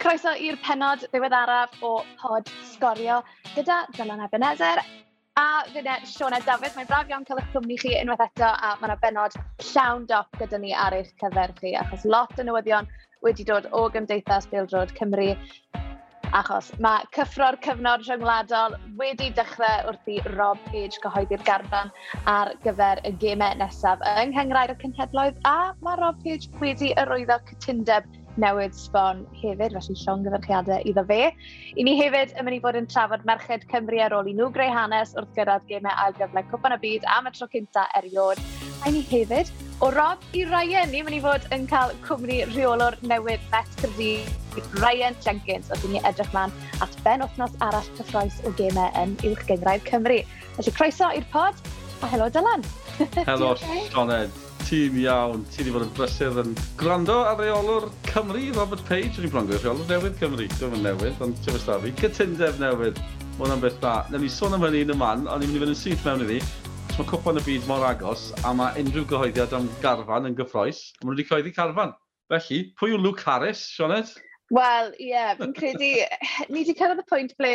croeso 0.00 0.32
i'r 0.40 0.56
penod 0.64 1.02
ddiweddaraf 1.12 1.74
o 1.84 1.90
pod 2.22 2.48
sgorio 2.70 3.18
gyda 3.52 3.82
Dylan 3.98 4.22
Ebenezer 4.24 4.80
a 5.36 5.44
dyna 5.74 5.98
Siona 6.08 6.38
Dafydd. 6.46 6.72
Mae'n 6.76 6.88
braf 6.88 7.10
iawn 7.12 7.26
cael 7.28 7.42
eich 7.42 7.50
cwmni 7.52 7.76
chi 7.82 7.92
unwaith 7.98 8.24
eto 8.24 8.48
a 8.48 8.70
mae 8.80 8.88
yna 8.88 8.96
benod 9.02 9.36
llawn 9.66 10.06
dop 10.08 10.40
gyda 10.40 10.60
ni 10.62 10.72
ar 10.86 10.96
eich 10.96 11.10
cyfer 11.20 11.52
chi 11.60 11.74
achos 11.82 12.06
lot 12.14 12.32
o 12.40 12.46
newyddion 12.48 12.88
wedi 13.26 13.44
dod 13.50 13.68
o 13.76 13.82
Gymdeithas 13.92 14.48
Bildrod 14.54 14.94
Cymru 14.96 15.34
achos 16.40 16.70
mae 16.86 17.04
cyffro'r 17.16 17.58
cyfnod 17.66 18.06
rhyngwladol 18.06 18.78
wedi 19.02 19.28
dechrau 19.36 19.90
wrth 19.90 20.08
i 20.14 20.16
Rob 20.38 20.64
Page 20.70 21.02
gyhoeddi'r 21.04 21.44
garfan 21.48 21.92
ar 22.32 22.54
gyfer 22.64 23.04
y 23.04 23.12
gemau 23.24 23.60
nesaf 23.60 24.00
yng 24.14 24.32
Nghyngrair 24.32 24.72
y 24.72 24.80
Cynhedloedd 24.80 25.44
a 25.52 25.56
mae 25.84 26.00
Rob 26.00 26.24
Page 26.24 26.48
wedi 26.64 26.94
yrwyddo 27.04 27.40
cytundeb 27.50 28.08
newydd 28.40 28.74
sbon 28.76 29.24
hefyd, 29.40 29.74
felly 29.74 29.96
llong 30.04 30.24
gyfarchiadau 30.26 30.84
iddo 30.86 31.04
fe. 31.08 31.30
I 31.76 31.86
ni 31.86 31.96
hefyd 31.98 32.34
yn 32.38 32.46
mynd 32.46 32.58
i 32.58 32.62
fod 32.62 32.78
yn 32.78 32.88
trafod 32.90 33.24
Merched 33.28 33.66
Cymru 33.72 34.00
ar 34.04 34.14
ôl 34.16 34.30
i 34.30 34.34
nhw 34.36 34.50
greu 34.54 34.70
hanes 34.74 35.16
wrth 35.18 35.32
gyrraedd 35.38 35.66
gemau 35.70 35.94
ail 36.04 36.14
gyfle 36.18 36.44
Cwpan 36.52 36.76
y 36.76 36.80
Byd 36.84 37.08
am 37.16 37.30
y 37.30 37.34
tro 37.36 37.48
cynta 37.50 37.86
eriod. 37.98 38.42
A 38.86 38.92
ni 38.92 39.02
hefyd, 39.10 39.50
o 39.84 39.90
Rob 39.94 40.22
i 40.36 40.44
Ryan, 40.48 40.92
ni'n 40.92 41.08
mynd 41.08 41.18
i 41.18 41.22
fod 41.24 41.48
yn 41.56 41.66
cael 41.70 41.94
cwmni 42.06 42.42
rheolwr 42.52 42.98
newydd 43.02 43.42
Met 43.52 43.80
Cyrdydd 43.82 44.78
Ryan 44.80 45.16
Jenkins, 45.24 45.70
os 45.70 45.84
ni 45.88 46.02
edrych 46.04 46.32
man 46.36 46.54
at 46.84 46.94
ben 47.04 47.24
wythnos 47.24 47.56
arall 47.66 47.90
cyffroes 47.98 48.40
o 48.46 48.54
gemau 48.58 48.90
yn 49.00 49.16
uwch 49.26 49.46
gyngraedd 49.48 49.86
Cymru. 49.88 50.20
Felly 50.58 50.76
croeso 50.76 51.10
i'r 51.16 51.26
pod, 51.34 51.58
a 52.02 52.12
helo 52.12 52.30
Dylan. 52.32 52.64
Helo, 53.26 53.54
Sioned. 53.90 54.49
Ti'n 54.68 54.98
iawn, 55.00 55.42
ti 55.50 55.62
wedi 55.62 55.72
bod 55.74 55.84
yn 55.86 55.92
brysur 55.96 56.36
yn 56.42 56.52
gwrando 56.78 57.16
ar 57.26 57.38
reolwr 57.40 57.88
Cymru, 58.06 58.42
Robert 58.54 58.82
Page. 58.88 59.16
Rwy'n 59.16 59.32
bron 59.32 59.48
gwir 59.48 59.62
reolwr 59.64 59.88
newydd 59.88 60.18
Cymru. 60.20 60.46
Dwi'n 60.58 60.74
mynd 60.74 60.86
newydd, 60.86 61.22
ond 61.24 61.38
ti'n 61.40 61.56
fyrsta 61.56 61.78
fi. 61.82 61.92
Cytundeb 62.00 62.60
newydd. 62.62 63.00
Mae 63.00 63.40
hwnna'n 63.40 63.64
beth 63.64 63.80
da. 63.82 63.94
Nawr 64.12 64.22
ni 64.22 64.30
sôn 64.30 64.54
am 64.56 64.66
hynny 64.66 64.84
yn 64.84 64.94
y 64.94 64.98
man, 65.00 65.26
ond 65.26 65.42
ni'n 65.42 65.54
mynd 65.54 65.58
i 65.58 65.64
fynd 65.64 65.74
yn 65.74 65.80
syth 65.80 66.06
mewn 66.06 66.24
iddi. 66.26 66.38
Mae 66.96 67.08
cwpan 67.10 67.40
y 67.40 67.44
byd 67.48 67.68
mor 67.70 67.86
agos, 67.88 68.28
a 68.44 68.52
mae 68.56 68.84
unrhyw 68.84 69.06
gyhoeddiad 69.10 69.56
am 69.56 69.68
garfan 69.82 70.28
yn 70.28 70.38
gyffroes. 70.38 70.84
Mae 71.00 71.08
nhw 71.08 71.16
wedi 71.16 71.28
coeddi 71.30 71.54
carfan. 71.56 71.96
Felly, 72.30 72.62
pwy 72.78 72.94
yw 72.94 73.02
Luke 73.02 73.24
Harris, 73.26 73.62
Sionet? 73.74 74.12
Wel, 74.54 74.92
ie, 74.98 75.12
yeah, 75.14 75.32
fi'n 75.38 75.54
credu... 75.56 75.92
ni 76.50 76.62
wedi 76.62 76.74
cyrraedd 76.78 77.02
y 77.02 77.06
pwynt 77.10 77.36
ble 77.40 77.54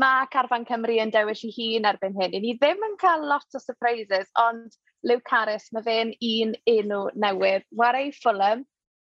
mae 0.00 0.28
Carfan 0.32 0.66
Cymru 0.68 0.96
yn 1.02 1.12
dewis 1.14 1.42
i 1.46 1.50
hun 1.54 1.88
erbyn 1.90 2.16
hyn. 2.18 2.36
Ni 2.42 2.54
ddim 2.58 2.80
yn 2.86 2.96
cael 3.00 3.26
lot 3.28 3.56
o 3.56 3.60
surprises, 3.62 4.30
ond 4.40 4.76
Luke 5.06 5.32
Harris, 5.32 5.70
mae 5.72 5.86
fe'n 5.86 6.12
un 6.16 6.56
enw 6.68 7.06
newydd. 7.16 7.66
Warau 7.76 8.12
Fulham, 8.20 8.66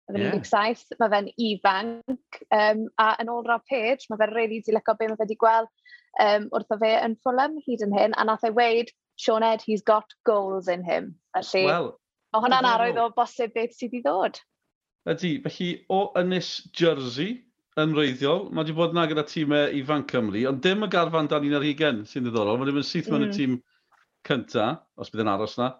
Mae 0.05 0.19
fe'n 0.19 0.25
yeah. 0.27 0.41
17, 0.45 0.99
mae 1.01 1.09
fe'n 1.09 1.27
ifanc, 1.41 2.39
um, 2.53 2.81
a 3.01 3.07
yn 3.23 3.29
ôl 3.33 3.47
Rob 3.47 3.63
Page, 3.69 4.05
mae 4.11 4.19
fe'n 4.21 4.35
really 4.35 4.59
dilygo 4.61 4.93
beth 4.99 5.09
mae 5.09 5.17
fe 5.17 5.23
wedi 5.23 5.37
gweld 5.41 5.71
um, 6.21 6.45
wrth 6.53 6.75
o 6.75 6.77
fe 6.81 6.91
yn 6.99 7.15
Fulham 7.25 7.55
hyd 7.65 7.81
yn 7.85 7.95
hyn, 7.95 8.13
a 8.13 8.25
nath 8.29 8.45
ei 8.45 8.53
weid, 8.53 8.91
Sean 9.17 9.45
Ed, 9.47 9.63
he's 9.65 9.81
got 9.81 10.13
goals 10.29 10.69
in 10.69 10.83
him. 10.85 11.15
Felly, 11.33 11.65
well, 11.65 11.89
mae 12.35 12.45
hwnna'n 12.45 12.69
arwydd 12.69 13.01
o 13.01 13.07
bosib 13.17 13.55
beth 13.57 13.73
sydd 13.79 13.97
i 13.97 14.03
ddod. 14.05 14.37
Ydy, 15.09 15.33
felly 15.47 15.71
o 15.89 16.03
Ynys 16.21 16.51
Jersey 16.77 17.39
yn 17.81 17.97
reiddiol, 17.97 18.51
mae 18.51 18.61
wedi 18.61 18.77
bod 18.77 18.93
yna 18.93 19.07
gyda 19.09 19.25
tîmau 19.29 19.73
ifanc 19.79 20.13
Cymru, 20.13 20.45
ond 20.51 20.61
dim 20.63 20.85
y 20.85 20.91
garfan 20.93 21.31
dan 21.31 21.49
1 21.49 21.57
ar 21.57 21.65
20 21.65 22.05
sy'n 22.11 22.27
ddiddorol, 22.27 22.61
mae 22.61 22.69
ddim 22.69 22.83
yn 22.83 22.87
syth 22.87 23.09
mewn 23.09 23.25
mm. 23.25 23.33
y 23.33 23.39
tîm 23.39 23.57
cynta, 24.27 24.69
os 24.97 25.11
bydd 25.11 25.25
yn 25.25 25.31
aros 25.31 25.57
na, 25.59 25.71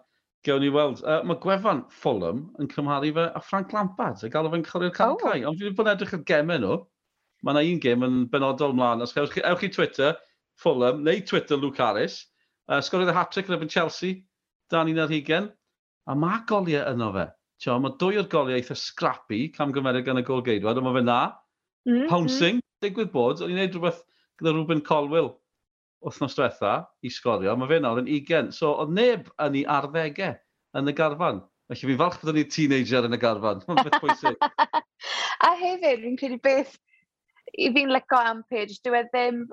gewn 0.46 0.62
ni 0.62 0.70
weld. 0.72 1.02
Uh, 1.04 1.22
mae 1.26 1.38
gwefan 1.42 1.82
Fulham 2.02 2.44
yn 2.62 2.70
cymharu 2.70 3.12
fe 3.16 3.26
a 3.34 3.42
Frank 3.42 3.74
Lampard, 3.74 4.22
a 4.22 4.30
gael 4.32 4.50
fe'n 4.52 4.64
chwarae'r 4.66 4.94
carcau. 4.94 5.32
Oh. 5.34 5.50
Ond 5.50 5.60
fi'n 5.60 5.76
bod 5.76 5.88
yn 5.88 5.94
edrych 5.94 6.14
ar 6.16 6.24
gemau 6.30 6.62
nhw. 6.62 6.78
Mae 7.44 7.56
yna 7.56 7.74
un 7.74 7.82
gem 7.82 8.06
yn 8.06 8.18
benodol 8.32 8.74
mlaen. 8.76 9.04
Os 9.04 9.14
ewch 9.16 9.34
chi, 9.34 9.44
ewch 9.44 9.64
chi 9.64 9.70
Twitter, 9.74 10.16
Fulham, 10.62 11.02
neu 11.06 11.22
Twitter 11.26 11.58
Luke 11.60 11.82
Harris. 11.82 12.20
Uh, 12.66 12.80
Sgoriodd 12.82 13.12
y 13.12 13.16
hat-trick 13.16 13.50
yn 13.50 13.56
efo'n 13.58 13.72
Chelsea, 13.72 14.22
dan 14.72 14.90
un 14.90 15.02
ar 15.02 15.12
hugen. 15.12 15.50
A 16.06 16.14
mae 16.18 16.44
goliau 16.48 16.86
yno 16.94 17.10
fe. 17.14 17.26
Tio, 17.62 17.78
mae 17.82 17.96
dwy 18.00 18.20
o'r 18.20 18.30
goliau 18.30 18.58
eitha 18.58 18.76
scrappy, 18.78 19.46
cam 19.54 19.74
gymeriad 19.74 20.06
gan 20.06 20.20
y 20.20 20.24
gol 20.26 20.44
geidwad, 20.46 20.78
ond 20.78 20.88
mae 20.88 20.98
fe 20.98 21.04
na. 21.06 21.20
Mm, 21.86 21.92
-hmm. 21.92 22.08
Pouncing, 22.10 22.62
digwydd 22.84 23.12
bod, 23.14 23.42
o'n 23.42 23.52
i'n 23.52 23.60
neud 23.62 23.74
rhywbeth 23.74 24.02
gyda 24.40 24.52
Ruben 24.54 24.82
Colwell 24.84 25.32
wythnos 26.06 26.36
diwetha 26.38 26.72
i 27.02 27.10
sgorio, 27.12 27.56
mae 27.58 27.70
fe 27.70 27.80
nawr 27.82 28.00
yn 28.02 28.08
20. 28.10 28.54
So, 28.54 28.72
oedd 28.82 28.94
neb 28.94 29.28
yn 29.42 29.60
ei 29.60 29.66
arddegau 29.76 30.36
yn 30.78 30.90
y 30.90 30.96
garfan. 30.96 31.42
Felly 31.66 31.90
fi'n 31.90 32.00
falch 32.00 32.18
bod 32.22 32.36
yn 32.38 32.50
teenager 32.52 33.08
yn 33.08 33.16
y 33.16 33.20
garfan. 33.20 33.62
Mae'n 33.66 33.86
beth 33.88 34.02
pwysig. 34.04 34.36
a 35.48 35.52
hefyd, 35.62 36.04
fi'n 36.04 36.18
credu 36.20 36.38
beth 36.44 36.76
i 37.58 37.70
fi'n 37.74 37.92
lyco 37.94 38.20
am 38.20 38.44
page, 38.50 38.78
dwi 38.86 39.02
e 39.02 39.06
ddim... 39.10 39.46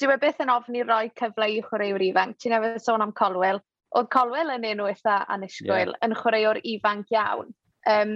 Dwi 0.00 0.14
e 0.14 0.20
beth 0.20 0.40
yn 0.44 0.52
ofni 0.52 0.84
roi 0.84 1.10
cyfle 1.20 1.50
i 1.52 1.60
chwaraewr 1.64 2.04
ifanc. 2.06 2.38
Ti'n 2.40 2.56
efo 2.56 2.74
sôn 2.82 3.04
am 3.04 3.12
Colwell. 3.16 3.60
Oedd 3.96 4.08
Colwell 4.12 4.52
yn 4.52 4.66
enw 4.68 4.88
eitha 4.88 5.22
anusgwyl, 5.32 5.94
yeah. 5.94 6.04
yn 6.04 6.16
chwaraewr 6.16 6.60
ifanc 6.74 7.12
iawn. 7.14 7.54
Um, 7.88 8.14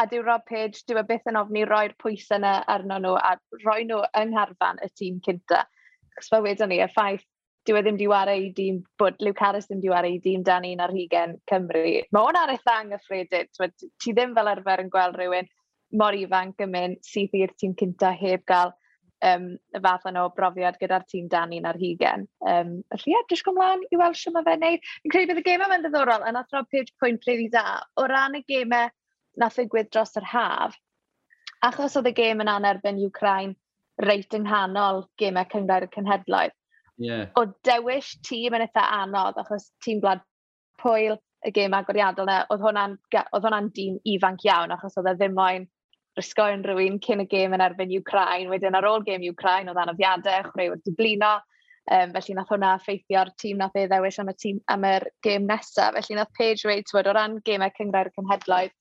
a 0.00 0.06
dyw 0.08 0.24
Rob 0.24 0.44
Page, 0.48 0.84
dwi 0.88 1.00
e 1.00 1.04
byth 1.08 1.28
yn 1.28 1.40
ofni 1.40 1.66
roi'r 1.68 1.92
pwysau 2.00 2.40
yna 2.40 2.54
arno 2.72 2.96
nhw 3.00 3.16
a 3.20 3.34
roi 3.64 3.82
nhw 3.88 4.00
yng 4.20 4.32
ngharfan 4.34 4.80
y 4.84 4.88
tîm 4.96 5.20
cynta 5.24 5.64
crux 6.20 6.32
fel 6.32 6.44
wedyn 6.44 6.70
ni, 6.70 6.80
y 6.80 6.88
ffaith 6.92 7.24
dyw 7.68 7.76
e 7.76 7.82
ddim 7.84 7.98
di 8.00 8.08
wario 8.08 8.40
i 8.40 8.50
dîm, 8.56 8.82
bod 8.98 9.16
Luke 9.20 9.40
Harris 9.44 9.68
ddim 9.68 9.80
di 9.82 9.90
wario 9.92 10.16
i 10.16 10.20
dîm 10.24 10.44
dan 10.44 10.64
un 10.64 10.80
ar 10.80 10.92
hugen 10.94 11.36
Cymru. 11.50 11.84
Mae 12.12 12.26
hwn 12.26 12.38
ar 12.40 12.52
eitha 12.54 12.76
anghyffredin. 12.80 13.50
Ti 14.00 14.14
ddim 14.16 14.34
fel 14.36 14.52
arfer 14.52 14.84
yn 14.84 14.92
gweld 14.92 15.18
rhywun 15.18 15.48
mor 16.00 16.16
ifanc 16.16 16.60
yn 16.64 16.72
mynd 16.72 17.00
sydd 17.04 17.34
i'r 17.36 17.52
tîm 17.60 17.74
cynta 17.76 18.12
heb 18.16 18.46
gael 18.48 18.72
um, 19.26 19.46
y 19.76 19.82
fath 19.84 20.06
yno 20.08 20.26
o 20.28 20.34
brofiad 20.36 20.78
gyda'r 20.80 21.04
tîm 21.10 21.28
dan 21.28 21.52
un 21.56 21.68
ar 21.68 21.78
hugen. 21.80 22.26
Um, 22.40 22.76
felly, 22.94 23.16
ie, 23.16 23.24
drwy 23.28 23.42
gymlaen 23.48 23.84
i 23.90 24.00
weld 24.00 24.20
sy'n 24.20 24.36
mae 24.36 24.46
fe'n 24.48 24.64
neud. 24.64 24.92
Fi'n 25.02 25.16
credu 25.16 25.34
bydd 25.34 25.42
y 25.42 25.48
gemau 25.50 25.72
mewn 25.72 25.84
ddiddorol 25.84 26.28
yn 26.30 26.40
athro 26.40 26.64
page 26.72 26.94
pwynt 27.02 27.20
prefi 27.26 27.50
da. 27.52 27.82
O 28.00 28.08
ran 28.08 28.38
y 28.38 28.44
gemau 28.48 28.88
nath 29.40 29.58
e 29.58 29.66
ddigwydd 29.66 29.92
dros 29.92 30.16
yr 30.18 30.30
haf, 30.32 30.78
achos 31.66 31.98
oedd 31.98 32.08
y 32.08 32.16
gem 32.16 32.40
yn 32.42 32.50
anerbyn 32.50 33.04
Ukraine 33.04 33.59
reit 34.04 34.34
yng 34.36 34.46
nghanol 34.46 35.04
gemau 35.20 35.48
cyngor 35.52 35.86
y 35.86 35.90
cynhedloedd. 35.94 36.56
Yeah. 37.00 37.30
O 37.40 37.46
dewish 37.64 38.16
tîm 38.26 38.56
yn 38.56 38.66
eitha 38.66 38.84
anodd, 39.00 39.38
achos 39.40 39.70
tîm 39.84 40.02
blad 40.02 40.20
Pwyl, 40.80 41.18
y 41.44 41.52
gêm 41.56 41.74
agoriadol 41.76 42.28
yna, 42.28 42.40
oedd 42.52 42.64
hwnna'n 42.64 42.96
hwnna 43.12 43.60
dîm 43.76 44.00
ifanc 44.14 44.44
iawn, 44.44 44.74
achos 44.76 44.98
oedd 45.00 45.08
e 45.08 45.14
ddim 45.16 45.36
moyn 45.36 45.68
risgo 46.18 46.44
unrhyw 46.52 46.98
cyn 47.06 47.24
y 47.24 47.26
gêm 47.30 47.54
yn 47.56 47.64
erbyn 47.64 47.94
Ukraine. 47.96 48.50
Wedyn 48.52 48.76
ar 48.76 48.88
ôl 48.88 49.04
gêm 49.06 49.24
Ukraine, 49.28 49.72
oedd 49.72 49.80
anoddiadau, 49.80 50.50
chwaraewyr 50.50 50.82
diblino, 50.84 51.38
um, 51.96 52.12
felly 52.16 52.36
nath 52.36 52.52
hwnna 52.52 52.74
ffeithio'r 52.84 53.32
tîm 53.40 53.62
nath 53.62 53.78
ei 53.80 53.88
ddewis 53.88 54.20
am 54.20 54.32
y, 54.32 54.36
tîm, 54.42 54.60
am 54.74 54.84
yr 54.88 55.08
gêm 55.24 55.48
nesaf. 55.48 55.96
Felly 55.96 56.18
nath 56.18 56.34
Paige 56.36 56.68
Reid, 56.68 56.88
tywed, 56.90 57.08
o 57.08 57.16
ran 57.16 57.38
gemau 57.48 57.72
y 57.72 58.12
cynhedloedd, 58.18 58.76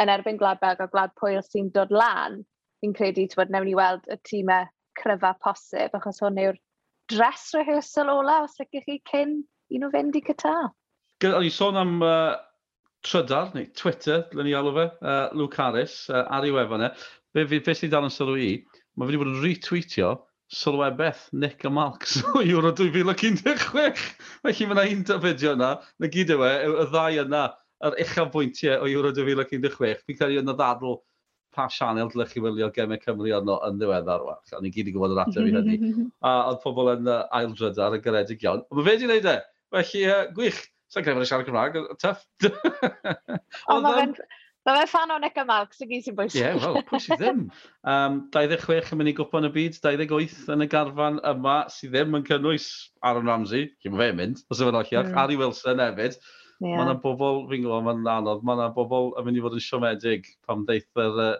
yn 0.00 0.14
erbyn 0.14 0.40
Gwlad 0.40 0.62
Belg 0.62 0.80
a 0.80 0.88
Gwlad 0.88 1.12
Pwyl 1.20 1.42
sy'n 1.44 1.68
dod 1.74 1.92
lan, 1.92 2.40
fi'n 2.80 2.96
credu, 2.96 3.26
bod 3.36 3.52
newn 3.52 3.68
ni 3.68 3.76
weld 3.78 4.06
y 4.10 4.18
tîmau 4.26 4.68
cryfa 5.00 5.34
posib, 5.44 5.96
achos 5.96 6.20
hwn 6.24 6.40
yw'r 6.42 6.58
dress 7.10 7.50
rehearsal 7.56 8.12
ola, 8.12 8.42
os 8.46 8.58
ydych 8.62 8.86
chi 8.86 9.00
cyn 9.10 9.40
i 9.70 9.80
nhw 9.80 9.90
fynd 9.94 10.18
i 10.18 10.22
Qatar. 10.26 10.70
O'n 11.28 11.46
i 11.46 11.52
sôn 11.52 11.78
am 11.80 12.00
uh, 12.06 12.38
trydar, 13.06 13.52
neu 13.54 13.68
Twitter, 13.76 14.24
le 14.36 14.46
ni 14.46 14.56
alw 14.56 14.72
fe, 14.76 14.88
uh, 15.02 15.28
Luke 15.36 15.60
Harris, 15.60 16.02
uh, 16.12 16.24
ar 16.32 16.46
ei 16.46 16.54
wefan 16.54 16.86
e. 16.88 16.90
Be, 17.34 17.44
be, 17.46 17.60
be 17.64 17.76
sy'n 17.76 17.92
dal 17.92 18.08
yn 18.08 18.14
sylw 18.14 18.38
i, 18.40 18.50
mae 18.96 19.08
wedi 19.08 19.20
bod 19.20 19.32
yn 19.32 19.42
retweetio 19.44 20.14
sylwebeth 20.50 21.28
Nick 21.32 21.64
a 21.64 21.70
Marks 21.70 22.18
o 22.34 22.42
Euro 22.42 22.72
2016. 22.74 24.00
Felly 24.42 24.66
mae 24.70 24.76
yna 24.76 24.86
un 24.94 25.04
dyfydio 25.06 25.54
yna, 25.58 25.70
na 26.00 26.10
gyd 26.10 26.34
yw 26.34 26.46
e, 26.46 26.54
y 26.66 26.88
ddau 26.90 27.20
yna, 27.24 27.44
yr 27.86 28.00
uchaf 28.04 28.32
bwyntiau 28.34 28.82
o 28.82 28.90
Euro 28.90 29.12
2016. 29.16 30.02
Fi'n 30.06 30.18
credu 30.18 30.42
yn 30.42 30.52
y 30.52 30.56
ddadl 30.58 30.98
pa 31.54 31.66
sianel 31.72 32.10
dylech 32.12 32.34
chi 32.34 32.42
wylio 32.44 32.70
gemau 32.74 33.00
Cymru 33.02 33.32
arno 33.36 33.56
yn 33.66 33.78
ddiweddar 33.80 34.26
wel. 34.26 34.42
O'n 34.58 34.68
i 34.68 34.74
gyd 34.74 34.90
i 34.90 34.94
gwybod 34.94 35.14
yr 35.14 35.22
ateb 35.24 35.48
i 35.48 35.54
hynny. 35.54 35.78
a 36.26 36.34
oedd 36.50 36.60
pobl 36.64 36.92
yn 36.94 37.08
uh, 37.10 37.22
aildryd 37.38 37.80
ar 37.82 37.96
y 37.96 38.02
garedig 38.04 38.44
iawn. 38.46 38.62
Ond 38.68 38.80
mae 38.80 38.90
fe 38.90 38.98
di 39.00 39.08
wneud 39.08 39.30
e. 39.30 39.38
Felly, 39.74 40.04
uh, 40.10 40.20
gwych. 40.36 40.60
Sa'n 40.90 41.06
grefod 41.06 41.22
y 41.22 41.30
siarad 41.30 41.46
Cymraeg, 41.46 41.80
tuff. 42.02 42.22
Ond 43.70 43.86
mae 43.86 43.98
fe'n... 44.02 44.14
Mae 44.68 44.82
fe 44.82 44.88
fan 44.92 45.12
o'n 45.14 45.24
Eca 45.24 45.42
Mark, 45.48 45.72
sy'n 45.72 45.88
gyd 45.88 46.02
sy'n 46.04 46.16
bwysig. 46.18 46.42
Ie, 46.42 46.42
yeah, 46.44 46.58
wel, 46.60 46.82
pwysig 46.90 47.16
ddim. 47.20 47.46
Um, 47.90 48.18
26 48.34 48.90
yn 48.92 48.98
mynd 49.00 49.08
i 49.08 49.14
gwpan 49.16 49.48
y 49.48 49.50
byd, 49.54 49.78
28 49.80 50.50
yn 50.52 50.66
y 50.66 50.66
garfan 50.68 51.16
yma 51.30 51.54
sydd 51.72 51.94
ddim 51.94 52.18
yn 52.18 52.26
cynnwys 52.26 52.66
Aaron 53.08 53.30
Ramsey, 53.30 53.70
lle 53.80 53.92
mae 53.94 54.10
fe'n 54.10 54.18
mynd, 54.18 54.42
os 54.52 54.60
yw'n 54.60 54.76
olliach, 54.76 55.08
mm. 55.08 55.16
Ari 55.22 55.38
Wilson 55.40 55.80
hefyd. 55.80 56.18
Yeah. 56.60 56.76
Mae 56.76 56.84
yna 56.90 56.98
bobl, 57.00 57.46
fi'n 57.48 57.62
gwybod, 57.64 57.86
mae'n 57.86 58.08
anodd, 58.18 58.42
mae 58.44 58.58
yna 58.58 58.72
bobl 58.76 59.14
yn 59.16 59.24
mynd 59.26 59.40
i 59.40 59.44
fod 59.44 59.54
yn 59.56 59.62
siomedig 59.64 60.26
pam 60.44 60.66
ddeith 60.68 61.00
yr 61.00 61.22
uh, 61.24 61.30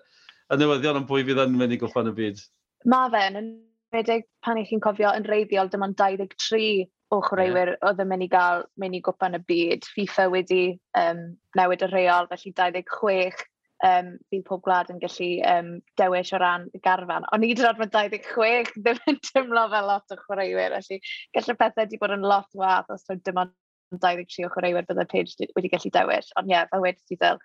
y 0.51 0.57
newyddion 0.57 1.03
yn 1.03 1.09
bwy 1.11 1.27
fydd 1.29 1.43
yn 1.45 1.59
mynd 1.61 1.77
i 1.77 1.79
gwffan 1.83 2.09
y 2.09 2.15
byd. 2.17 2.41
Mae 2.89 3.13
fe, 3.13 3.21
yn 3.29 3.37
enwedig 3.43 4.25
pan 4.47 4.59
i 4.59 4.65
chi'n 4.65 4.81
cofio 4.81 5.13
yn 5.19 5.29
reiddiol, 5.29 5.69
dyma'n 5.69 5.95
23 5.99 6.89
o 7.13 7.21
chwaraewyr 7.27 7.75
yeah. 7.75 7.85
oedd 7.91 8.01
yn 8.01 8.11
mynd 8.11 8.25
i 8.25 8.31
gael 8.33 8.65
mynd 8.81 8.97
i 8.97 9.03
gwpan 9.05 9.37
y 9.37 9.43
byd. 9.51 9.87
FIFA 9.93 10.29
wedi 10.33 10.65
um, 10.99 11.25
newid 11.59 11.85
y 11.85 11.91
reol, 11.93 12.31
felly 12.31 12.55
26 12.57 13.45
um, 13.87 14.13
bydd 14.33 14.45
pob 14.49 14.63
gwlad 14.65 14.91
yn 14.93 15.01
gallu 15.03 15.31
um, 15.53 15.73
dewis 16.01 16.33
o 16.33 16.41
ran 16.41 16.69
y 16.77 16.81
garfan. 16.85 17.27
Ond 17.35 17.47
i 17.47 17.55
dod 17.59 17.81
mae 17.81 17.91
26 17.93 18.77
ddim 18.79 19.01
yn 19.11 19.21
tymlo 19.31 19.67
fel 19.73 19.91
lot 19.91 20.15
o 20.15 20.21
chwaraewyr, 20.25 20.77
felly 20.79 21.01
gallai 21.37 21.59
pethau 21.63 21.85
wedi 21.85 22.01
bod 22.01 22.15
yn 22.17 22.27
lot 22.33 22.49
wath 22.61 22.95
os 22.95 23.05
oedd 23.11 23.25
dim 23.27 23.43
ond 23.45 23.57
23 23.97 24.47
o 24.47 24.51
chwaraewyr 24.55 24.87
byddai 24.89 25.09
page 25.11 25.49
wedi 25.57 25.71
gallu 25.73 25.91
dewis. 25.95 26.31
Ond 26.39 26.51
ie, 26.51 26.55
yeah, 26.55 26.69
fel 26.71 26.85
wedi 26.85 27.03
ti 27.09 27.19
ddil, 27.19 27.41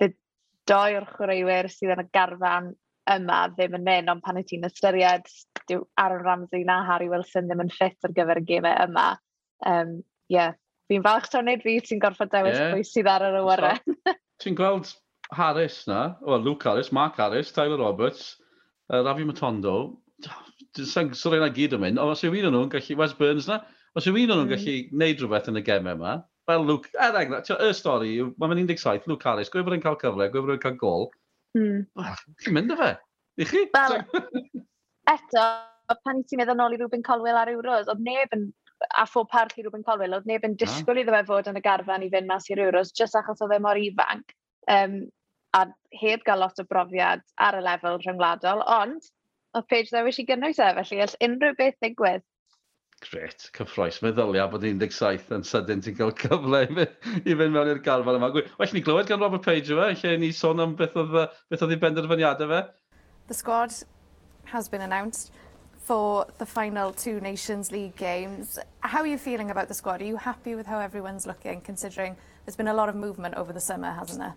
bydd 0.00 0.16
doi 0.70 0.96
o'r 0.98 1.08
chwaraewyr 1.16 1.70
sydd 1.72 1.94
yn 1.96 2.04
y 2.04 2.06
garfan 2.14 2.72
yma 3.10 3.40
ddim 3.54 3.76
yn 3.80 3.86
mynd, 3.86 4.12
ond 4.12 4.22
pan 4.24 4.38
y 4.38 4.44
ti'n 4.46 4.66
ystyried, 4.68 5.28
dyw 5.70 5.84
Aaron 6.00 6.24
Ramsey 6.26 6.64
na 6.66 6.80
Harry 6.86 7.10
Wilson 7.10 7.48
ddim 7.48 7.64
yn 7.64 7.72
ffit 7.74 8.06
ar 8.06 8.14
gyfer 8.16 8.42
y 8.42 8.46
gemau 8.46 8.76
yma. 8.86 9.06
Um, 9.66 10.00
yeah. 10.32 10.54
Fi'n 10.90 11.04
falch 11.06 11.30
tawn 11.30 11.46
neud 11.46 11.62
fi 11.64 11.78
ti'n 11.84 12.02
gorfod 12.02 12.32
dewis 12.32 12.58
yeah. 12.58 12.74
pwy 12.74 12.86
sydd 12.86 13.10
ar 13.10 13.26
yr 13.28 13.40
awyren. 13.40 13.96
ti'n 14.42 14.58
gweld 14.58 14.92
Harris 15.34 15.82
na, 15.86 16.16
o 16.26 16.36
Luke 16.36 16.66
Harris, 16.66 16.92
Mark 16.92 17.18
Harris, 17.22 17.52
Tyler 17.54 17.78
Roberts, 17.78 18.36
uh, 18.90 19.02
Rafi 19.06 19.26
Matondo, 19.26 19.76
sy'n 20.76 21.12
sylfaen 21.16 21.44
na 21.44 21.50
gyd 21.54 21.76
yn 21.76 21.84
mynd, 21.84 22.00
ond 22.02 22.14
os 22.14 22.24
yw 22.26 22.34
un 22.34 22.48
o'n 22.50 22.56
nhw'n 22.56 22.72
gallu, 22.72 22.96
Wes 22.98 23.14
Burns 23.18 23.48
na, 23.50 23.60
Os 23.98 24.06
yw 24.06 24.14
un 24.20 24.30
o'n 24.30 24.38
nhw'n 24.44 24.46
hmm. 24.46 24.54
gallu 24.54 24.74
gwneud 24.90 25.22
rhywbeth 25.22 25.48
yn 25.50 25.58
y 25.58 25.64
gemau 25.66 25.96
yma, 25.98 26.12
fel 26.50 26.66
Luke, 26.66 26.90
er 26.94 27.16
enghraifft, 27.18 27.50
y 27.56 27.70
stori 27.74 28.12
yw, 28.20 28.28
mae'n 28.38 28.62
17, 28.68 29.08
Luke 29.10 29.26
Harris, 29.26 29.50
gwyfr 29.50 29.74
yn 29.76 29.82
cael 29.82 29.98
cyfle, 30.00 30.28
gwyfr 30.30 30.54
yn 30.54 30.62
cael 30.62 30.78
gol. 30.78 31.08
Mm. 31.58 31.82
Chi'n 32.44 32.54
mynd 32.54 32.74
â 32.74 32.78
fe? 32.78 32.90
I 33.40 33.48
chi? 33.50 33.64
Wel, 33.74 33.96
eto, 35.14 35.44
pan 36.06 36.22
ti'n 36.22 36.42
meddwl 36.42 36.58
nôl 36.60 36.76
i 36.76 36.80
Rwbyn 36.80 37.04
Colwell 37.06 37.38
ar 37.40 37.50
Euros, 37.50 37.90
oedd 37.90 38.02
neb 38.06 38.36
yn 38.36 38.50
a 39.02 39.06
phob 39.10 39.28
parch 39.32 39.58
i 39.58 39.66
Rwbyn 39.66 39.84
Colwell, 39.86 40.14
oedd 40.16 40.28
neb 40.30 40.46
yn 40.46 40.56
disgwyl 40.60 41.02
iddo 41.02 41.14
fe 41.16 41.24
fod 41.28 41.50
yn 41.50 41.58
y 41.58 41.64
garfan 41.64 42.06
i 42.06 42.10
fynd 42.12 42.30
mas 42.30 42.46
i'r 42.50 42.62
Euros, 42.68 42.94
jyst 42.96 43.18
achos 43.18 43.42
oedd 43.44 43.56
e 43.56 43.60
mor 43.62 43.80
ifanc, 43.80 44.34
um, 44.72 45.00
a 45.58 45.66
heb 45.98 46.22
gael 46.26 46.44
lot 46.44 46.62
o 46.62 46.66
brofiad 46.70 47.26
ar 47.42 47.58
y 47.58 47.64
lefel 47.66 47.98
rhyngwladol, 48.04 48.62
ond 48.70 49.10
oedd 49.58 49.66
Paige 49.72 49.90
ddewis 49.90 50.20
i 50.22 50.26
gynnwys 50.28 50.62
e, 50.62 50.68
felly 50.78 51.02
all 51.04 51.16
unrhyw 51.26 51.56
beth 51.58 51.78
ddigwydd, 51.82 52.22
Gret, 53.00 53.48
cyffroes. 53.56 54.00
Meddylia 54.04 54.44
bod 54.52 54.64
17 54.66 55.32
yn 55.36 55.44
sydyn 55.46 55.80
ti'n 55.84 55.96
cael 55.96 56.12
cyfle 56.20 56.60
i 56.68 57.34
fynd 57.34 57.54
mewn 57.54 57.70
i'r 57.72 57.80
garfan 57.84 58.18
yma. 58.18 58.28
Well, 58.34 58.74
ni 58.76 58.82
glywed 58.84 59.08
gan 59.08 59.22
Robert 59.22 59.46
Page 59.46 59.72
yma, 59.72 59.90
lle 59.96 60.16
ni 60.20 60.28
sôn 60.36 60.60
am 60.60 60.74
beth 60.76 60.98
oedd, 61.00 61.16
beth 61.48 61.64
oedd 61.64 61.76
ei 61.76 61.80
benderfyniadau 61.80 62.50
fe. 62.50 62.60
The 63.30 63.38
squad 63.38 63.72
has 64.52 64.68
been 64.68 64.82
announced 64.82 65.32
for 65.78 66.26
the 66.38 66.46
final 66.46 66.92
two 66.92 67.20
Nations 67.20 67.72
League 67.72 67.96
games. 67.96 68.58
How 68.80 69.00
are 69.00 69.06
you 69.06 69.18
feeling 69.18 69.50
about 69.50 69.68
the 69.68 69.74
squad? 69.74 70.02
Are 70.02 70.04
you 70.04 70.16
happy 70.16 70.54
with 70.54 70.66
how 70.66 70.78
everyone's 70.78 71.26
looking, 71.26 71.60
considering 71.62 72.16
there's 72.44 72.56
been 72.56 72.68
a 72.68 72.74
lot 72.74 72.88
of 72.88 72.94
movement 72.94 73.34
over 73.36 73.52
the 73.52 73.60
summer, 73.60 73.92
hasn't 73.92 74.20
there? 74.20 74.34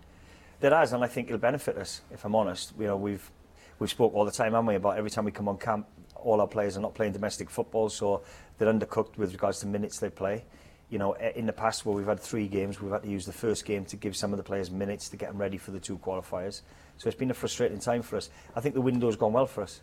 There 0.60 0.74
has, 0.74 0.92
and 0.92 1.04
I 1.04 1.06
think 1.06 1.28
it'll 1.28 1.38
benefit 1.38 1.76
us, 1.76 2.00
if 2.10 2.24
I'm 2.24 2.34
honest. 2.34 2.72
You 2.78 2.86
know, 2.86 2.96
we've 2.96 3.30
we've 3.78 3.90
spoke 3.90 4.14
all 4.14 4.24
the 4.24 4.32
time, 4.32 4.52
haven't 4.52 4.66
we, 4.66 4.76
about 4.76 4.96
every 4.96 5.10
time 5.10 5.26
we 5.26 5.32
come 5.32 5.48
on 5.48 5.58
camp, 5.58 5.86
all 6.24 6.40
our 6.40 6.48
players 6.48 6.76
are 6.76 6.80
not 6.80 6.94
playing 6.94 7.12
domestic 7.12 7.50
football, 7.50 7.88
so 7.88 8.22
they're 8.58 8.72
undercooked 8.72 9.16
with 9.16 9.32
regards 9.32 9.60
to 9.60 9.66
minutes 9.66 9.98
they 9.98 10.10
play. 10.10 10.44
You 10.90 10.98
know, 10.98 11.12
in 11.12 11.46
the 11.46 11.52
past 11.52 11.86
where 11.86 11.94
we've 11.94 12.06
had 12.06 12.20
three 12.20 12.48
games, 12.48 12.80
we've 12.80 12.92
had 12.92 13.02
to 13.02 13.08
use 13.08 13.26
the 13.26 13.32
first 13.32 13.64
game 13.64 13.84
to 13.86 13.96
give 13.96 14.16
some 14.16 14.32
of 14.32 14.36
the 14.36 14.42
players 14.42 14.70
minutes 14.70 15.08
to 15.10 15.16
get 15.16 15.28
them 15.28 15.38
ready 15.38 15.58
for 15.58 15.70
the 15.70 15.80
two 15.80 15.98
qualifiers. 15.98 16.62
So 16.98 17.08
it's 17.08 17.18
been 17.18 17.30
a 17.30 17.34
frustrating 17.34 17.78
time 17.78 18.02
for 18.02 18.16
us. 18.16 18.30
I 18.54 18.60
think 18.60 18.74
the 18.74 18.80
window's 18.80 19.16
gone 19.16 19.32
well 19.32 19.46
for 19.46 19.62
us. 19.62 19.80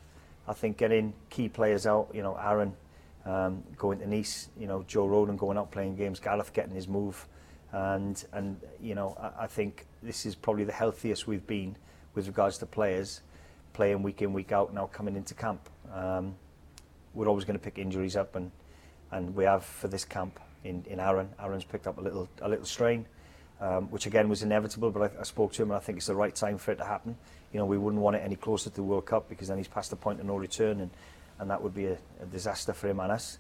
I 0.48 0.54
think 0.54 0.78
getting 0.78 1.14
key 1.30 1.50
players 1.50 1.86
out, 1.86 2.10
you 2.14 2.22
know, 2.22 2.36
Aaron 2.36 2.74
um, 3.26 3.64
going 3.78 4.00
to 4.00 4.08
Nice, 4.08 4.50
you 4.58 4.68
know, 4.68 4.84
Joe 4.88 5.08
Roden 5.08 5.38
going 5.38 5.58
out 5.58 5.72
playing 5.72 5.96
games, 5.96 6.20
Gareth 6.20 6.54
getting 6.54 6.74
his 6.74 6.88
move, 6.88 7.28
and 7.72 8.24
and 8.34 8.60
you 8.82 8.96
know 8.96 9.16
I, 9.20 9.44
I 9.44 9.48
think 9.48 9.86
this 10.04 10.26
is 10.26 10.36
probably 10.36 10.64
the 10.64 10.74
healthiest 10.74 11.28
we've 11.28 11.46
been 11.46 11.76
with 12.16 12.28
regards 12.28 12.58
to 12.60 12.66
players 12.66 13.22
playing 13.74 14.04
week 14.04 14.22
in 14.22 14.34
week 14.34 14.52
out 14.52 14.74
now 14.74 14.88
coming 14.88 15.16
into 15.16 15.34
camp. 15.34 15.70
Um, 15.94 16.36
we're 17.14 17.28
always 17.28 17.46
going 17.46 17.58
to 17.58 17.64
pick 17.64 17.78
injuries 17.78 18.16
up 18.16 18.36
and 18.36 18.52
and 19.12 19.36
we 19.36 19.44
have 19.44 19.66
for 19.66 19.88
this 19.88 20.06
camp 20.06 20.40
in 20.64 20.84
in 20.88 21.00
Aaron. 21.00 21.30
Aaron's 21.40 21.66
picked 21.66 21.88
up 21.88 21.98
a 21.98 22.02
little 22.02 22.30
a 22.42 22.50
little 22.50 22.66
strain. 22.66 23.06
Um, 23.60 23.92
which 23.92 24.08
again 24.08 24.28
was 24.28 24.42
inevitable, 24.42 24.90
but 24.90 25.14
I, 25.16 25.20
I 25.20 25.24
spoke 25.24 25.54
to 25.54 25.62
him 25.62 25.70
and 25.70 25.78
I 25.78 25.80
think 25.82 26.00
it's 26.00 26.08
the 26.08 26.16
right 26.16 26.34
time 26.34 26.58
for 26.58 26.72
it 26.72 26.78
to 26.78 26.84
happen. 26.84 27.16
You 27.54 27.60
know, 27.60 27.68
we 27.68 27.78
wouldn't 27.78 28.02
want 28.02 28.16
it 28.16 28.24
any 28.26 28.36
closer 28.36 28.72
to 28.72 28.76
the 28.76 28.82
World 28.82 29.06
Cup 29.06 29.30
because 29.30 29.50
then 29.50 29.60
he's 29.60 29.68
past 29.68 29.92
the 29.92 29.96
point 29.96 30.20
of 30.20 30.26
no 30.26 30.36
return 30.36 30.80
and, 30.80 30.90
and 31.38 31.48
that 31.52 31.62
would 31.62 31.76
be 31.76 31.86
a, 31.86 31.98
a 32.20 32.26
disaster 32.26 32.74
for 32.74 32.88
him 32.88 33.00
and 33.00 33.12
us. 33.12 33.38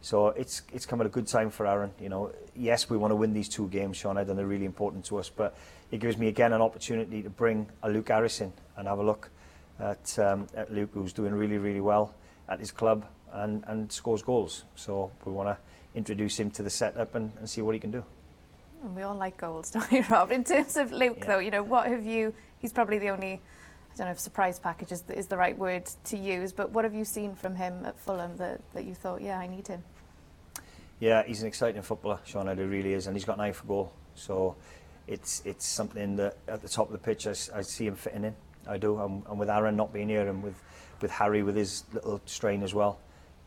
So 0.00 0.28
it's 0.28 0.62
it's 0.72 0.86
come 0.86 1.00
at 1.00 1.06
a 1.06 1.10
good 1.10 1.28
time 1.28 1.50
for 1.50 1.68
Aaron. 1.68 1.92
You 2.00 2.08
know, 2.08 2.32
yes, 2.56 2.90
we 2.90 2.96
want 2.96 3.12
to 3.12 3.16
win 3.16 3.32
these 3.32 3.48
two 3.48 3.68
games, 3.68 3.98
Sean, 3.98 4.16
and 4.16 4.36
they're 4.36 4.46
really 4.46 4.64
important 4.64 5.04
to 5.04 5.18
us. 5.18 5.28
But 5.28 5.56
it 5.92 6.00
gives 6.00 6.16
me 6.16 6.26
again 6.26 6.52
an 6.52 6.62
opportunity 6.62 7.22
to 7.22 7.30
bring 7.30 7.68
a 7.82 7.90
Luke 7.90 8.08
Harrison 8.08 8.52
and 8.76 8.88
have 8.88 8.98
a 8.98 9.04
look 9.04 9.30
at 9.80 10.18
um, 10.18 10.46
at 10.54 10.72
Luke, 10.72 10.90
who's 10.92 11.12
doing 11.12 11.34
really 11.34 11.58
really 11.58 11.80
well 11.80 12.14
at 12.48 12.60
his 12.60 12.70
club 12.70 13.06
and 13.32 13.64
and 13.66 13.90
scores 13.90 14.22
goals. 14.22 14.64
So 14.74 15.10
we 15.24 15.32
want 15.32 15.48
to 15.48 15.58
introduce 15.94 16.38
him 16.38 16.50
to 16.52 16.62
the 16.62 16.70
setup 16.70 17.14
and, 17.14 17.32
and 17.38 17.48
see 17.48 17.62
what 17.62 17.74
he 17.74 17.80
can 17.80 17.90
do. 17.90 18.04
We 18.94 19.02
all 19.02 19.16
like 19.16 19.36
goals, 19.36 19.70
don't 19.72 19.90
we, 19.90 20.00
Rob? 20.02 20.30
In 20.30 20.44
terms 20.44 20.76
of 20.76 20.92
Luke, 20.92 21.18
yeah. 21.20 21.26
though, 21.26 21.38
you 21.38 21.50
know, 21.50 21.62
what 21.62 21.86
have 21.86 22.06
you? 22.06 22.32
He's 22.58 22.72
probably 22.72 22.98
the 22.98 23.10
only 23.10 23.40
I 23.92 23.96
don't 23.96 24.06
know 24.06 24.12
if 24.12 24.20
surprise 24.20 24.58
package 24.58 24.92
is 24.92 25.04
is 25.08 25.26
the 25.26 25.36
right 25.36 25.56
word 25.56 25.86
to 26.04 26.16
use, 26.16 26.52
but 26.52 26.70
what 26.70 26.84
have 26.84 26.94
you 26.94 27.04
seen 27.04 27.34
from 27.34 27.54
him 27.56 27.84
at 27.84 27.98
Fulham 27.98 28.36
that, 28.36 28.60
that 28.72 28.84
you 28.84 28.94
thought, 28.94 29.20
yeah, 29.20 29.38
I 29.38 29.46
need 29.46 29.66
him? 29.66 29.82
Yeah, 31.00 31.22
he's 31.26 31.40
an 31.40 31.48
exciting 31.48 31.80
footballer, 31.82 32.20
Sean 32.24 32.48
Eddy 32.48 32.62
really 32.62 32.92
is, 32.92 33.06
and 33.06 33.16
he's 33.16 33.24
got 33.24 33.38
an 33.38 33.44
eye 33.44 33.52
for 33.52 33.66
goal. 33.66 33.92
So 34.14 34.56
it's 35.06 35.42
it's 35.44 35.66
something 35.66 36.16
that 36.16 36.36
at 36.46 36.62
the 36.62 36.68
top 36.68 36.86
of 36.86 36.92
the 36.92 36.98
pitch 36.98 37.26
I, 37.26 37.30
I 37.58 37.62
see 37.62 37.86
him 37.86 37.96
fitting 37.96 38.24
in. 38.24 38.34
I 38.66 38.78
do. 38.78 39.00
And, 39.00 39.22
and 39.28 39.38
with 39.38 39.50
Aaron 39.50 39.76
not 39.76 39.92
being 39.92 40.08
here 40.08 40.28
and 40.28 40.42
with, 40.42 40.54
with 41.00 41.10
Harry 41.10 41.42
with 41.42 41.56
his 41.56 41.84
little 41.92 42.20
strain 42.26 42.62
as 42.62 42.74
well, 42.74 42.98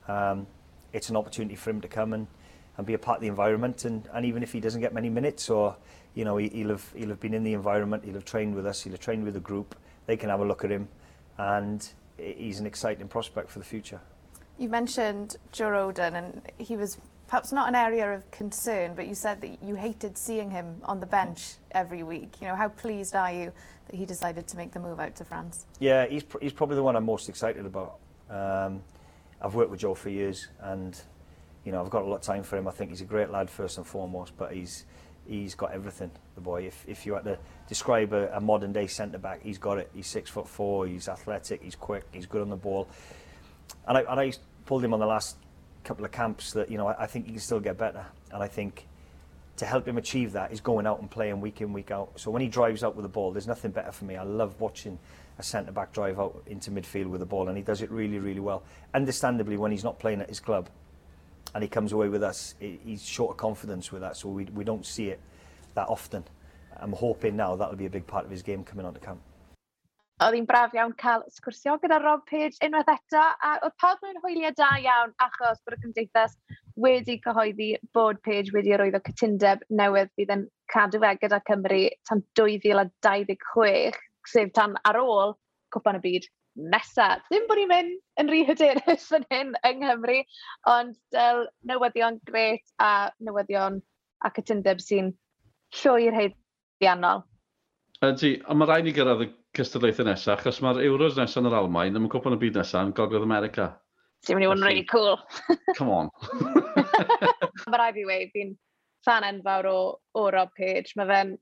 um, 0.08 0.48
it's 0.92 1.10
an 1.10 1.16
opportunity 1.16 1.56
for 1.56 1.70
him 1.70 1.82
to 1.82 1.88
come 1.88 2.14
and, 2.14 2.28
and 2.78 2.86
be 2.86 2.94
a 2.94 2.98
part 2.98 3.18
of 3.18 3.22
the 3.22 3.28
environment. 3.28 3.86
And, 3.86 4.08
and 4.14 4.26
even 4.26 4.44
if 4.44 4.52
he 4.52 4.60
doesn't 4.60 4.82
get 4.82 4.94
many 4.94 5.10
minutes 5.10 5.50
or, 5.50 5.76
you 6.14 6.26
know, 6.26 6.38
he, 6.38 6.50
he'll, 6.50 6.70
have, 6.70 6.92
he'll 6.96 7.10
have 7.10 7.20
been 7.20 7.34
in 7.34 7.44
the 7.44 7.54
environment, 7.54 8.04
he'll 8.04 8.14
have 8.16 8.26
trained 8.26 8.56
with 8.56 8.66
us, 8.66 8.82
he'll 8.82 8.94
have 8.94 9.00
trained 9.00 9.24
with 9.24 9.34
the 9.34 9.40
group, 9.40 9.76
they 10.06 10.18
can 10.18 10.30
have 10.30 10.40
a 10.40 10.46
look 10.46 10.64
at 10.64 10.72
him. 10.72 10.88
And 11.38 11.88
he's 12.18 12.60
an 12.60 12.66
exciting 12.66 13.08
prospect 13.08 13.50
for 13.50 13.60
the 13.60 13.66
future. 13.66 14.00
You 14.58 14.70
mentioned 14.70 15.38
Joe 15.52 15.70
Roden 15.70 16.16
and 16.16 16.42
he 16.60 16.78
was 16.78 16.98
perhaps 17.28 17.52
not 17.52 17.68
an 17.68 17.76
area 17.76 18.14
of 18.14 18.30
concern, 18.32 18.94
but 18.96 19.08
you 19.08 19.16
said 19.16 19.42
that 19.42 19.64
you 19.64 19.76
hated 19.76 20.18
seeing 20.18 20.52
him 20.52 20.82
on 20.84 21.00
the 21.00 21.06
bench 21.06 21.56
every 21.72 22.04
week. 22.04 22.36
You 22.42 22.48
know, 22.48 22.56
how 22.56 22.70
pleased 22.70 23.16
are 23.16 23.32
you 23.32 23.52
that 23.88 23.96
he 23.96 24.06
decided 24.06 24.48
to 24.48 24.58
make 24.58 24.72
the 24.72 24.80
move 24.80 25.00
out 25.00 25.16
to 25.16 25.26
France? 25.26 25.66
Yeah, 25.80 26.06
he's, 26.06 26.24
pr 26.24 26.38
he's 26.42 26.54
probably 26.54 26.76
the 26.76 26.84
one 26.84 26.96
I'm 26.96 27.06
most 27.06 27.30
excited 27.30 27.66
about. 27.66 28.00
Um, 28.30 28.82
I've 29.42 29.56
worked 29.56 29.72
with 29.72 29.82
Joe 29.82 29.94
for 29.94 30.10
years, 30.10 30.48
and 30.62 31.00
you 31.66 31.72
know, 31.72 31.82
I've 31.82 31.90
got 31.90 32.04
a 32.04 32.06
lot 32.06 32.18
of 32.18 32.22
time 32.22 32.44
for 32.44 32.58
him. 32.58 32.68
I 32.68 32.72
think 32.72 32.90
he's 32.92 33.02
a 33.02 33.06
great 33.06 33.30
lad 33.30 33.50
first 33.50 33.78
and 33.78 33.88
foremost, 33.88 34.34
but 34.38 34.54
he's 34.54 34.86
he's 35.26 35.56
got 35.56 35.72
everything. 35.72 36.12
The 36.36 36.42
boy. 36.42 36.64
If 36.64 36.86
if 36.88 37.06
you 37.06 37.14
had 37.14 37.24
to 37.26 37.38
describe 37.68 38.14
a, 38.14 38.36
a 38.36 38.42
modern 38.42 38.74
day 38.74 38.88
centre 38.88 39.18
back, 39.18 39.42
he's 39.44 39.58
got 39.58 39.78
it. 39.78 39.90
He's 39.94 40.08
six 40.08 40.30
foot 40.30 40.48
four. 40.48 40.88
He's 40.88 41.08
athletic. 41.08 41.64
He's 41.64 41.76
quick. 41.76 42.06
He's 42.12 42.26
good 42.26 42.42
on 42.42 42.50
the 42.50 42.56
ball. 42.56 42.88
And 43.88 43.98
I, 43.98 44.02
and 44.02 44.20
I 44.20 44.34
pulled 44.66 44.84
him 44.84 44.94
on 44.94 45.00
the 45.00 45.06
last 45.06 45.38
couple 45.84 46.06
of 46.06 46.12
camps 46.12 46.54
that 46.54 46.70
you 46.70 46.78
know 46.78 46.88
I, 46.88 47.04
I 47.04 47.08
think 47.08 47.26
he 47.26 47.32
can 47.32 47.42
still 47.42 47.60
get 47.60 47.78
better. 47.78 48.06
And 48.32 48.42
I 48.42 48.48
think 48.48 48.88
to 49.58 49.66
help 49.66 49.88
him 49.88 49.98
achieve 49.98 50.32
that 50.34 50.52
is 50.52 50.60
going 50.60 50.88
out 50.88 51.00
and 51.00 51.10
playing 51.10 51.40
week 51.40 51.62
in 51.62 51.74
week 51.74 51.92
out. 51.92 52.12
So 52.16 52.32
when 52.32 52.42
he 52.42 52.48
drives 52.48 52.84
out 52.84 52.96
with 52.96 53.04
the 53.04 53.10
ball, 53.10 53.32
there's 53.32 53.48
nothing 53.48 53.72
better 53.72 53.92
for 53.92 54.06
me. 54.06 54.16
I 54.16 54.24
love 54.24 54.60
watching 54.60 54.98
a 55.38 55.44
centre 55.44 55.72
back 55.72 55.94
drive 55.94 56.20
out 56.20 56.44
into 56.48 56.72
midfield 56.72 57.08
with 57.08 57.20
the 57.20 57.26
ball, 57.26 57.48
and 57.48 57.58
he 57.58 57.64
does 57.64 57.82
it 57.82 57.92
really 57.92 58.20
really 58.20 58.40
well. 58.40 58.64
Understandably, 58.94 59.58
when 59.58 59.72
he's 59.72 59.84
not 59.84 60.00
playing 60.00 60.22
at 60.22 60.30
his 60.30 60.40
club, 60.40 60.70
and 61.54 61.64
he 61.64 61.70
comes 61.70 61.92
away 61.92 62.10
with 62.10 62.24
us, 62.24 62.56
he's 62.60 63.06
short 63.06 63.32
of 63.32 63.38
confidence 63.38 63.92
with 63.92 64.02
that, 64.02 64.18
so 64.18 64.30
we 64.30 64.46
we 64.46 64.64
don't 64.64 64.86
see 64.86 65.10
it 65.10 65.20
that 65.76 65.88
often. 65.88 66.24
I'm 66.78 66.94
hoping 66.94 67.36
now 67.36 67.56
that'll 67.56 67.76
be 67.76 67.86
a 67.86 67.90
big 67.90 68.08
part 68.08 68.26
of 68.26 68.32
his 68.32 68.42
game 68.42 68.64
coming 68.64 68.86
on 68.86 68.94
to 68.94 69.00
camp. 69.00 69.22
oedd 70.22 70.36
hi'n 70.38 70.48
braf 70.50 70.76
iawn 70.78 70.94
cael 71.02 71.24
sgwrsio 71.34 71.76
gyda 71.82 71.98
Rob 72.04 72.22
Page 72.30 72.60
unwaith 72.66 72.92
eto, 72.94 73.22
a 73.22 73.54
oedd 73.66 73.76
pawb 73.82 74.04
mewn 74.06 74.20
hwyliau 74.24 74.54
da 74.60 74.70
iawn 74.84 75.14
achos 75.26 75.62
bod 75.66 75.78
y 75.78 75.82
cymdeithas 75.86 76.38
wedi 76.86 77.18
cyhoeddi 77.24 77.70
bod 77.98 78.22
Page 78.28 78.54
wedi 78.56 78.76
arwyddo 78.78 79.02
cytundeb 79.08 79.66
newydd 79.82 80.14
bydd 80.20 80.36
yn 80.38 80.46
cadw 80.74 81.02
fe 81.04 81.16
gyda 81.24 81.42
Cymru 81.50 81.82
tan 82.10 82.24
2026, 82.40 84.00
sef 84.36 84.54
tan 84.60 84.78
ar 84.90 85.02
ôl 85.02 85.36
cwpan 85.76 86.00
y 86.00 86.04
byd 86.06 86.30
nesaf. 86.74 87.26
Ddim 87.30 87.50
bod 87.50 87.60
ni'n 87.60 87.72
mynd 87.74 87.94
yn 88.22 88.30
rhy 88.30 88.44
hyderus 88.48 89.10
fan 89.10 89.28
hyn 89.34 89.54
yng 89.66 89.82
Nghymru, 89.82 90.20
ond 90.70 90.98
dyl 91.16 91.48
newyddion 91.70 92.22
gret 92.30 92.66
a 92.78 93.10
newyddion 93.20 93.82
a 94.24 94.32
cytundeb 94.38 94.82
sy'n 94.82 95.14
llwy'r 95.82 96.20
heiddiannol. 96.20 97.26
Ydy, 98.04 98.36
ond 98.46 98.60
mae 98.60 98.70
rhaid 98.70 98.86
ni 98.86 98.94
gyrraedd 98.94 99.26
y 99.26 99.34
cystadlaethau 99.58 100.08
nesaf, 100.08 100.42
achos 100.42 100.60
mae'r 100.66 100.84
Euros 100.88 101.18
nesaf 101.20 101.44
yn 101.44 101.50
yr 101.52 101.58
Almain, 101.60 101.94
ddim 101.94 102.08
yn 102.08 102.12
cwpan 102.14 102.36
y 102.38 102.42
byd 102.42 102.60
nesaf 102.60 102.88
yn 102.88 102.94
Gogledd 102.98 103.26
America. 103.26 103.70
Ti'n 104.26 104.40
mynd 104.40 104.48
i 104.48 104.52
fod 104.52 104.62
yn 104.62 104.68
really 104.68 104.86
cool. 104.90 105.18
come 105.78 105.94
on. 105.94 106.12
Mae 107.70 107.80
rai 107.82 107.92
fi 107.96 108.06
wei, 108.08 108.30
fi'n 108.34 108.54
fan 109.06 109.28
enfawr 109.28 109.68
o, 109.70 109.80
o 110.18 110.30
Rob 110.34 110.54
Page. 110.58 110.96
Mae 111.00 111.10
fe'n 111.10 111.36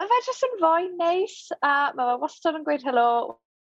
Mae 0.00 0.10
fe 0.10 0.16
jyst 0.26 0.44
yn 0.44 0.56
fwy 0.58 0.88
neis, 0.98 1.34
a 1.62 1.92
mae 1.94 2.08
fe 2.08 2.14
wastad 2.24 2.56
yn 2.58 2.64
gweud 2.66 2.82
helo, 2.84 3.06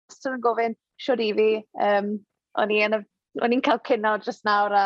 wastad 0.07 0.37
yn 0.37 0.43
gofyn 0.45 0.75
siwr 1.03 1.21
i 1.21 1.27
fi. 1.35 1.47
Um, 1.85 2.13
o'n 2.55 2.71
i'n 2.71 3.63
cael 3.65 3.81
cynnal 3.89 4.23
jyst 4.23 4.45
nawr, 4.47 4.73
a 4.73 4.85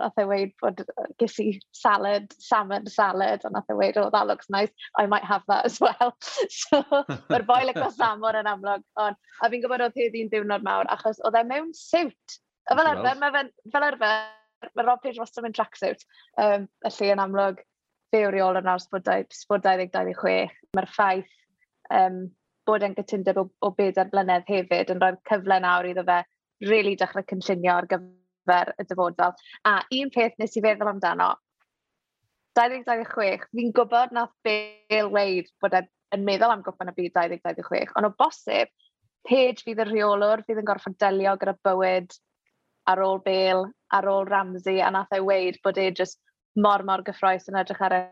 nath 0.00 0.18
e 0.20 0.24
weid 0.28 0.52
bod 0.60 0.82
ges 1.20 1.36
i 1.42 1.46
salad, 1.76 2.32
salmon 2.38 2.86
salad, 2.92 3.44
a 3.44 3.50
nath 3.50 3.70
e 3.72 3.76
weid, 3.78 3.96
oh, 3.96 4.08
that 4.10 4.26
looks 4.26 4.50
nice, 4.50 4.72
I 4.98 5.06
might 5.06 5.24
have 5.24 5.42
that 5.48 5.64
as 5.64 5.80
well. 5.80 6.16
so, 6.60 6.82
mae'r 7.30 7.46
boi 7.48 7.62
lygo 7.68 7.90
salmon 7.98 8.40
yn 8.40 8.50
amlwg. 8.50 8.84
On, 9.02 9.16
a 9.16 9.50
fi'n 9.52 9.64
gwybod 9.64 9.86
oedd 9.86 10.00
hyd 10.00 10.18
i'n 10.18 10.32
diwrnod 10.32 10.66
mawr, 10.66 10.90
achos 10.92 11.22
oedd 11.24 11.38
e 11.40 11.44
mewn 11.48 11.72
siwt. 11.76 12.40
A 12.70 12.76
fel 12.76 12.90
arfer, 12.90 13.20
mae 13.22 13.32
fel, 13.72 13.86
arfer, 13.88 14.16
mae 14.74 14.86
Rob 14.88 15.02
Page 15.04 15.22
wastad 15.22 15.46
yn 15.48 15.56
tracksuit. 15.56 16.04
Um, 16.42 16.68
felly 16.86 17.12
yn 17.14 17.22
amlwg, 17.22 17.62
fe 18.12 18.24
o'r 18.26 18.38
iol 18.40 18.60
yn 18.60 18.70
aws 18.72 18.88
bod 18.92 19.06
2026. 19.06 20.56
Mae'r 20.76 20.90
ffaith 20.92 21.32
um, 21.94 22.26
bod 22.66 22.82
e'n 22.82 22.96
gytundeb 22.98 23.38
o, 23.40 23.48
o 23.62 23.72
bedair 23.78 24.10
blynedd 24.12 24.48
hefyd 24.50 24.92
yn 24.92 25.02
rhoi'r 25.02 25.20
cyfle 25.30 25.60
nawr 25.62 25.88
iddo 25.88 26.04
fe 26.08 26.22
really 26.66 26.96
dechrau 26.98 27.26
cynllunio 27.30 27.74
ar 27.76 27.88
gyfer 27.90 28.14
ar 28.52 28.72
y 28.78 28.86
dyfodol. 28.86 29.34
A 29.68 29.80
un 30.00 30.12
peth 30.14 30.38
nes 30.40 30.56
i 30.56 30.62
feddwl 30.64 30.92
amdano, 30.92 31.34
2026, 32.56 33.50
fi'n 33.52 33.72
gwybod 33.76 34.14
nath 34.16 34.32
Bill 34.46 35.12
weid 35.12 35.50
bod 35.60 35.76
e 35.76 35.84
yn 36.14 36.24
meddwl 36.24 36.54
am 36.54 36.62
gwpan 36.64 36.92
y 36.92 36.94
byd 36.96 37.14
2026, 37.18 37.96
ond 37.98 38.08
o 38.08 38.12
bosib, 38.18 38.72
Page 39.26 39.64
fydd 39.66 39.80
y 39.82 39.88
rheolwr, 39.88 40.44
fydd 40.46 40.60
yn 40.62 40.68
gorfod 40.68 40.94
delio 41.02 41.32
gyda 41.40 41.56
bywyd 41.66 42.12
ar 42.86 43.00
ôl 43.02 43.18
Bale, 43.24 43.72
ar 43.96 44.06
ôl 44.06 44.28
Ramsey, 44.28 44.78
a 44.78 44.92
nath 44.94 45.16
ei 45.16 45.24
weid 45.24 45.58
bod 45.66 45.80
e 45.82 45.88
just 45.90 46.20
mor 46.54 46.84
mor 46.86 47.02
gyffroes 47.06 47.48
yn 47.50 47.58
edrych 47.58 47.82
ar 47.82 47.96
y 47.98 48.02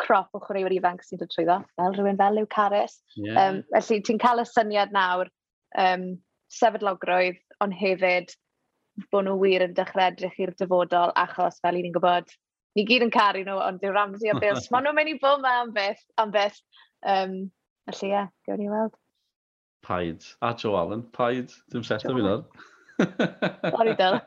crop 0.00 0.32
o 0.32 0.40
chwaraewyr 0.40 0.72
ifanc 0.78 1.04
sy'n 1.04 1.20
dod 1.20 1.32
trwyddo, 1.34 1.58
fel 1.76 1.92
rhywun 1.92 2.16
fel 2.20 2.38
Liw 2.38 2.48
Caris. 2.54 2.96
Yeah. 3.20 3.36
Um, 3.42 3.60
felly 3.74 4.00
ti'n 4.08 4.22
cael 4.22 4.40
y 4.40 4.46
syniad 4.48 4.96
nawr, 4.96 5.28
um, 5.84 6.08
sefydlogrwydd, 6.56 7.42
ond 7.60 7.76
hefyd 7.76 8.32
bod 9.12 9.26
nhw 9.26 9.36
wir 9.40 9.64
yn 9.66 9.74
dechrau 9.76 10.10
edrych 10.10 10.38
i'r 10.42 10.52
dyfodol, 10.60 11.14
achos 11.22 11.60
fel 11.64 11.78
i 11.78 11.84
ni'n 11.84 11.94
gwybod, 11.96 12.30
ni 12.76 12.84
gyd 12.88 13.06
yn 13.06 13.12
caru 13.14 13.42
nhw, 13.46 13.58
ond 13.64 13.82
dyw 13.82 13.94
Ramsey 13.96 14.32
a 14.32 14.38
Bils, 14.40 14.68
maen 14.72 14.86
nhw'n 14.86 14.98
mynd 14.98 15.12
i 15.14 15.18
bod 15.22 15.42
yma 15.42 15.56
am 15.62 15.74
beth, 15.76 16.04
am 16.22 16.32
beth. 16.34 16.60
Um, 17.06 17.36
felly, 17.90 18.10
ie, 18.10 18.14
yeah, 18.14 18.30
gawn 18.48 18.62
ni 18.62 18.70
weld. 18.72 18.96
Paid. 19.86 20.24
A 20.42 20.54
Joe 20.58 20.76
Allen, 20.80 21.04
paid. 21.14 21.52
Dim 21.70 21.84
set 21.86 22.08
o 22.08 22.16
fi 22.16 22.24
nawr. 22.24 22.46
Sorry, 22.96 23.94
Dyl. 23.94 24.18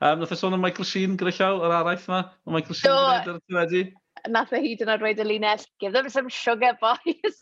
um, 0.00 0.20
nath 0.20 0.32
e 0.32 0.38
sôn 0.38 0.54
am 0.54 0.62
Michael 0.62 0.88
Sheen 0.88 1.16
gyda 1.18 1.32
llaw, 1.38 1.64
yr 1.66 1.76
araith 1.80 2.06
yma. 2.10 2.22
O 2.46 2.54
Michael 2.54 2.78
Sheen 2.78 2.92
yn 2.92 3.42
dweud 3.48 3.66
ar 3.66 3.76
y 3.80 3.84
Nath 4.30 4.52
e 4.54 4.60
hyd 4.62 4.82
yn 4.84 4.90
oed 4.92 5.00
dweud 5.02 5.20
y 5.22 5.24
linell, 5.26 5.64
give 5.82 5.96
them 5.96 6.08
some 6.12 6.28
sugar, 6.30 6.76
boys. 6.78 7.38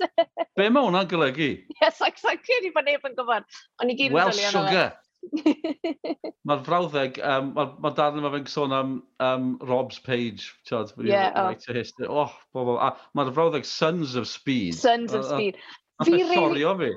Be 0.56 0.68
mae 0.70 0.86
hwnna'n 0.86 1.10
golygu? 1.10 1.50
Yes, 1.82 2.00
like, 2.00 2.16
like, 2.24 2.44
clearly 2.46 2.70
bod 2.72 2.86
neb 2.88 3.04
yn 3.04 3.16
gwybod. 3.18 3.44
Ond 3.82 3.92
i 3.92 3.96
gyd 3.98 4.14
yn 4.14 4.16
Well, 4.16 4.32
sugar. 4.32 4.94
Mae'r 6.48 6.62
frawddeg, 6.66 7.20
um, 7.26 7.52
mae'r 7.56 7.74
ma 7.84 7.92
darn 7.96 8.20
yma 8.20 8.32
fe'n 8.34 8.48
sôn 8.50 8.74
am 8.74 8.94
um, 9.22 9.50
Rob's 9.68 10.00
Page, 10.02 10.50
tiod, 10.68 10.92
yeah, 11.04 11.30
oh. 11.34 11.48
Right 11.50 11.76
history. 11.76 12.08
Oh, 12.08 12.32
bobl. 12.56 12.78
A 12.80 12.94
mae'r 13.18 13.32
frawddeg 13.36 13.68
Sons 13.68 14.16
of 14.16 14.28
Speed. 14.28 14.74
Sons 14.78 15.14
of 15.14 15.26
Speed. 15.28 15.60
Fi 16.04 16.12
rili... 16.16 16.36
Llorio 16.36 16.74
fi. 16.80 16.90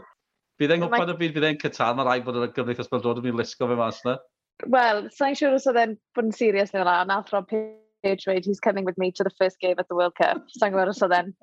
Bydd 0.62 0.76
e'n 0.76 0.86
oh, 0.86 0.92
gwybod 0.92 1.16
y 1.16 1.18
byd, 1.20 1.36
bydd 1.36 1.50
e'n 1.50 1.62
cytan, 1.62 2.00
a 2.00 2.08
rhaid 2.08 2.26
bod 2.28 2.40
yr 2.40 2.52
gyfreithas 2.56 2.92
Beldrod 2.92 3.20
yn 3.20 3.28
mynd 3.28 3.42
lusgo 3.42 3.68
fe 3.70 3.78
mas 3.80 4.02
na. 4.08 4.18
Wel, 4.70 5.08
sa'n 5.12 5.36
siŵr 5.36 5.58
os 5.58 5.66
oedd 5.70 5.82
e'n 5.82 5.96
bod 6.16 6.30
yn 6.30 6.36
serius 6.36 6.72
neu 6.76 6.86
fel 6.86 7.10
nath 7.10 7.34
Rob 7.34 7.50
Page 7.50 7.74
dweud, 8.04 8.46
he's 8.46 8.60
coming 8.60 8.86
with 8.86 8.98
me 8.98 9.12
to 9.12 9.24
the 9.24 9.32
first 9.40 9.60
game 9.60 9.76
at 9.80 9.88
the 9.88 9.96
World 9.96 10.16
Cup. 10.16 10.46
Sa'n 10.60 10.74
gwybod 10.74 10.92
os 10.94 11.02
oedd 11.04 11.16
e'n 11.18 11.34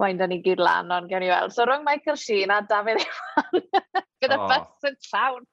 wain 0.00 0.20
ni 0.28 0.40
gyd 0.44 0.60
lan, 0.60 0.92
ond 0.92 1.10
gen 1.10 1.24
i 1.24 1.30
weld. 1.32 1.54
So 1.56 1.64
rhwng 1.64 1.84
Michael 1.84 2.18
Sheen 2.20 2.52
a 2.52 2.60
David 2.68 3.02
Ewan, 3.04 3.62
gyda 4.22 4.38
oh. 4.38 4.48
bus 4.50 4.90
yn 4.90 4.98
llawn. 5.08 5.46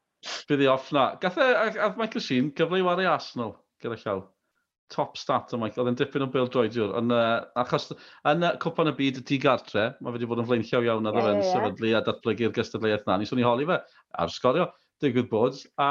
Bydd 0.49 0.63
i 0.65 0.69
off 0.71 0.91
na. 0.95 1.09
Gath 1.21 1.39
e, 1.41 1.49
a, 1.49 1.89
Michael 1.99 2.23
Sheen, 2.23 2.53
gyfle 2.57 2.79
i 2.81 2.85
wario 2.85 3.11
Arsenal, 3.11 3.57
gyda 3.83 3.99
llaw. 4.03 4.23
Top 4.93 5.17
stat 5.17 5.53
o 5.55 5.57
Michael, 5.57 5.85
oedd 5.85 5.93
e'n 5.93 5.99
dipyn 5.99 6.25
o 6.25 6.29
Bill 6.33 6.49
Droidiwr. 6.53 6.93
Yn, 6.99 7.11
uh, 7.15 7.41
achos 7.59 7.89
yn 8.29 8.45
uh, 8.45 8.53
cwpan 8.61 8.91
y 8.91 8.95
byd 8.97 9.19
y 9.21 9.25
digartre, 9.31 9.87
mae 10.03 10.13
wedi 10.15 10.29
bod 10.29 10.43
yn 10.43 10.47
flaen 10.49 10.65
llew 10.67 10.83
iawn 10.85 11.09
ar 11.09 11.17
yeah, 11.17 11.29
yeah. 11.39 11.49
sefydlu 11.49 11.93
a 11.97 12.03
datblygu'r 12.05 12.53
gystadleuaeth 12.55 13.07
na. 13.09 13.17
Ni 13.17 13.29
swn 13.29 13.41
i 13.41 13.47
holi 13.47 13.65
fe, 13.69 13.79
ar 14.21 14.33
sgorio, 14.33 14.67
digwydd 15.03 15.31
bod, 15.31 15.57
a 15.81 15.87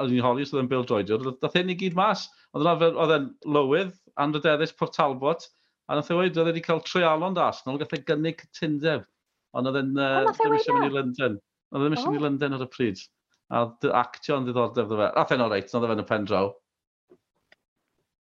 o'n 0.00 0.14
i'n 0.14 0.24
holi 0.24 0.46
os 0.46 0.54
oedd 0.54 0.64
yn 0.64 0.70
Bill 0.72 0.86
Droidiwr. 0.88 1.26
Dath 1.42 1.58
hyn 1.58 1.74
i 1.74 1.76
gyd 1.78 1.98
mas, 1.98 2.24
oedd 2.56 3.14
e'n 3.18 3.28
lywydd, 3.58 3.92
anrydeddus, 4.22 4.72
Port 4.78 4.96
Talbot, 4.96 5.50
a 5.86 5.98
nath 5.98 6.10
e 6.10 6.16
wedi, 6.18 6.38
oedd 6.40 6.50
wedi 6.50 6.64
cael 6.64 6.80
treialon 6.86 7.36
da 7.36 7.50
Arsenal, 7.50 7.78
gath 7.82 7.94
e 7.94 8.00
gynnig 8.08 8.40
cytundeb, 8.46 9.04
ond 9.56 9.70
oedd 9.70 9.82
e'n 9.82 9.92
uh, 10.00 10.32
ddim 10.32 10.56
eisiau 10.56 10.78
mynd 10.78 10.88
i 10.88 10.96
London. 10.96 11.36
Oedd 11.74 11.82
e 11.82 11.84
ddim 11.84 11.98
eisiau 11.98 12.14
mynd 12.14 12.22
i 12.22 12.26
London 12.26 12.56
ar 12.56 12.64
y 12.64 12.70
pryd 12.72 13.04
a 13.50 13.66
actio'n 14.02 14.46
ddiddordeb 14.46 14.88
ddo 14.90 15.00
fe. 15.00 15.10
A 15.14 15.26
ffen 15.26 15.44
o 15.44 15.50
reit, 15.52 15.72
nod 15.74 15.86
fe'n 15.88 16.02
y 16.02 16.06
pen 16.08 16.26
draw. 16.28 16.50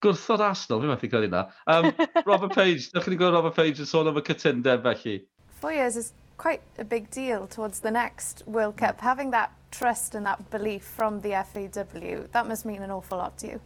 Gwrthod 0.03 0.43
Arsenal, 0.45 0.83
fi 0.83 0.91
methu 0.91 1.09
credu 1.09 1.31
na. 1.33 1.47
Um, 1.65 1.89
Robert 2.29 2.53
Page, 2.53 2.91
ddech 2.91 3.07
chi'n 3.07 3.15
wedi 3.15 3.19
gweld 3.24 3.38
Robert 3.39 3.57
Page 3.57 3.81
yn 3.81 3.89
sôn 3.89 4.09
am 4.12 4.19
y 4.19 4.25
cytundeb 4.27 4.86
felly? 4.86 5.17
Four 5.57 5.74
years 5.74 5.97
is 5.97 6.13
quite 6.38 6.62
a 6.77 6.86
big 6.86 7.09
deal 7.09 7.47
towards 7.47 7.79
the 7.79 7.89
next 7.91 8.43
World 8.45 8.77
Cup. 8.77 9.01
Having 9.01 9.31
that 9.31 9.51
trust 9.71 10.13
and 10.13 10.25
that 10.25 10.50
belief 10.51 10.83
from 10.83 11.21
the 11.21 11.31
FAW, 11.31 12.27
that 12.31 12.47
must 12.47 12.65
mean 12.65 12.83
an 12.83 12.91
awful 12.91 13.17
lot 13.17 13.38
to 13.39 13.47
you. 13.47 13.62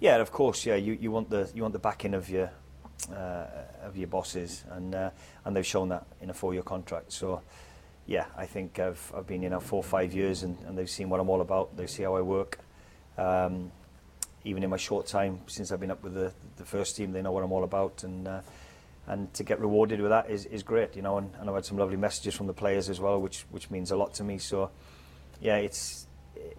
Yeah, 0.00 0.16
of 0.16 0.32
course. 0.32 0.64
Yeah, 0.64 0.76
you, 0.76 0.96
you 1.00 1.10
want 1.10 1.30
the 1.30 1.50
you 1.54 1.62
want 1.62 1.72
the 1.72 1.78
backing 1.78 2.14
of 2.14 2.28
your 2.28 2.50
uh, 3.10 3.46
of 3.82 3.96
your 3.96 4.08
bosses, 4.08 4.64
and 4.70 4.94
uh, 4.94 5.10
and 5.44 5.54
they've 5.54 5.66
shown 5.66 5.88
that 5.90 6.06
in 6.20 6.30
a 6.30 6.34
four-year 6.34 6.62
contract. 6.62 7.12
So 7.12 7.42
yeah, 8.06 8.26
I 8.36 8.46
think 8.46 8.78
I've 8.78 9.12
I've 9.14 9.26
been 9.26 9.42
you 9.42 9.50
know 9.50 9.60
four 9.60 9.80
or 9.80 9.84
five 9.84 10.14
years, 10.14 10.42
and, 10.42 10.56
and 10.66 10.78
they've 10.78 10.90
seen 10.90 11.10
what 11.10 11.20
I'm 11.20 11.28
all 11.28 11.40
about. 11.40 11.76
They 11.76 11.86
see 11.86 12.04
how 12.04 12.16
I 12.16 12.22
work. 12.22 12.58
Um, 13.18 13.72
even 14.44 14.62
in 14.62 14.70
my 14.70 14.76
short 14.76 15.06
time 15.06 15.40
since 15.48 15.72
I've 15.72 15.80
been 15.80 15.90
up 15.90 16.04
with 16.04 16.14
the, 16.14 16.32
the 16.56 16.64
first 16.64 16.96
team, 16.96 17.10
they 17.12 17.20
know 17.20 17.32
what 17.32 17.42
I'm 17.42 17.50
all 17.50 17.64
about. 17.64 18.04
And 18.04 18.28
uh, 18.28 18.40
and 19.08 19.32
to 19.34 19.44
get 19.44 19.60
rewarded 19.60 20.00
with 20.00 20.10
that 20.10 20.30
is, 20.30 20.46
is 20.46 20.62
great, 20.62 20.96
you 20.96 21.02
know. 21.02 21.18
And, 21.18 21.32
and 21.38 21.48
I've 21.48 21.54
had 21.54 21.64
some 21.64 21.78
lovely 21.78 21.96
messages 21.96 22.34
from 22.34 22.46
the 22.46 22.52
players 22.52 22.88
as 22.88 23.00
well, 23.00 23.20
which 23.20 23.44
which 23.50 23.70
means 23.70 23.90
a 23.90 23.96
lot 23.96 24.14
to 24.14 24.24
me. 24.24 24.38
So, 24.38 24.70
yeah, 25.40 25.56
it's 25.56 26.06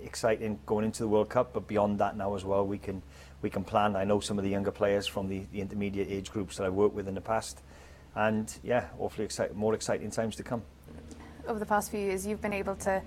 exciting 0.02 0.60
going 0.66 0.86
into 0.86 1.00
the 1.00 1.08
World 1.08 1.30
Cup, 1.30 1.54
but 1.54 1.68
beyond 1.68 2.00
that 2.00 2.18
now 2.18 2.36
as 2.36 2.44
well, 2.44 2.66
we 2.66 2.78
can 2.78 3.02
we 3.42 3.50
can 3.50 3.64
plan. 3.64 3.96
I 3.96 4.04
know 4.04 4.20
some 4.20 4.38
of 4.38 4.44
the 4.44 4.50
younger 4.50 4.72
players 4.72 5.08
from 5.08 5.28
the, 5.30 5.46
the 5.52 5.62
intermediate 5.62 6.10
age 6.10 6.32
groups 6.32 6.58
that 6.58 6.66
I've 6.66 6.74
worked 6.74 6.96
with 6.96 7.08
in 7.08 7.16
the 7.16 7.22
past, 7.22 7.62
and 8.16 8.54
yeah, 8.64 8.88
hopefully 8.98 9.26
excite, 9.26 9.56
more 9.56 9.74
exciting 9.74 10.12
times 10.12 10.36
to 10.38 10.44
come. 10.44 10.64
Over 11.48 11.60
the 11.60 11.66
past 11.66 11.92
few 11.92 12.00
years, 12.00 12.28
you've 12.28 12.42
been 12.42 12.54
able 12.54 12.76
to 12.78 13.02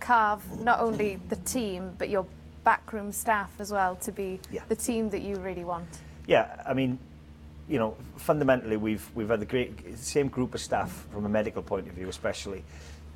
carve 0.00 0.60
not 0.60 0.80
only 0.80 1.18
the 1.28 1.36
team 1.36 1.92
but 1.96 2.10
your 2.10 2.26
backroom 2.64 3.12
staff 3.12 3.50
as 3.58 3.70
well 3.70 3.94
to 3.96 4.10
be 4.10 4.40
yeah. 4.50 4.62
the 4.68 4.76
team 4.76 5.10
that 5.10 5.22
you 5.22 5.36
really 5.36 5.64
want? 5.64 5.88
Yeah, 6.26 6.62
I 6.66 6.74
mean, 6.74 6.98
you 7.68 7.78
know, 7.78 7.96
fundamentally 8.16 8.76
we've 8.76 9.08
we've 9.14 9.28
had 9.28 9.40
the 9.40 9.46
great 9.46 9.98
same 9.98 10.28
group 10.28 10.54
of 10.54 10.60
staff 10.60 11.06
from 11.12 11.26
a 11.26 11.28
medical 11.28 11.62
point 11.62 11.86
of 11.88 11.94
view, 11.94 12.08
especially 12.08 12.64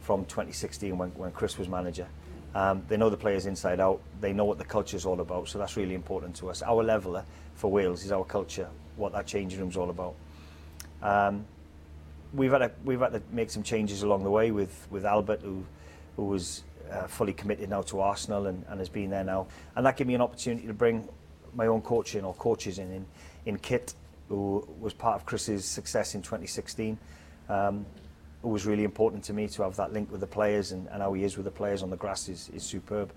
from 0.01 0.25
2016 0.27 0.97
when, 0.97 1.11
when 1.11 1.33
Chris 1.33 1.59
was 1.59 1.69
manager. 1.69 2.07
Um, 2.55 2.83
they 2.89 2.97
know 2.97 3.11
the 3.11 3.17
players 3.17 3.47
inside 3.47 3.79
out. 3.79 4.01
They 4.21 4.33
know 4.33 4.47
what 4.47 4.59
the 4.59 4.65
culture 4.65 4.97
is 4.97 5.05
all 5.05 5.21
about. 5.21 5.49
So 5.49 5.59
that's 5.59 5.77
really 5.77 5.95
important 5.95 6.35
to 6.37 6.49
us. 6.49 6.63
Our 6.63 6.83
leveler 6.83 7.25
for 7.57 7.71
Wales 7.71 8.05
is 8.05 8.13
our 8.13 8.25
culture, 8.25 8.69
what 8.97 9.13
that 9.13 9.27
changing 9.27 9.61
room 9.61 9.69
is 9.69 9.77
all 9.77 9.91
about. 9.91 10.15
Um, 11.03 11.45
we've 12.33 12.53
had 12.53 12.59
to, 12.59 12.71
we've 12.85 13.01
had 13.01 13.13
to 13.13 13.23
make 13.31 13.51
some 13.51 13.63
changes 13.63 14.03
along 14.03 14.25
the 14.25 14.31
way 14.31 14.51
with 14.51 14.87
with 14.91 15.05
Albert, 15.05 15.43
who 15.43 15.65
who 16.17 16.25
was 16.25 16.65
uh, 16.91 17.07
fully 17.07 17.33
committed 17.33 17.71
now 17.71 17.83
to 17.83 18.01
Arsenal 18.01 18.47
and, 18.47 18.65
and 18.69 18.81
has 18.81 18.89
been 18.89 19.11
there 19.11 19.25
now. 19.25 19.47
And 19.77 19.87
that 19.87 19.97
gave 19.97 20.07
me 20.07 20.15
an 20.15 20.21
opportunity 20.21 20.67
to 20.67 20.75
bring 20.75 21.09
my 21.55 21.67
own 21.67 21.81
coach 21.81 22.15
in 22.15 22.25
or 22.25 22.35
coaches 22.35 22.79
in, 22.79 22.91
in, 22.93 23.07
in 23.47 23.59
Kit, 23.59 23.95
who 24.29 24.67
was 24.81 24.93
part 24.93 25.17
of 25.17 25.27
Chris's 25.27 25.65
success 25.65 26.15
in 26.15 26.23
2016. 26.23 26.99
Um, 27.49 27.87
it 28.43 28.47
was 28.47 28.67
really 28.67 28.85
important 28.85 29.25
to 29.25 29.33
me 29.33 29.49
to 29.49 29.63
have 29.63 29.77
that 29.77 29.93
link 29.93 30.11
with 30.11 30.21
the 30.21 30.27
players 30.27 30.73
and, 30.73 30.87
and 30.89 31.03
how 31.03 31.13
he 31.13 31.25
is 31.25 31.37
with 31.37 31.45
the 31.45 31.51
players 31.51 31.83
on 31.83 31.91
the 31.91 31.97
grass 31.97 32.29
is, 32.29 32.51
is 32.55 32.63
superb. 32.63 33.13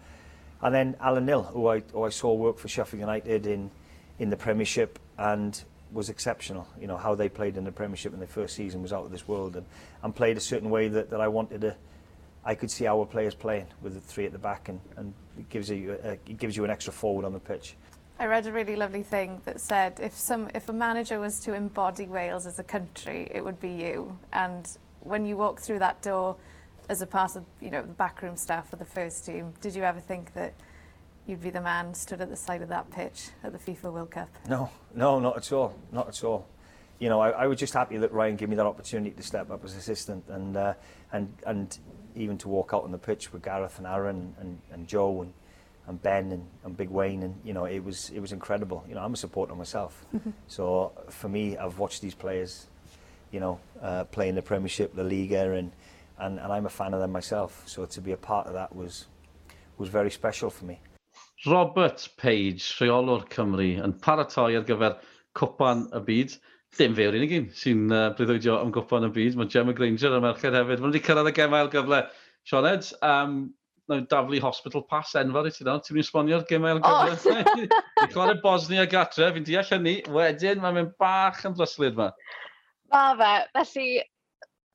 And 0.62 0.74
then 0.74 0.96
Alan 1.00 1.26
Nill, 1.26 1.44
who 1.44 1.68
I, 1.68 1.80
who 1.92 2.04
I 2.04 2.10
saw 2.10 2.34
work 2.34 2.58
for 2.58 2.68
Sheffield 2.68 3.00
United 3.00 3.46
in, 3.46 3.72
in 4.20 4.30
the 4.30 4.38
Premiership 4.38 5.00
and 5.18 5.64
was 5.92 6.10
exceptional. 6.10 6.68
You 6.80 6.88
know, 6.88 6.98
how 6.98 7.16
they 7.16 7.30
played 7.30 7.58
in 7.58 7.64
the 7.64 7.72
Premiership 7.72 8.14
in 8.14 8.20
their 8.20 8.28
first 8.28 8.56
season 8.56 8.82
was 8.82 8.94
out 8.94 9.06
of 9.06 9.12
this 9.12 9.28
world 9.28 9.56
and, 9.56 9.66
and 10.04 10.16
played 10.16 10.38
a 10.38 10.42
certain 10.42 10.70
way 10.70 10.88
that, 10.88 11.10
that 11.10 11.22
I 11.22 11.28
wanted 11.28 11.62
to, 11.62 11.76
I 12.44 12.56
could 12.56 12.72
see 12.72 12.88
our 12.88 13.06
players 13.06 13.36
playing 13.36 13.68
with 13.82 13.94
the 13.94 14.00
three 14.00 14.26
at 14.26 14.32
the 14.32 14.40
back, 14.40 14.70
and, 14.70 14.80
and 14.98 15.14
it 15.38 15.50
gives 15.50 15.70
you 15.70 15.92
it 15.92 16.38
gives 16.38 16.58
you 16.58 16.64
an 16.64 16.72
extra 16.72 16.94
forward 16.94 17.26
on 17.26 17.34
the 17.34 17.40
pitch. 17.40 17.76
I 18.20 18.26
read 18.26 18.46
a 18.46 18.52
really 18.52 18.76
lovely 18.76 19.04
thing 19.04 19.42
that 19.46 19.60
said 19.60 20.00
if 20.02 20.14
some 20.14 20.50
if 20.54 20.70
a 20.70 20.74
manager 20.74 21.20
was 21.20 21.40
to 21.42 21.54
embody 21.54 22.06
Wales 22.06 22.46
as 22.46 22.60
a 22.60 22.64
country, 22.64 23.28
it 23.32 23.44
would 23.44 23.60
be 23.60 23.70
you. 23.70 24.18
And 24.34 24.68
when 25.00 25.26
you 25.26 25.38
walk 25.38 25.60
through 25.60 25.80
that 25.80 26.02
door 26.02 26.36
as 26.90 27.02
a 27.02 27.08
part 27.08 27.36
of 27.36 27.46
you 27.60 27.72
know 27.72 27.82
the 27.82 27.94
backroom 27.94 28.38
staff 28.38 28.74
of 28.74 28.80
the 28.80 28.86
first 28.86 29.26
team, 29.26 29.54
did 29.62 29.76
you 29.76 29.84
ever 29.84 30.00
think 30.00 30.34
that 30.34 30.54
you'd 31.28 31.42
be 31.42 31.50
the 31.50 31.62
man 31.62 31.94
stood 31.94 32.22
at 32.22 32.30
the 32.30 32.36
side 32.36 32.62
of 32.62 32.70
that 32.70 32.90
pitch 32.92 33.30
at 33.44 33.52
the 33.54 33.60
FIFA 33.60 33.94
World 33.94 34.12
Cup? 34.12 34.30
No, 34.50 34.70
no, 34.94 35.20
not 35.20 35.38
at 35.38 35.52
all, 35.52 35.76
not 35.92 36.08
at 36.08 36.24
all. 36.24 36.48
you 37.00 37.10
know, 37.10 37.20
I, 37.20 37.30
I 37.32 37.48
was 37.48 37.60
just 37.60 37.74
happy 37.74 37.98
that 37.98 38.12
Ryan 38.14 38.36
gave 38.36 38.50
me 38.50 38.56
that 38.56 38.66
opportunity 38.66 39.12
to 39.12 39.24
step 39.24 39.50
up 39.50 39.64
as 39.66 39.76
assistant 39.76 40.24
and 40.30 40.56
uh, 40.58 40.74
and 41.12 41.34
and 41.46 41.78
even 42.16 42.38
to 42.40 42.48
walk 42.50 42.72
out 42.74 42.84
on 42.84 42.92
the 42.92 42.98
pitch 42.98 43.32
with 43.34 43.42
Gareth 43.42 43.78
and 43.78 43.88
Aaron 43.88 44.36
and, 44.40 44.60
and 44.72 44.88
Joe 44.88 45.22
and, 45.22 45.34
and 45.88 46.02
Ben 46.02 46.32
and, 46.32 46.46
and 46.64 46.76
Big 46.78 46.90
Wayne 46.90 47.24
and 47.24 47.36
you 47.44 47.54
know 47.54 47.66
it 47.66 47.80
was 47.84 48.10
it 48.12 48.20
was 48.20 48.32
incredible. 48.32 48.84
You 48.88 48.96
know, 48.96 49.02
I'm 49.02 49.14
a 49.14 49.18
supporter 49.18 49.56
myself, 49.56 50.06
so 50.48 50.92
for 51.10 51.30
me, 51.30 51.58
I've 51.58 51.80
watched 51.80 52.02
these 52.02 52.16
players, 52.16 52.68
you 53.32 53.40
know, 53.40 53.60
uh, 53.82 54.04
play 54.06 54.30
in 54.30 54.36
the 54.36 54.42
Premiership, 54.42 54.94
the 54.96 55.04
Liga, 55.04 55.54
and, 55.54 55.72
and 56.20 56.40
and 56.40 56.52
I'm 56.54 56.66
a 56.66 56.70
fan 56.70 56.94
of 56.94 57.00
them 57.00 57.12
myself. 57.12 57.64
So 57.66 57.86
to 57.86 58.02
be 58.02 58.12
a 58.12 58.18
part 58.18 58.48
of 58.48 58.54
that 58.54 58.76
was 58.76 59.08
was 59.78 59.90
very 59.90 60.12
special 60.12 60.50
for 60.52 60.66
me. 60.66 60.80
Robert 61.48 62.04
Page, 62.22 62.62
rheolwr 62.78 63.24
Cymru, 63.34 63.72
yn 63.82 63.94
paratoi 64.04 64.58
ar 64.60 64.66
gyfer 64.68 64.98
cwpan 65.38 65.88
y 65.98 66.02
byd. 66.06 66.36
Dim 66.78 66.94
fe 66.96 67.08
yw'r 67.08 67.18
unig 67.18 67.34
un 67.36 67.48
sy'n 67.58 67.88
uh, 67.92 68.04
breuddwydio 68.16 68.60
am 68.62 68.70
Cwpan 68.76 69.08
y 69.08 69.10
byd. 69.16 69.40
Mae 69.40 69.50
Gemma 69.52 69.74
Granger 69.76 70.14
yn 70.16 70.24
merched 70.24 70.54
hefyd. 70.56 70.80
Mae'n 70.80 70.94
wedi 70.94 71.02
cyrraedd 71.04 71.32
y 71.32 71.34
gemael 71.36 71.72
gyfle. 71.74 72.04
Sean 72.48 72.68
Ed, 72.70 72.88
um, 73.04 73.34
nawr 73.92 74.06
daflu 74.12 74.40
hospital 74.44 74.86
pass 74.88 75.16
enfawr 75.20 75.50
i 75.50 75.54
ti 75.56 75.66
nawr. 75.68 75.82
Ti'n 75.84 75.98
mynd 75.98 76.08
sbonio'r 76.08 76.46
gemael 76.52 76.84
gyfle? 76.86 77.42
Oh. 77.52 78.06
Ni'n 78.06 78.14
clywed 78.14 78.40
Bosnia 78.46 78.86
gatre, 78.90 79.28
fi'n 79.36 79.48
deall 79.50 79.68
hynny. 79.74 79.98
Wedyn, 80.14 80.62
mae'n 80.64 80.78
mynd 80.78 80.94
bach 81.02 81.42
yn 81.50 81.58
blyslyd 81.58 81.98
yma. 81.98 82.12
Ma 82.94 83.04
fe, 83.20 83.34
felly 83.58 83.90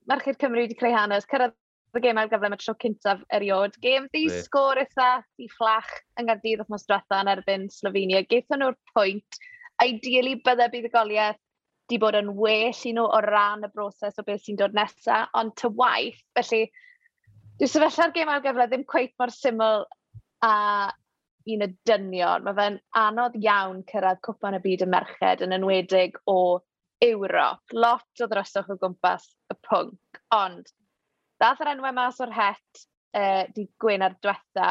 Merched 0.07 0.37
Cymru 0.43 0.63
wedi 0.63 0.77
creu 0.77 0.93
hanes, 0.95 1.25
cyrraedd 1.31 1.55
y 1.99 2.03
gêm 2.05 2.19
ar 2.21 2.29
gyflym 2.31 2.55
y 2.55 2.59
tro 2.61 2.75
cyntaf 2.83 3.23
eriod. 3.33 3.75
Gêm 3.83 4.07
di 4.13 4.25
yeah. 4.27 4.43
sgôr 4.45 4.79
eitha 4.81 5.09
di 5.39 5.49
fflach 5.55 5.89
yng 6.19 6.27
Nghaerdydd 6.27 6.63
othnos 6.65 6.87
diwetha 6.87 7.21
yn 7.23 7.31
erbyn 7.33 7.67
Slovenia. 7.73 8.23
Geithon 8.29 8.63
nhw'r 8.63 8.77
pwynt. 8.93 9.39
Ideally, 9.83 10.37
bydde 10.45 10.69
bydd 10.73 10.89
y 10.89 10.93
goliaeth 10.93 11.41
di 11.87 11.99
bod 12.01 12.17
yn 12.19 12.33
well 12.35 12.85
i 12.85 12.93
nhw 12.93 13.05
o 13.05 13.19
ran 13.23 13.65
y 13.65 13.71
broses 13.73 14.17
o 14.19 14.25
beth 14.27 14.43
sy'n 14.43 14.59
dod 14.59 14.75
nesaf, 14.75 15.29
ond 15.39 15.55
ty 15.59 15.71
waith. 15.79 16.19
Felly, 16.35 16.65
dwi'n 17.59 17.73
sefyllfa'r 17.73 18.15
gêm 18.15 18.31
ar 18.31 18.41
gyfle 18.45 18.67
ddim 18.69 18.87
cweith 18.91 19.13
mor 19.19 19.33
syml 19.33 19.85
a 20.45 20.55
un 21.47 21.63
y 21.63 21.69
dynion. 21.87 22.43
Mae 22.43 22.57
fe'n 22.57 22.79
anodd 22.99 23.37
iawn 23.39 23.83
cyrraedd 23.91 24.23
cwpan 24.25 24.57
y 24.57 24.63
byd 24.65 24.83
y 24.83 24.89
merched 24.91 25.45
yn 25.45 25.55
enwedig 25.55 26.19
o 26.27 26.59
Ewrop. 27.05 27.61
Lot 27.73 28.23
o 28.23 28.27
ddryswch 28.27 28.73
o 28.73 28.77
gwmpas 28.81 29.29
y 29.53 29.57
pwnc, 29.69 30.21
ond 30.35 30.67
Dath 31.41 31.61
yr 31.61 31.73
enwau 31.75 31.93
mas 31.93 32.19
o'r 32.23 32.33
het 32.33 32.83
uh, 33.17 33.45
di 33.53 33.67
gwyn 33.81 34.05
ar 34.05 34.15
diwetha, 34.21 34.69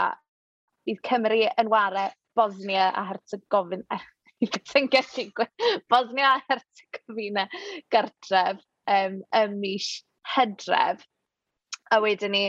bydd 0.87 1.02
Cymru 1.06 1.40
yn 1.46 1.70
ware 1.70 2.08
Bosnia 2.37 2.90
a 2.90 3.06
Herzegovina. 3.11 4.00
Yn 4.76 4.90
gallu 4.92 5.46
Bosnia 5.88 6.35
a 6.35 6.42
Herzegovina 6.50 7.46
gartref 7.94 8.58
um, 8.90 9.20
ym 9.40 9.58
mis 9.62 9.90
hydref. 10.35 11.04
A 11.94 12.00
wedyn 12.02 12.35
ni, 12.35 12.44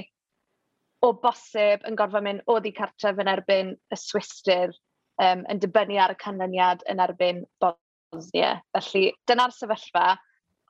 o 1.05 1.13
bosib 1.21 1.85
yn 1.85 1.97
gorfod 1.97 2.25
mynd 2.25 2.41
o 2.49 2.57
ddi 2.59 2.73
cartref 2.75 3.19
yn 3.21 3.29
erbyn 3.29 3.75
y 3.93 3.99
swistyr 4.01 4.73
um, 5.21 5.43
yn 5.45 5.61
dibynnu 5.61 5.99
ar 6.01 6.15
y 6.15 6.17
canlyniad 6.23 6.81
yn 6.89 7.03
erbyn 7.05 7.43
Bosnia. 7.61 8.55
Felly 8.73 9.11
dyna'r 9.29 9.53
sefyllfa, 9.53 10.07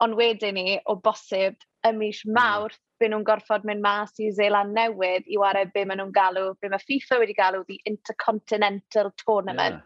ond 0.04 0.20
wedyn 0.20 0.60
ni 0.60 0.76
o 0.86 0.98
bosib 1.00 1.56
ym 1.92 2.02
mis 2.02 2.20
Mawrth, 2.26 2.80
byd 3.02 3.14
nhw'n 3.14 3.26
gorfod 3.28 3.66
mynd 3.68 3.84
mas 3.84 4.18
i 4.24 4.30
Zeeland 4.34 4.76
Newydd 4.78 5.28
i 5.30 5.40
wario 5.40 5.70
be 5.74 5.86
maen 5.86 6.02
nhw'n 6.02 6.14
galw, 6.16 6.52
be 6.62 6.72
mae 6.74 6.84
FIFA 6.84 7.22
wedi 7.22 7.36
galw, 7.38 7.64
the 7.68 7.80
Intercontinental 7.90 9.12
Tournament. 9.24 9.84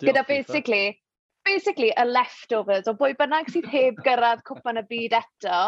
Yeah. 0.00 0.10
Gyda 0.10 0.26
basically, 0.28 0.98
basically 1.44 1.92
y 1.92 2.04
leftovers 2.08 2.88
o 2.90 2.96
bwy 2.98 3.16
bynnag 3.18 3.52
sydd 3.52 3.68
heb 3.72 4.00
gyrraedd 4.06 4.44
cwpan 4.48 4.80
y 4.80 4.84
byd 4.90 5.16
eto, 5.20 5.62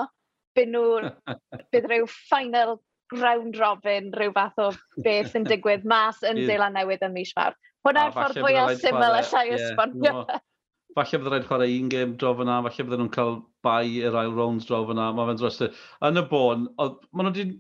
byd 0.56 0.72
nhw, 0.72 1.14
bydd 1.74 1.88
rhyw 1.90 2.10
final 2.16 2.78
round 3.14 3.58
robin 3.60 4.10
rhyw 4.16 4.32
fath 4.34 4.58
o 4.58 4.72
beth 5.04 5.36
yn 5.38 5.46
digwydd 5.46 5.84
mas 5.86 6.22
yn 6.26 6.42
Zeeland 6.48 6.78
Newydd 6.78 7.04
yn 7.06 7.14
mis 7.14 7.32
Mawrth. 7.38 7.60
Hwna'r 7.86 8.14
ffordd 8.14 8.40
fwyaf 8.42 8.72
syml 8.82 9.04
y 9.06 9.24
llai 9.30 9.46
yeah, 9.46 9.58
esbonio 9.60 10.24
falle 10.96 11.20
bydd 11.20 11.30
rhaid 11.32 11.46
chwarae 11.48 11.76
un 11.78 11.88
gêm 11.92 12.16
dro 12.20 12.32
fyna, 12.38 12.58
falle 12.64 12.84
bydden 12.88 13.02
nhw'n 13.04 13.14
cael 13.14 13.38
bai 13.66 13.84
i'r 14.00 14.16
ail 14.16 14.34
rounds 14.36 14.68
dro 14.68 14.82
fyna, 14.88 15.10
mae 15.16 15.28
fe'n 15.30 15.40
dros. 15.40 15.58
Yn 16.08 16.20
y 16.20 16.24
bôn, 16.30 16.68
maen 16.80 17.28
nhw 17.28 17.32
wedi... 17.32 17.56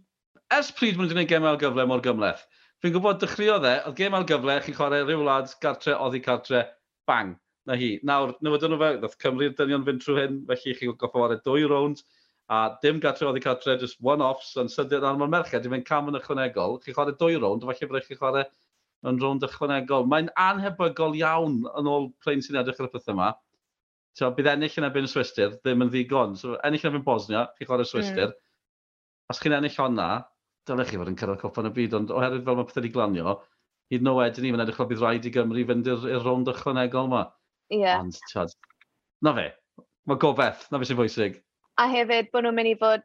Ers 0.56 0.70
pryd 0.72 0.96
maen 0.96 1.10
nhw 1.10 1.16
wedi 1.16 1.26
gwneud 1.26 1.32
gemau 1.32 1.58
gyfle 1.60 1.86
mor 1.90 2.04
gymleth. 2.04 2.44
Fi'n 2.84 2.92
gwybod 2.94 3.20
dechreuodd 3.22 3.66
e, 3.68 3.74
oedd 3.88 3.96
gem 3.98 4.16
al 4.16 4.26
gyfle, 4.28 4.56
chi'n 4.64 4.76
chwarae 4.76 5.04
rhyw 5.04 5.24
wlad, 5.24 5.52
gartre, 5.64 5.96
oddi 6.06 6.20
cartre, 6.24 6.62
bang, 7.08 7.34
na 7.68 7.76
hi. 7.80 7.96
Nawr, 8.08 8.34
newydon 8.44 8.72
nhw 8.74 8.80
fe, 8.82 8.90
ddoth 9.00 9.16
Cymru'r 9.22 9.56
dynion 9.58 9.84
fynd 9.86 10.04
trwy 10.04 10.20
hyn, 10.22 10.38
felly 10.50 10.76
chi'n 10.80 10.94
goffa 11.00 11.24
ar 11.26 11.34
y 11.36 11.40
dwy 11.44 11.64
rownd, 11.72 12.04
a 12.52 12.60
dim 12.82 13.00
gartre, 13.02 13.26
oddi 13.30 13.42
cartre, 13.42 13.78
just 13.80 13.98
one-offs, 14.04 14.52
yn 14.60 14.68
sydyn 14.70 15.04
ar 15.08 15.16
mwyn 15.18 15.32
merched, 15.32 15.66
i 15.66 15.72
fynd 15.72 15.88
cam 15.88 16.12
yn 16.12 16.20
ychwanegol, 16.20 16.78
chi'n 16.84 16.96
chwarae 16.96 17.16
dwy 17.20 17.40
rownd, 17.42 17.64
falle 17.66 17.90
byddai 17.90 18.04
chi'n 18.06 18.20
chwarae 18.20 18.44
yn 19.06 19.18
rownd 19.22 19.44
ychwanegol. 19.46 20.06
Mae'n 20.10 20.30
anhebygol 20.40 21.16
iawn 21.18 21.60
yn 21.78 21.90
ôl 21.90 22.08
plain 22.24 22.42
sy'n 22.44 22.60
edrych 22.62 22.80
ar 22.80 22.88
y 22.88 22.92
pethau 22.94 23.14
yma. 23.16 23.32
So, 24.16 24.30
bydd 24.32 24.48
ennill 24.54 24.78
yn 24.80 24.88
ebyn 24.88 25.06
y 25.06 25.10
swistyr, 25.12 25.58
ddim 25.60 25.84
yn 25.84 25.92
ddigon. 25.92 26.38
So, 26.40 26.54
ennill 26.64 26.86
yn 26.86 26.94
ebyn 26.94 27.04
Bosnia, 27.04 27.44
chi'n 27.58 27.68
chwarae 27.68 27.88
swistyr. 27.88 28.32
Mm. 28.32 28.38
Os 29.34 29.42
chi'n 29.42 29.56
ennill 29.58 29.76
honna, 29.76 30.08
dylech 30.66 30.92
chi 30.92 31.00
fod 31.00 31.10
yn 31.12 31.18
cyrraedd 31.20 31.42
copan 31.42 31.68
y 31.68 31.72
byd, 31.76 31.98
ond 31.98 32.14
oherwydd 32.14 32.46
fel 32.46 32.56
mae 32.56 32.68
pethau 32.68 32.82
wedi 32.82 32.92
glanio, 32.94 33.36
hyd 33.92 34.00
yn 34.00 34.08
no 34.08 34.16
oed 34.18 34.40
ni, 34.40 34.52
mae'n 34.54 34.64
edrych 34.64 34.80
fel 34.80 34.88
bydd 34.90 35.02
rhaid 35.02 35.28
i 35.28 35.32
Gymru 35.34 35.66
fynd 35.68 35.90
i'r 35.92 36.24
rownd 36.24 36.48
ychwanegol 36.50 37.10
yma. 37.10 37.26
Ie. 37.68 37.82
Yeah. 37.82 38.00
Ond, 38.00 38.16
tiad, 38.32 38.54
na 39.26 39.34
fe, 39.36 39.46
mae 40.08 40.22
gobeith, 40.22 40.64
na 40.72 40.80
fe 40.80 40.88
sy'n 40.88 40.98
bwysig. 41.02 41.38
A 41.76 41.86
hefyd 41.92 42.32
bod 42.32 42.46
nhw'n 42.46 42.56
mynd 42.56 42.72
i 42.72 42.76
fod 42.80 43.04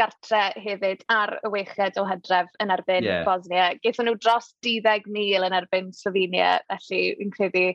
gartre 0.00 0.42
hefyd 0.58 1.04
ar 1.12 1.36
y 1.44 1.50
weched 1.52 1.98
o 2.00 2.04
hydref 2.08 2.50
yn 2.62 2.72
erbyn 2.74 3.06
yeah. 3.06 3.24
Bosnia. 3.26 3.72
Gaethon 3.84 4.08
nhw 4.08 4.18
dros 4.20 4.50
12,000 4.66 5.46
yn 5.48 5.58
erbyn 5.60 5.92
Slovenia, 5.96 6.56
felly 6.70 7.02
fi'n 7.20 7.34
credu 7.34 7.66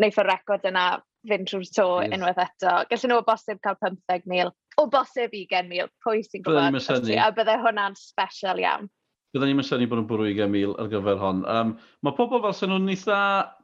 wneud 0.00 0.18
y 0.18 0.26
record 0.28 0.66
yna 0.68 0.86
fynd 1.28 1.48
trwy'r 1.48 1.70
to 1.76 1.86
yes. 2.02 2.16
unwaith 2.16 2.42
eto. 2.44 2.74
Gallwn 2.90 3.12
nhw 3.12 3.20
o 3.20 3.26
bosib 3.28 3.60
cael 3.64 3.78
15,000, 3.84 4.50
o 4.80 4.88
bosib 4.90 5.36
20,000, 5.36 5.92
pwy 6.04 6.24
sy'n 6.26 6.44
gwybod? 6.48 7.14
A 7.16 7.30
bydde 7.36 7.60
hwnna'n 7.62 7.96
special 7.98 8.60
iawn. 8.62 8.90
Byddwn 9.32 9.48
ni'n 9.48 9.60
mysynnu 9.62 9.86
bod 9.88 9.96
nhw'n 9.96 10.08
bwrw 10.10 10.26
20,000 10.28 10.74
ar 10.82 10.88
gyfer 10.92 11.20
hon. 11.22 11.38
Um, 11.48 11.70
mae 12.04 12.16
pobl 12.18 12.42
fel 12.44 12.52
sy'n 12.56 12.68
nhw'n 12.74 12.90
eitha 12.92 13.20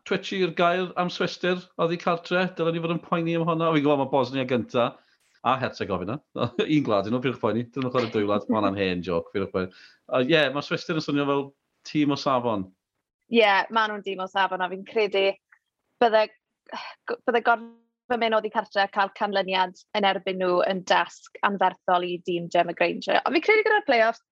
twetchu'r 0.09 0.55
gair 0.57 0.87
am 1.01 1.11
swestyr 1.13 1.61
oedd 1.77 1.93
i 1.93 1.99
cartre. 2.01 2.47
Dylen 2.57 2.79
ni 2.79 2.81
fod 2.85 2.95
yn 2.95 3.03
poeni 3.05 3.35
am 3.37 3.45
hwnna. 3.45 3.69
Fi'n 3.75 3.85
gwybod 3.85 4.01
mae 4.01 4.13
Bosnia 4.15 4.47
gyntaf 4.49 4.97
a 5.43 5.57
Herzegovina. 5.61 6.19
un 6.35 6.85
gwlad, 6.87 7.09
un 7.09 7.17
nhw, 7.17 7.23
fi'ch 7.25 7.41
poeni. 7.43 7.65
Dyn 7.69 7.85
nhw'n 7.85 7.95
chwarae 7.95 8.13
dwy 8.15 8.27
wlad, 8.27 8.47
mae'n 8.53 8.69
anhen 8.71 9.03
joc, 9.07 9.31
fi'ch 9.35 9.51
poeni. 9.53 9.73
Ie, 10.21 10.31
yeah, 10.33 10.49
mae 10.55 10.67
Swister 10.67 10.99
yn 10.99 11.05
swnio 11.05 11.27
fel 11.29 11.45
tîm 11.89 12.15
o 12.15 12.19
safon. 12.19 12.67
Ie, 13.29 13.43
yeah, 13.43 13.67
maen 13.75 13.93
nhw'n 13.93 14.07
dîm 14.07 14.25
o 14.25 14.29
safon, 14.31 14.65
a 14.65 14.71
fi'n 14.73 14.87
credu 14.89 15.29
bydde, 16.03 16.25
bydde 17.27 17.45
gorfod 17.47 18.23
mynd 18.23 18.39
oedd 18.39 18.49
i 18.49 18.55
cartre 18.55 18.89
cael 18.95 19.13
canlyniad 19.19 19.77
yn 19.99 20.09
erbyn 20.09 20.41
nhw 20.41 20.63
yn 20.71 20.83
dasg 20.89 21.39
anferthol 21.47 22.07
i 22.09 22.17
dîm 22.27 22.49
Gemma 22.55 22.75
Granger. 22.77 23.23
Ond 23.25 23.37
fi'n 23.37 23.47
credu 23.47 23.67
gyda'r 23.67 23.87
play-offs, 23.87 24.25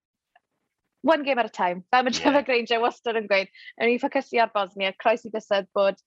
one 1.07 1.23
game 1.23 1.39
at 1.39 1.47
a 1.47 1.53
time. 1.53 1.85
Fel 1.93 2.03
mae 2.03 2.17
Gemma 2.17 2.41
yeah. 2.41 2.49
Granger 2.51 2.83
wastad 2.83 3.21
yn 3.21 3.31
gweud, 3.31 3.51
yn 3.79 3.93
ni 3.93 3.99
ffocysu 4.03 4.43
ar 4.43 4.53
Bosnia, 4.55 4.95
croes 5.03 5.27
i 5.29 5.33
bysedd 5.35 5.71
bod 5.77 6.03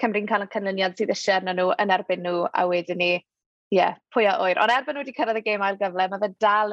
Cymru'n 0.00 0.28
cael 0.28 0.46
y 0.46 0.48
canlyniad 0.48 0.96
sydd 0.96 1.12
eisiau 1.12 1.36
arno 1.38 1.52
nhw 1.52 1.72
yn 1.82 1.92
erbyn 1.92 2.22
nhw, 2.24 2.46
a 2.48 2.64
wedyn 2.68 2.98
ni 3.02 3.10
ie, 3.70 3.76
yeah, 3.78 3.94
pwy 4.10 4.24
a 4.26 4.32
oer. 4.42 4.58
Ond 4.58 4.72
erbyn 4.74 4.96
nhw 4.96 5.04
wedi 5.04 5.12
cyrraedd 5.14 5.38
y 5.38 5.44
gêm 5.46 5.62
ail 5.62 5.76
gyfle, 5.78 6.08
mae 6.10 6.18
fe 6.18 6.28
dal 6.42 6.72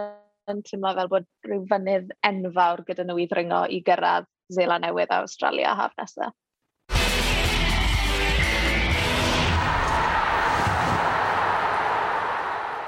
yn 0.50 0.64
teimlo 0.66 0.96
fel 0.98 1.10
bod 1.12 1.26
rhyw 1.46 1.60
fynydd 1.70 2.10
enfawr 2.26 2.82
gyda 2.88 3.04
nhw 3.06 3.20
i 3.22 3.28
ddringo 3.30 3.60
i 3.70 3.84
gyrraedd 3.86 4.26
Zela 4.56 4.80
Newydd 4.82 5.12
a 5.14 5.20
Australia 5.22 5.76
haf 5.78 5.94
nesaf. 6.02 6.34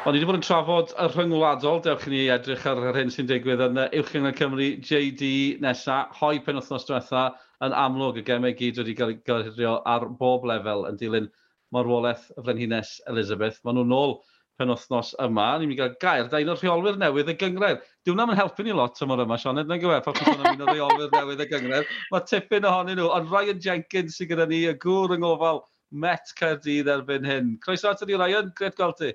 Ond 0.07 0.15
ni 0.15 0.23
wedi 0.23 0.29
bod 0.31 0.39
yn 0.39 0.45
trafod 0.47 0.95
y 0.95 1.05
rhyngwladol, 1.11 1.83
dewch 1.85 2.07
i 2.09 2.13
ni 2.15 2.21
edrych 2.33 2.65
ar 2.71 2.81
yr 2.89 2.97
hyn 2.97 3.13
sy'n 3.13 3.29
digwydd 3.29 3.61
yn 3.67 3.77
Uwch 3.83 4.15
Ynghyr 4.17 4.33
Cymru 4.39 4.71
JD 4.89 5.29
nesa, 5.61 5.99
hoi 6.17 6.39
penwthnos 6.47 6.89
diwetha 6.89 7.27
yn 7.67 7.77
amlwg 7.77 8.17
y 8.23 8.25
gemau 8.31 8.57
gyd 8.57 8.81
wedi 8.81 8.97
cael 8.97 9.13
ei 9.13 9.21
gyrrio 9.29 9.75
ar 9.93 10.07
bob 10.23 10.49
lefel 10.49 10.87
yn 10.89 10.97
dilyn 10.97 11.29
marwolaeth 11.75 12.29
y 12.35 12.43
Frenhines 12.43 12.97
Elizabeth. 13.11 13.59
Maen 13.63 13.79
nhw'n 13.79 13.95
ôl 13.95 14.15
penwthnos 14.59 15.13
yma. 15.23 15.47
Ni'n 15.57 15.71
mynd 15.71 15.77
i 15.77 15.79
gael 15.79 15.95
gair 16.03 16.29
da 16.31 16.41
un 16.43 16.51
o'r 16.53 16.59
rheolwyr 16.59 16.99
newydd 16.99 17.31
y 17.31 17.35
gyngred. 17.39 17.83
Dyw 18.07 18.15
na 18.17 18.25
yn 18.27 18.39
helpu 18.39 18.65
ni 18.65 18.75
lot 18.75 18.97
tymor 18.99 19.23
yma, 19.23 19.37
Sioned, 19.39 19.69
na'n 19.69 19.81
gyfer, 19.81 20.01
e? 20.01 20.05
pan 20.05 20.17
chi'n 20.19 20.43
un 20.51 20.65
o'r 20.65 20.73
rheolwyr 20.73 21.13
newydd 21.15 21.45
y 21.45 21.47
gyngred. 21.53 21.93
Mae 22.11 22.25
tipyn 22.27 22.67
ohonyn 22.67 22.99
nhw, 22.99 23.07
ond 23.15 23.31
Ryan 23.31 23.61
Jenkins 23.63 24.19
sy'n 24.19 24.31
gyda 24.33 24.49
ni, 24.49 24.65
y 24.67 24.75
gŵr 24.83 25.15
yng 25.15 25.23
ngofal 25.23 25.63
Met 26.03 26.33
Caerdydd 26.37 26.91
erbyn 26.91 27.25
hyn. 27.25 27.55
Croeso 27.63 27.93
at 27.93 28.03
ni, 28.05 28.17
Ryan, 28.19 28.51
gret 28.57 28.77
gweld 28.77 28.99
ti. 28.99 29.13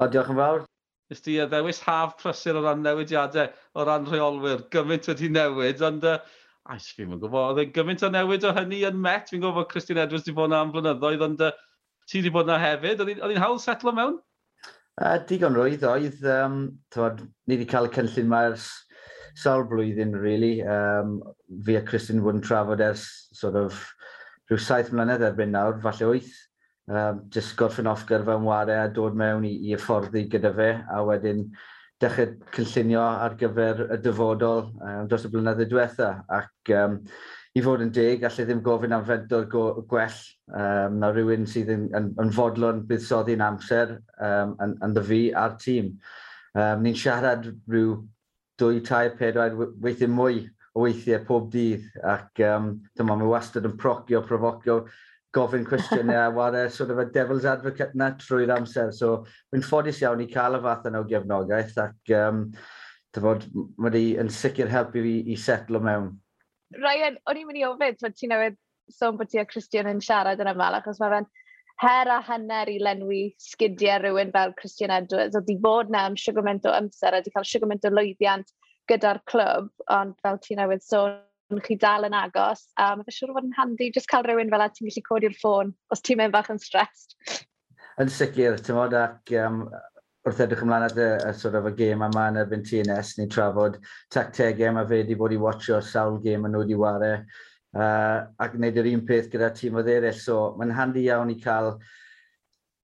O, 0.00 0.08
diolch 0.10 0.32
yn 0.32 0.40
fawr. 0.40 0.64
Nes 1.12 1.22
ti 1.22 1.36
e, 1.38 1.44
ddewis 1.46 1.78
haf 1.84 2.16
prysur 2.18 2.58
o 2.58 2.64
ran 2.64 2.82
newidiadau, 2.82 3.52
o 3.78 3.84
ran 3.86 4.08
rheolwyr, 4.10 4.64
gymaint 4.74 5.06
wedi 5.12 5.30
newid, 5.30 5.84
ond 5.86 6.08
uh, 6.08 6.18
Ais, 6.66 6.88
fi'n 6.96 7.12
gwybod, 7.12 7.52
oedd 7.52 7.60
e'n 7.62 7.70
gymaint 7.76 8.02
o 8.02 8.08
newid 8.10 8.42
o 8.48 8.50
hynny 8.56 8.80
yn 8.88 8.98
Met, 8.98 9.30
fi'n 9.30 9.44
gwybod 9.44 9.68
Christine 9.70 10.02
Edwards 10.02 10.26
wedi 10.26 10.34
bod 10.34 10.50
yna 10.50 10.64
am 10.64 10.72
flynyddoedd, 10.74 11.22
ond 11.28 11.44
uh, 11.46 11.52
ti 12.06 12.20
wedi 12.20 12.32
bod 12.34 12.48
yna 12.48 12.58
hefyd? 12.62 13.02
Oedd 13.02 13.34
hi'n 13.34 13.42
hawl 13.42 13.60
setlo 13.62 13.92
mewn? 13.94 14.18
Uh, 14.96 15.18
digon 15.28 15.56
roedd 15.56 15.84
oedd, 15.84 16.22
um, 16.32 16.60
tywod, 16.94 17.20
ni 17.46 17.58
wedi 17.58 17.68
cael 17.68 17.90
y 17.90 17.92
cynllun 17.92 18.30
mae'r 18.32 18.56
sawl 19.36 19.66
blwyddyn, 19.68 20.14
really. 20.16 20.62
Um, 20.62 21.18
fi 21.66 21.76
a 21.76 21.84
Christine 21.84 22.24
Wood 22.24 22.42
trafod 22.46 22.80
ers 22.80 23.06
sort 23.36 23.58
of, 23.60 23.76
rhyw 24.48 24.62
saith 24.62 24.92
mlynedd 24.94 25.24
erbyn 25.26 25.52
nawr, 25.52 25.80
falle 25.84 26.12
wyth. 26.14 26.34
Um, 26.86 27.24
just 27.34 27.56
gorffen 27.58 27.88
off 27.90 28.06
gyrfa 28.06 28.36
yn 28.38 28.46
warau 28.46 28.84
a 28.84 28.90
dod 28.94 29.16
mewn 29.18 29.44
i, 29.44 29.56
i 29.66 29.72
hyfforddi 29.74 30.28
gyda 30.30 30.52
fe, 30.54 30.70
a 30.86 31.00
wedyn 31.04 31.48
dechrau 32.00 32.36
cynllunio 32.54 33.02
ar 33.02 33.34
gyfer 33.40 33.86
y 33.88 33.98
dyfodol 34.04 34.68
um, 34.70 35.08
dros 35.10 35.26
y 35.26 35.32
blynyddoedd 35.32 35.72
diwetha. 35.72 36.10
Ac 36.32 36.72
um, 36.78 37.00
i 37.56 37.62
fod 37.64 37.80
yn 37.80 37.92
deg, 37.94 38.24
allai 38.26 38.44
ddim 38.44 38.60
gofyn 38.64 38.92
am 38.92 39.04
fentwr 39.06 39.46
gwell. 39.48 40.18
Um, 40.46 40.98
na 41.00 41.08
rhywun 41.10 41.46
sydd 41.48 41.72
yn, 41.72 41.86
yn, 41.96 42.10
yn 42.22 42.32
fodlon 42.36 42.82
buddsoddi'n 42.88 43.42
amser 43.42 43.96
um, 44.22 44.52
yn, 44.62 44.76
yn 44.84 44.96
ddyfu 44.96 45.22
a'r 45.40 45.56
tîm. 45.62 45.94
Um, 46.56 46.84
ni'n 46.84 46.98
siarad 47.00 47.48
rhyw 47.48 47.96
2, 48.60 48.82
3, 48.84 49.16
4, 49.18 49.56
weithiau 49.82 50.12
mwy 50.12 50.44
o 50.76 50.84
weithiau 50.84 51.24
pob 51.24 51.48
dydd 51.52 51.86
ac 52.04 52.44
um, 52.44 52.74
dyma 52.96 53.16
mae 53.16 53.32
wastad 53.32 53.68
yn 53.68 53.76
procio, 53.80 54.20
profocio, 54.28 54.82
gofyn 55.36 55.64
cwestiynau 55.68 56.20
a 56.26 56.28
wario 56.36 56.66
e 56.68 56.72
sort 56.72 56.92
of 56.92 57.00
a 57.00 57.08
devil's 57.16 57.48
advocate 57.48 57.96
na 57.96 58.10
trwy'r 58.20 58.52
amser. 58.58 58.92
So, 58.92 59.22
mae'n 59.52 59.64
ffodus 59.64 60.02
iawn 60.04 60.24
i 60.24 60.28
cael 60.32 60.60
y 60.60 60.62
fath 60.68 60.90
yna 60.92 61.00
o 61.00 61.08
gefnogaeth 61.08 61.80
ac 61.86 62.14
um, 62.20 62.44
dyfod, 63.16 63.48
mae 63.56 63.88
wedi 63.88 64.06
yn 64.20 64.32
sicr 64.32 64.68
helpu 64.72 65.00
fi 65.08 65.18
i 65.32 65.40
setlo 65.40 65.80
mewn 65.80 66.12
Ryan, 66.74 67.18
o'n 67.30 67.40
i'n 67.40 67.48
mynd 67.48 67.60
i 67.60 67.66
ofyn, 67.66 67.98
so 68.00 68.10
ti 68.10 68.28
newydd 68.30 68.56
sôn 68.92 69.18
bod 69.18 69.30
ti 69.30 69.38
a 69.38 69.46
Christian 69.46 69.88
yn 69.90 70.02
siarad 70.02 70.40
yn 70.42 70.50
ymlaen, 70.50 70.78
achos 70.78 70.98
mae 71.02 71.12
fe'n 71.12 71.28
her 71.82 72.10
a 72.10 72.20
hanner 72.24 72.70
i 72.72 72.78
lenwi 72.80 73.22
sgidiau 73.42 74.00
rhywun 74.02 74.32
fel 74.34 74.54
Christian 74.60 74.94
Edwards, 74.94 75.36
o 75.36 75.42
di 75.44 75.58
bod 75.62 75.92
na 75.92 76.06
am 76.08 76.16
siwgwment 76.20 76.66
o 76.66 76.74
amser 76.74 77.14
a 77.14 77.22
di 77.22 77.32
cael 77.34 77.46
siwgwment 77.46 77.86
o 77.86 77.92
lwyddiant 77.92 78.52
gyda'r 78.90 79.20
clwb, 79.30 79.70
ond 79.92 80.14
fel 80.22 80.40
ti 80.42 80.56
newydd 80.58 80.84
sôn, 80.86 81.18
chi 81.62 81.76
dal 81.78 82.08
yn 82.08 82.16
agos, 82.16 82.64
a 82.82 82.94
mae 82.96 83.06
fe 83.06 83.14
siwr 83.14 83.32
o 83.32 83.36
fod 83.36 83.46
yn 83.46 83.58
handi 83.58 83.90
jyst 83.94 84.10
cael 84.10 84.24
rhywun 84.26 84.50
fel 84.50 84.64
a 84.64 84.70
ti'n 84.72 84.88
gallu 84.88 85.04
codi'r 85.10 85.36
ffôn 85.42 85.74
os 85.94 86.02
ti'n 86.02 86.18
mynd 86.22 86.34
bach 86.34 86.50
yn 86.54 86.62
stressed. 86.62 87.14
Yn 88.02 88.10
sicr, 88.12 88.58
ti'n 88.58 88.78
modd, 88.78 88.96
ac 88.98 89.34
um, 89.44 89.62
wrth 90.26 90.40
edrych 90.42 90.62
ymlaen 90.64 90.86
at 90.88 90.96
y, 90.98 91.10
y 91.22 91.34
sort 91.38 91.54
of 91.58 91.68
y 91.70 91.74
gêm 91.78 92.02
yma 92.02 92.24
yn 92.32 92.40
erbyn 92.40 92.64
TNS, 92.66 93.12
ni'n 93.18 93.30
trafod 93.30 93.76
tactegau 94.12 94.72
e, 94.72 94.72
mae 94.74 94.88
fe 94.88 95.02
wedi 95.04 95.18
bod 95.18 95.34
i 95.36 95.38
watcho 95.38 95.78
sawl 95.84 96.18
gêm 96.24 96.48
yn 96.48 96.56
nhw 96.56 96.64
wedi 96.64 96.78
wario 96.80 97.12
uh, 97.78 98.24
ac 98.42 98.56
wneud 98.56 98.80
yr 98.82 98.90
un 98.90 99.04
peth 99.06 99.30
gyda 99.30 99.52
tîm 99.54 99.78
o 99.78 99.84
dderill. 99.86 100.18
So 100.18 100.56
mae'n 100.58 100.74
handi 100.74 101.06
iawn 101.06 101.30
i 101.30 101.38
cael 101.42 101.76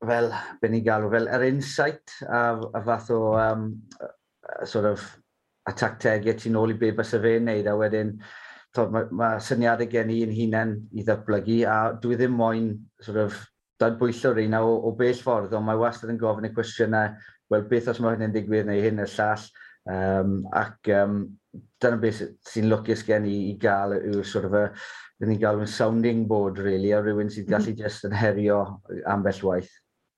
fel, 0.06 0.30
be 0.60 0.70
ni'n 0.70 0.86
galw, 0.86 1.10
fel 1.10 1.26
yr 1.34 1.48
insight 1.48 2.14
a, 2.28 2.44
a 2.78 2.84
fath 2.86 3.10
o 3.14 3.20
um, 3.38 3.66
a 4.60 4.66
sort 4.66 4.86
of 4.92 5.02
a 5.66 5.74
tactegau 5.74 6.32
e 6.32 6.38
ti'n 6.38 6.58
ôl 6.58 6.74
i 6.74 6.78
be 6.78 6.90
bys 6.94 7.14
y 7.18 7.22
fe'n 7.22 7.46
neud 7.50 7.70
a 7.70 7.76
wedyn 7.78 8.16
mae 8.72 9.08
ma 9.12 9.34
syniadau 9.42 9.90
gen 9.90 10.10
i'n 10.10 10.32
hunain 10.32 10.76
i 10.96 11.04
ddatblygu 11.04 11.58
a 11.68 11.78
dwi 12.02 12.16
ddim 12.16 12.38
moyn 12.38 12.70
sort 13.04 13.20
of 13.20 13.42
dadbwyllio'r 13.82 14.40
un 14.46 14.56
o, 14.58 14.64
o 14.88 14.94
bell 14.98 15.20
ffordd, 15.20 15.54
ond 15.58 15.66
mae 15.66 15.80
wastad 15.80 16.12
yn 16.12 16.20
gofyn 16.20 16.48
y 16.48 16.54
cwestiynau, 16.56 17.12
wel 17.52 17.68
beth 17.68 17.90
os 17.92 18.00
mae 18.00 18.16
hynny'n 18.16 18.34
digwydd 18.34 18.68
neu 18.70 18.82
hyn 18.84 19.02
y 19.02 19.08
llall. 19.16 19.46
Um, 19.92 20.34
ac 20.54 20.88
um, 20.94 21.22
dyna 21.82 21.98
beth 22.02 22.20
sy'n 22.46 22.68
lwcus 22.70 23.02
gen 23.06 23.26
i, 23.26 23.34
i 23.50 23.54
gael 23.60 23.96
yw'r 23.98 24.26
sort 24.28 24.46
of 24.46 24.54
a, 24.54 24.66
dyn 25.18 25.32
ni'n 25.32 25.40
gael 25.42 25.64
yn 25.64 25.70
sounding 25.70 26.22
board, 26.30 26.60
really, 26.62 26.92
a 26.94 27.00
rhywun 27.02 27.32
sy'n 27.32 27.44
mhm. 27.48 27.54
gallu 27.56 27.74
mm 27.74 27.82
just 27.82 28.06
yn 28.08 28.14
herio 28.16 28.60
ambell 29.10 29.42
waith. 29.48 29.72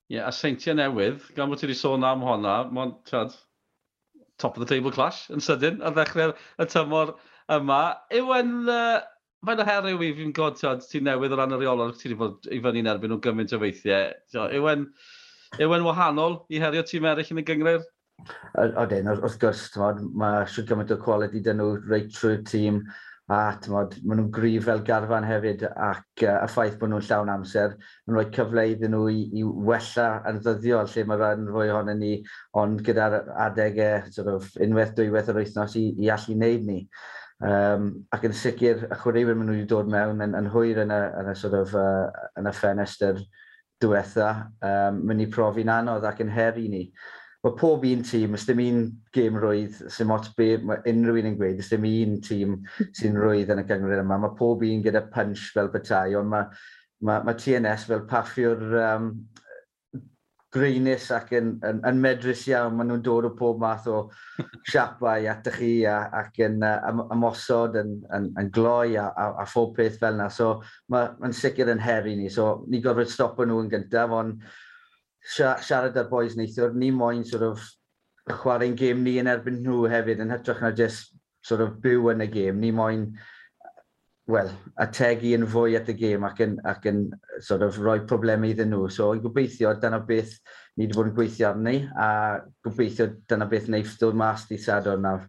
Ie, 0.05 0.19
yeah, 0.19 0.29
a 0.29 0.33
seintiau 0.35 0.77
newydd, 0.77 1.23
gan 1.37 1.49
bod 1.49 1.59
ti 1.61 1.65
wedi 1.65 1.77
sôn 1.79 2.05
am 2.05 2.21
honna, 2.21 2.59
mae'n 2.69 2.93
trad 3.09 3.33
top 4.37 4.57
of 4.57 4.61
the 4.61 4.69
table 4.69 4.93
clash 4.93 5.25
yn 5.33 5.41
sydyn 5.41 5.81
ar 5.81 5.95
ddechrau'r 5.95 6.35
y 6.61 6.67
tymor 6.69 7.15
yma. 7.55 7.81
Yw 8.13 8.33
yn 8.37 8.53
uh, 8.69 8.99
Mae'n 9.45 9.61
oherwydd 9.61 10.01
i 10.01 10.13
fi'n 10.17 10.31
glod, 10.33 10.57
ti'n 10.57 11.05
newydd 11.05 11.35
o 11.35 11.37
ran 11.37 11.53
y 11.53 11.59
reolwr, 11.61 11.91
ti 11.93 12.07
wedi 12.09 12.17
bod 12.17 12.47
i 12.49 12.57
fyny'n 12.63 12.87
erbyn 12.89 13.11
nhw 13.13 13.19
gymaint 13.21 13.51
o 13.53 13.59
weithiau. 13.61 14.47
Ewen, 14.57 14.87
ewen 15.61 15.85
wahanol 15.85 16.39
i 16.49 16.61
herio 16.63 16.81
tîm 16.87 17.05
eraill 17.05 17.33
yn 17.35 17.41
y 17.43 17.45
gyngred? 17.45 17.83
Odyn, 18.81 19.11
wrth 19.11 19.35
gwrs, 19.41 19.67
mae 20.17 20.47
siwr 20.49 20.65
gymaint 20.71 20.93
o 20.95 20.97
quality 21.01 21.43
dyn 21.45 21.61
nhw 21.61 21.75
reit 21.91 22.09
trwy'r 22.15 22.41
tîm, 22.49 22.79
a 23.25 23.57
tymod, 23.61 23.95
maen 24.05 24.19
nhw'n 24.19 24.31
gryf 24.33 24.67
fel 24.67 24.81
garfan 24.85 25.25
hefyd 25.25 25.63
ac 25.65 26.23
uh, 26.25 26.33
y 26.45 26.49
ffaith 26.53 26.75
bod 26.81 26.91
nhw'n 26.91 27.05
llawn 27.07 27.31
amser, 27.33 27.73
maen 28.05 28.19
rhoi 28.19 28.25
cyfle 28.35 28.65
iddyn 28.69 28.93
nhw 28.93 29.07
i, 29.09 29.23
i 29.41 29.45
wella 29.69 30.07
yn 30.29 30.41
ddyddiol 30.45 30.89
lle 30.91 31.05
mae 31.09 31.21
rhan 31.21 31.47
fwy 31.53 31.71
ohono 31.73 31.95
ni, 31.97 32.11
ond 32.61 32.83
gyda'r 32.85 33.17
adegau 33.47 34.11
sort 34.13 34.29
of, 34.35 34.51
unwaith 34.61 34.93
dwywaith 34.97 35.31
yr 35.33 35.41
wythnos 35.41 35.77
i, 35.81 35.87
i 36.05 36.11
allu 36.13 36.37
wneud 36.37 36.69
ni. 36.69 36.77
Um, 37.45 37.89
ac 38.15 38.23
yn 38.25 38.33
sicr, 38.33 38.85
y 38.87 38.97
chwaraewyr 39.01 39.35
maen 39.37 39.49
nhw 39.51 39.57
wedi 39.59 39.69
dod 39.69 39.89
mewn 39.91 40.23
yn, 40.23 40.33
yn 40.37 40.47
hwyr 40.53 40.81
yn 40.85 40.93
y, 40.93 41.01
yn 41.21 41.29
y, 41.29 41.35
sort 41.37 41.57
of, 41.59 41.75
uh, 41.77 42.29
yn 42.39 42.49
y 42.49 42.53
ffenestr 42.55 43.19
diwetha, 43.83 44.29
um, 44.65 45.03
mynd 45.05 45.25
i 45.25 45.29
profi'n 45.33 45.73
anodd 45.75 46.07
ac 46.09 46.23
yn 46.25 46.31
her 46.33 46.57
i 46.61 46.65
ni. 46.71 46.85
Mae 47.45 47.53
pob 47.59 47.83
un 47.85 48.01
tîm, 48.07 48.33
ys 48.33 48.47
dim 48.47 48.63
un 48.63 48.79
gêm 49.13 49.35
rwydd, 49.37 49.83
sy'n 49.93 50.09
mot 50.09 50.31
be, 50.39 50.55
mae 50.65 50.81
unrhyw 50.89 51.19
un 51.21 51.29
yn 51.29 51.37
gweud, 51.37 51.59
ys 51.61 51.69
dim 51.69 51.85
un 51.85 52.15
tîm 52.25 52.55
sy'n 52.87 53.19
rwydd 53.21 53.53
yn 53.53 53.61
y 53.61 53.67
gyngred 53.69 54.01
yma. 54.01 54.17
Mae 54.23 54.33
pob 54.39 54.65
un 54.65 54.81
gyda 54.85 55.03
punch 55.13 55.51
fel 55.53 55.69
bethau, 55.75 56.17
ond 56.21 56.33
mae 56.33 56.49
mae, 57.03 57.21
mae 57.25 57.37
TNS 57.39 57.87
fel 57.89 58.05
paffiwr 58.09 58.63
um, 58.81 59.09
greinus 60.55 61.09
ac 61.13 61.33
yn, 61.35 61.53
yn, 61.67 61.81
yn 61.87 62.01
medrus 62.01 62.45
iawn. 62.49 62.77
Maen 62.77 62.89
nhw'n 62.91 63.03
dod 63.05 63.27
o 63.29 63.31
pob 63.37 63.59
math 63.61 63.89
o 63.91 64.05
siapau 64.71 65.27
at 65.31 65.49
chi 65.57 65.71
a, 65.89 65.97
ac 66.23 66.39
yn 66.47 66.63
uh, 66.65 67.05
ymosod 67.13 67.75
yn, 67.81 67.97
yn, 68.15 68.29
yn 68.41 68.51
gloi 68.55 68.95
a, 69.01 69.09
a, 69.11 69.27
a 69.43 69.47
phob 69.51 69.75
peth 69.77 69.99
fel 70.01 70.15
yna. 70.17 70.29
So 70.33 70.55
mae'n 70.93 71.19
ma 71.21 71.33
sicr 71.35 71.73
yn 71.73 71.83
heri 71.83 72.15
ni. 72.19 72.31
So 72.33 72.63
ni 72.71 72.81
gorfod 72.83 73.11
stopo 73.11 73.47
nhw 73.47 73.61
yn 73.65 73.73
gyntaf, 73.73 74.15
ond 74.15 74.45
siarad 75.25 75.97
â'r 75.97 76.09
boys 76.11 76.37
neithiwr, 76.37 76.75
ni 76.77 76.91
moyn 76.93 77.25
sort 77.27 77.47
of 77.49 77.63
chwarae'n 78.29 78.77
gêm 78.77 79.03
ni 79.05 79.19
yn 79.21 79.29
erbyn 79.29 79.61
nhw 79.61 79.85
hefyd 79.89 80.21
yn 80.23 80.33
hytrach 80.33 80.61
na 80.63 80.71
just 80.73 81.13
sort 81.45 81.61
of 81.61 81.77
byw 81.83 82.11
yn 82.13 82.25
y 82.25 82.29
gêm. 82.31 82.61
Ni 82.61 82.71
moyn 82.73 83.09
wel, 84.31 84.49
ategu 84.81 85.35
yn 85.37 85.45
fwy 85.49 85.75
at 85.77 85.89
y 85.91 85.95
gêm 85.99 86.25
ac 86.25 86.41
yn, 86.45 86.57
ac 86.65 86.87
yn 86.89 87.05
sort 87.45 87.65
of, 87.65 87.77
rhoi 87.77 87.99
problemau 88.09 88.49
iddyn 88.49 88.71
nhw. 88.73 88.89
So, 88.93 89.11
i 89.13 89.21
gobeithio, 89.21 89.75
dyna 89.81 90.01
beth 90.07 90.33
ni 90.75 90.87
wedi 90.87 90.97
bod 90.97 91.11
yn 91.11 91.15
gweithio 91.19 91.51
arni, 91.51 91.77
a 91.93 92.09
gobeithio 92.65 93.11
dyna 93.29 93.47
beth 93.51 93.69
wneud 93.69 93.95
dod 94.01 94.17
mas 94.17 94.47
di 94.49 94.57
sadwr 94.61 95.01
nawr. 95.01 95.27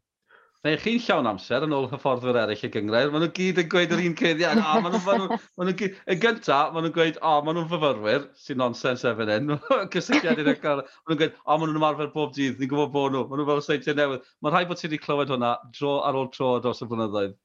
Neu 0.65 0.79
chi'n 0.83 0.99
llawn 1.05 1.29
amser 1.31 1.63
yn 1.63 1.75
ôl 1.77 1.85
hyfforddwyr 1.93 2.41
eraill 2.41 2.65
y 2.67 2.71
gyngrair, 2.75 3.13
maen 3.13 3.23
nhw 3.23 3.35
gyd 3.37 3.61
yn 3.63 3.69
gweud 3.71 3.93
yr 3.95 4.01
un 4.03 4.17
ceiriau. 4.19 4.59
A, 4.59 4.81
maen 4.83 4.97
nhw, 4.97 5.03
maen 5.05 5.21
nhw, 5.23 5.39
maen 5.61 5.71
nhw, 5.71 5.91
yn 6.11 6.23
gyntaf, 6.25 6.73
maen 6.75 6.89
nhw'n 6.89 6.97
gweud, 6.97 7.21
o, 7.21 7.35
maen 7.47 7.61
nhw'n 7.61 7.69
fyfyrwyr, 7.71 8.27
sy'n 8.43 8.59
nonsens 8.65 9.05
efo'n 9.07 9.31
hyn, 9.31 9.55
cysylltiad 9.95 10.43
i'n 10.43 10.51
ecar. 10.57 10.83
Maen 10.83 11.13
nhw'n 11.13 11.21
gweud, 11.21 11.39
o, 11.45 11.53
maen 11.53 11.71
nhw'n 11.71 11.83
ymarfer 11.85 12.11
bob 12.17 12.35
dydd, 12.35 12.59
ni'n 12.59 12.73
gwybod 12.73 12.95
bod 12.97 13.15
nhw, 13.15 13.27
maen 13.29 13.45
nhw 13.45 13.51
fel 13.53 13.63
seintiau 13.69 14.01
newydd. 14.01 14.27
Mae'n 14.43 14.57
rhaid 14.57 14.73
bod 14.73 14.83
ti 14.83 14.89
wedi 14.89 15.03
clywed 15.05 15.37
hwnna 15.37 15.53
dro 15.77 15.99
ar 16.09 16.19
ôl 16.19 16.33
tro 16.35 16.57
dros 16.65 16.83
y 16.83 16.91
blynyddoedd. 16.91 17.37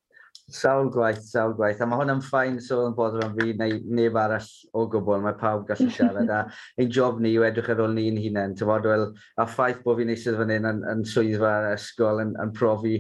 Sawl 0.52 0.90
gwaith, 0.92 1.22
sawl 1.32 1.54
gwaith. 1.56 1.80
A 1.80 1.88
mae 1.88 2.02
hwnna'n 2.02 2.24
ffain 2.26 2.58
sôn 2.64 2.90
yn 2.90 2.96
bod 2.96 3.16
yn 3.24 3.36
fi 3.38 3.54
neu 3.60 3.78
neb 3.98 4.18
arall 4.20 4.48
o 4.76 4.86
gwbl. 4.92 5.24
Mae 5.24 5.38
pawb 5.40 5.68
gallu 5.70 5.88
siarad. 5.96 6.32
a 6.32 6.42
ein 6.80 6.92
job 6.92 7.22
ni 7.24 7.32
yw 7.38 7.46
edrych 7.48 7.72
ar 7.72 7.84
ôl 7.86 7.94
ni'n 7.96 8.20
hunain. 8.20 8.56
Tywod, 8.60 8.88
wel, 8.92 9.06
a 9.40 9.48
ffaith 9.48 9.84
bod 9.86 10.02
fi'n 10.02 10.12
eistedd 10.12 10.40
fan 10.42 10.52
hyn 10.52 10.68
yn, 10.74 10.82
yn 10.92 11.06
swyddfa 11.08 11.54
ysgol 11.76 12.26
yn, 12.26 12.36
yn 12.44 12.52
profi 12.58 12.98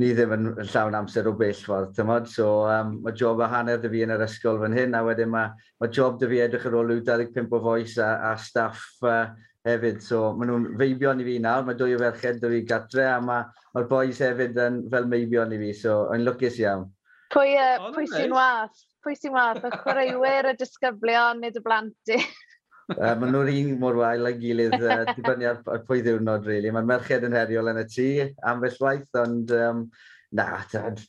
ni 0.00 0.10
ddim 0.14 0.34
yn, 0.34 0.48
llawn 0.70 0.96
amser 0.98 1.28
o 1.28 1.34
bell 1.38 1.62
ffordd, 1.66 1.94
tymod. 1.96 2.28
So, 2.30 2.48
um, 2.70 2.96
mae 3.04 3.14
job 3.18 3.42
a 3.42 3.48
hanner 3.50 3.80
dy 3.82 3.90
fi 3.92 4.04
yn 4.06 4.14
yr 4.14 4.26
ysgol 4.26 4.60
fan 4.62 4.76
hyn, 4.76 4.96
a 4.96 5.02
wedyn 5.06 5.30
mae, 5.30 5.50
mae 5.82 5.94
job 5.94 6.18
dy 6.20 6.30
fi 6.30 6.42
edrych 6.46 6.66
ar 6.70 6.78
ôl 6.80 6.94
25 6.96 7.56
o 7.58 7.62
foes 7.64 7.96
a, 8.02 8.10
a 8.30 8.34
staff 8.40 8.86
uh, 9.06 9.28
hefyd. 9.66 10.00
So, 10.04 10.30
maen 10.36 10.50
nhw'n 10.50 10.68
feibion 10.80 11.20
i 11.22 11.26
fi 11.26 11.38
nawr, 11.42 11.66
mae 11.66 11.78
dwy 11.78 11.96
o 11.96 12.00
ferched 12.00 12.40
dy 12.42 12.52
fi 12.54 12.60
gatre, 12.68 13.06
a 13.12 13.18
mae'r 13.24 13.48
ma 13.76 13.84
boys 13.90 14.20
hefyd 14.24 14.58
yn 14.66 14.82
fel 14.92 15.08
meibion 15.10 15.54
i 15.56 15.60
fi, 15.60 15.72
so 15.82 16.02
yn 16.14 16.24
lwcus 16.26 16.60
iawn. 16.62 16.86
Pwy, 17.34 17.54
uh, 17.60 17.90
pwy 17.94 18.08
sy'n 18.10 18.34
wath? 18.34 18.86
Pwy 19.04 19.16
sy'n 19.18 19.36
wath? 19.36 19.62
Y 19.66 19.72
chwaraewyr, 19.76 20.50
y 20.50 20.56
disgyblion, 20.58 21.44
nid 21.44 21.60
y 21.60 21.64
blantyn? 21.66 22.24
uh, 22.96 23.14
maen 23.20 23.30
nhw'r 23.34 23.52
un 23.52 23.76
mor 23.82 24.00
wael 24.00 24.30
a'i 24.30 24.40
gilydd, 24.40 24.80
uh, 24.80 25.04
dibynnu 25.12 25.52
ar, 25.52 25.62
ar 25.76 25.84
pwy 25.86 26.02
ddiwrnod, 26.06 26.48
really. 26.48 26.72
Mae'r 26.74 26.88
merched 26.90 27.28
yn 27.28 27.38
heriol 27.38 27.70
yn 27.74 27.84
y 27.84 27.86
tŷ, 27.92 28.10
ambell 28.50 28.82
waith, 28.82 29.08
ond 29.22 29.54
um, 29.60 29.86
na, 30.34 30.48
tad, 30.72 31.04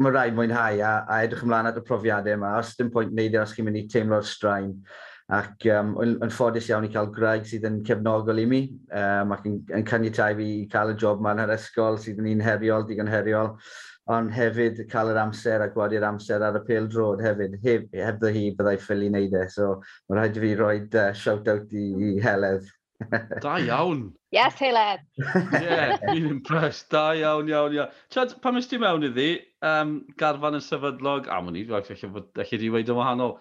mae 0.00 0.12
rhaid 0.12 0.36
mwynhau 0.36 0.80
a, 0.84 0.94
a 1.08 1.20
edrych 1.24 1.44
ymlaen 1.44 1.70
at 1.70 1.78
y 1.80 1.84
profiadau 1.84 2.36
yma. 2.36 2.56
Os 2.60 2.74
dim 2.78 2.90
pwynt 2.92 3.14
wneud 3.14 3.36
e 3.36 3.42
os 3.42 3.54
chi'n 3.56 3.68
mynd 3.68 3.80
i 3.80 3.86
teimlo'r 3.92 4.26
straen. 4.28 4.74
Ac 5.34 5.64
um, 5.74 5.96
yn 6.04 6.30
ffodus 6.30 6.68
iawn 6.70 6.84
i 6.86 6.92
cael 6.94 7.08
Greg 7.10 7.48
sydd 7.50 7.64
yn 7.66 7.80
cefnogol 7.86 8.38
i 8.38 8.44
mi 8.46 8.60
um, 8.94 9.32
ac 9.34 9.48
yn, 9.48 9.56
yn 9.74 9.82
caniatau 9.88 10.36
fi 10.38 10.46
i 10.60 10.68
cael 10.70 10.92
y 10.92 10.96
job 11.02 11.24
ma'n 11.24 11.42
yr 11.42 11.56
ysgol 11.56 11.98
sydd 11.98 12.20
yn 12.22 12.30
un 12.36 12.44
heriol, 12.46 12.86
digon 12.86 13.10
heriol 13.10 13.56
ond 14.14 14.30
hefyd 14.30 14.84
cael 14.90 15.10
yr 15.10 15.18
amser 15.24 15.64
a 15.64 15.66
gwadu'r 15.74 16.06
amser 16.06 16.44
ar 16.46 16.60
y 16.60 16.62
pêl 16.68 16.86
drod 16.90 17.22
hefyd, 17.24 17.56
heb, 17.64 17.88
heb 17.90 18.20
ddo 18.20 18.30
hi 18.30 18.44
byddai 18.54 18.76
ffili 18.78 19.10
wneud 19.10 19.34
e. 19.34 19.46
So 19.50 19.80
mae 20.06 20.20
rhaid 20.20 20.38
i 20.38 20.44
fi 20.44 20.52
roi 20.60 20.76
uh, 20.84 21.08
shout-out 21.24 21.74
i, 21.74 21.86
i 21.90 22.12
Heledd. 22.22 22.70
da 23.44 23.56
iawn! 23.60 24.06
Yes, 24.32 24.54
Heledd! 24.62 25.02
Ie, 25.18 25.58
yeah, 25.58 25.96
fi'n 26.04 26.30
impressed. 26.30 26.86
Da 26.94 27.08
iawn, 27.18 27.50
iawn, 27.50 27.74
iawn. 27.74 27.98
Chad, 28.14 28.38
pan 28.44 28.62
ys 28.62 28.70
ti 28.70 28.78
mewn 28.78 29.10
iddi, 29.10 29.28
um, 29.66 29.98
garfan 30.22 30.60
yn 30.60 30.64
sefydlog, 30.64 31.26
a 31.26 31.42
mwyn 31.42 31.58
i, 31.64 31.66
allai 31.66 32.62
di 32.62 32.72
wedi 32.78 32.94
yn 32.94 33.00
wahanol, 33.00 33.36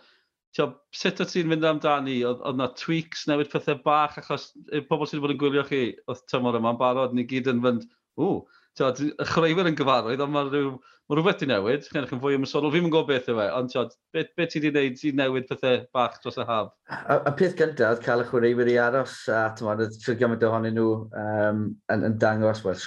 tio, 0.55 0.69
sut 0.95 1.21
o 1.21 1.27
ti'n 1.29 1.51
mynd 1.51 1.67
amdani? 1.67 2.21
Oedd 2.27 2.59
na 2.59 2.69
tweaks, 2.79 3.27
newid 3.29 3.51
pethau 3.51 3.79
bach, 3.85 4.17
achos 4.21 4.51
y 4.71 4.83
pobl 4.87 5.09
sydd 5.09 5.19
wedi 5.19 5.27
bod 5.27 5.35
yn 5.35 5.41
gwylio 5.43 5.67
chi 5.69 5.85
oedd 6.07 6.25
tymor 6.31 6.59
yma'n 6.61 6.79
barod, 6.81 7.15
ni 7.15 7.27
gyd 7.29 7.51
yn 7.51 7.63
fynd, 7.65 7.87
ww, 8.19 8.43
tio, 8.77 8.91
y 8.91 9.29
chreuwyr 9.31 9.71
yn 9.71 9.79
gyfarwydd, 9.79 10.23
ond 10.23 10.35
mae 10.35 10.47
rhyw, 10.47 10.75
ma 11.05 11.15
rhywbeth 11.17 11.43
wedi 11.43 11.47
newid, 11.51 11.83
chi'n 11.85 11.99
edrych 11.99 12.15
yn 12.15 12.21
fwy 12.23 12.37
ymwysodol, 12.37 12.71
fi'n 12.73 12.87
gwybod 12.87 13.07
beth 13.11 13.27
yw 13.31 13.41
e, 13.43 13.47
ond 13.55 13.71
tio, 13.71 13.83
beth 14.15 14.31
be 14.35 14.47
ti 14.49 14.59
wedi 14.59 14.71
gwneud 14.73 15.03
i 15.05 15.11
newid 15.19 15.47
pethau 15.51 15.83
bach 15.95 16.17
dros 16.23 16.39
y 16.41 16.45
haf? 16.49 16.71
A, 16.91 17.19
a 17.19 17.33
peth 17.37 17.55
gyntaf 17.59 17.93
oedd 17.93 18.03
cael 18.03 18.23
y 18.23 18.27
chwaraewyr 18.31 18.71
i 18.73 18.77
aros, 18.83 19.17
a 19.31 19.45
tymor, 19.59 19.83
trwy 20.03 20.17
gymaint 20.19 20.47
ohonyn 20.47 20.75
nhw 20.79 20.87
um, 21.23 21.65
yn, 21.93 22.07
yn, 22.09 22.19
dangos, 22.23 22.63
well, 22.65 22.79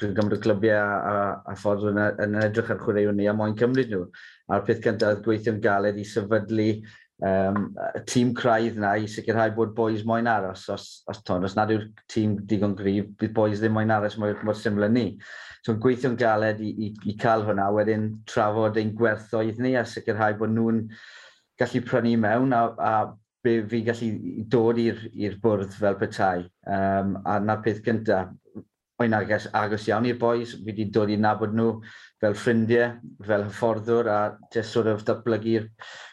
trwy 0.00 0.12
gymaint 0.16 0.38
o 0.38 0.42
clybiau 0.46 0.82
a, 0.82 0.98
a, 1.12 1.26
a 1.52 1.58
ffordd 1.60 1.90
yn, 1.92 2.02
e, 2.02 2.08
yn 2.26 2.38
edrych 2.46 2.72
ar 2.74 2.82
chwaraewyr 2.82 3.18
ni, 3.18 3.28
a 3.30 3.36
moyn 3.36 3.58
cymryd 3.60 3.92
nhw. 3.92 4.06
A'r 4.50 4.66
peth 4.66 4.82
gyntaf 4.82 5.16
oedd 5.16 5.26
gweithio'n 5.26 5.62
galed 5.62 5.98
i 5.98 6.06
sefydlu 6.06 6.70
um, 7.24 7.60
y 7.96 8.02
tîm 8.08 8.32
craidd 8.36 8.78
na 8.80 8.94
i 9.00 9.08
sicrhau 9.10 9.52
bod 9.56 9.74
boys 9.76 10.04
moyn 10.04 10.28
aros. 10.30 10.68
Os, 10.72 10.86
os, 11.08 11.22
ton, 11.24 11.44
os 11.44 11.56
nad 11.56 11.72
yw'r 11.72 11.88
tîm 12.12 12.36
digon 12.48 12.76
gryf, 12.78 13.08
bydd 13.20 13.34
boys 13.36 13.60
ddim 13.60 13.76
moyn 13.76 13.94
aros 13.94 14.18
mor, 14.20 14.36
mor 14.44 14.58
syml 14.58 14.88
yn 14.88 14.96
ni. 14.96 15.06
So 15.66 15.74
gweithio'n 15.82 16.18
galed 16.20 16.60
i, 16.62 16.72
i, 16.86 16.90
i 17.10 17.16
cael 17.20 17.46
hwnna, 17.46 17.70
wedyn 17.74 18.10
trafod 18.28 18.78
ein 18.80 18.94
gwerthoedd 18.96 19.62
ni 19.62 19.74
a 19.76 19.84
sicrhau 19.88 20.36
bod 20.38 20.52
nhw'n 20.54 20.84
gallu 21.58 21.82
prynu 21.88 22.16
mewn 22.20 22.52
a, 22.54 22.62
a 22.76 22.92
be 23.46 23.60
fi'n 23.70 23.86
gallu 23.86 24.10
dod 24.52 24.78
i'r 24.82 25.38
bwrdd 25.42 25.74
fel 25.80 25.98
petai. 26.00 26.46
Um, 26.66 27.16
a 27.24 27.38
na'r 27.42 27.62
peth 27.64 27.82
gyntaf, 27.86 28.34
Mae'n 28.96 29.12
agos, 29.12 29.46
agos 29.52 29.86
iawn 29.90 30.06
i'r 30.08 30.16
boys. 30.16 30.54
Fi 30.56 30.70
wedi 30.70 30.86
dod 30.88 31.10
i 31.12 31.18
nabod 31.20 31.52
nhw 31.52 31.72
fel 32.22 32.36
ffrindiau, 32.36 32.94
fel 33.28 33.42
hyfforddwr, 33.44 34.08
a 34.08 34.20
just 34.54 34.72
sort 34.72 34.88
of 34.88 35.02
datblygu'r 35.04 35.66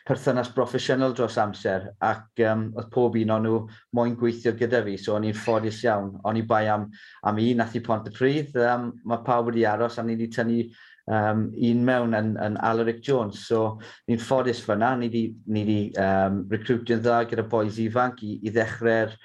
perthynas 0.07 0.49
broffesiynol 0.51 1.15
dros 1.15 1.37
amser. 1.39 1.85
Ac 2.03 2.43
um, 2.49 2.65
oedd 2.75 2.89
pob 2.91 3.15
un 3.21 3.31
o'n 3.37 3.47
nhw 3.47 3.59
moyn 3.95 4.17
gweithio 4.19 4.51
gyda 4.59 4.81
fi, 4.83 4.97
so 4.99 5.15
o'n 5.15 5.29
i'n 5.29 5.37
ffodus 5.37 5.79
iawn. 5.85 6.11
O'n 6.27 6.41
i 6.41 6.43
bai 6.49 6.65
am, 6.73 6.89
am 7.23 7.39
un 7.39 7.61
nath 7.63 7.77
i 7.79 7.83
pont 7.85 8.09
y 8.11 8.15
pryd. 8.17 8.57
Um, 8.59 8.91
mae 9.07 9.23
pawb 9.23 9.53
wedi 9.53 9.63
aros 9.69 9.99
a 9.99 10.03
ni 10.03 10.17
wedi 10.17 10.27
tynnu 10.35 10.65
um, 11.07 11.45
un 11.55 11.85
mewn 11.87 12.17
yn, 12.19 12.33
yn 12.43 12.59
Alaric 12.67 12.99
Jones. 13.05 13.45
So, 13.47 13.77
ni'n 14.11 14.19
ffodus 14.19 14.59
fyna, 14.65 14.91
ni 14.99 15.07
wedi 15.07 15.23
ni 15.55 15.63
di, 15.69 15.79
um, 16.03 16.43
recruitio'n 16.51 17.03
dda 17.03 17.23
gyda 17.31 17.47
boys 17.47 17.79
ifanc 17.83 18.25
i, 18.27 18.35
i 18.43 18.51
ddechrau'r 18.51 19.15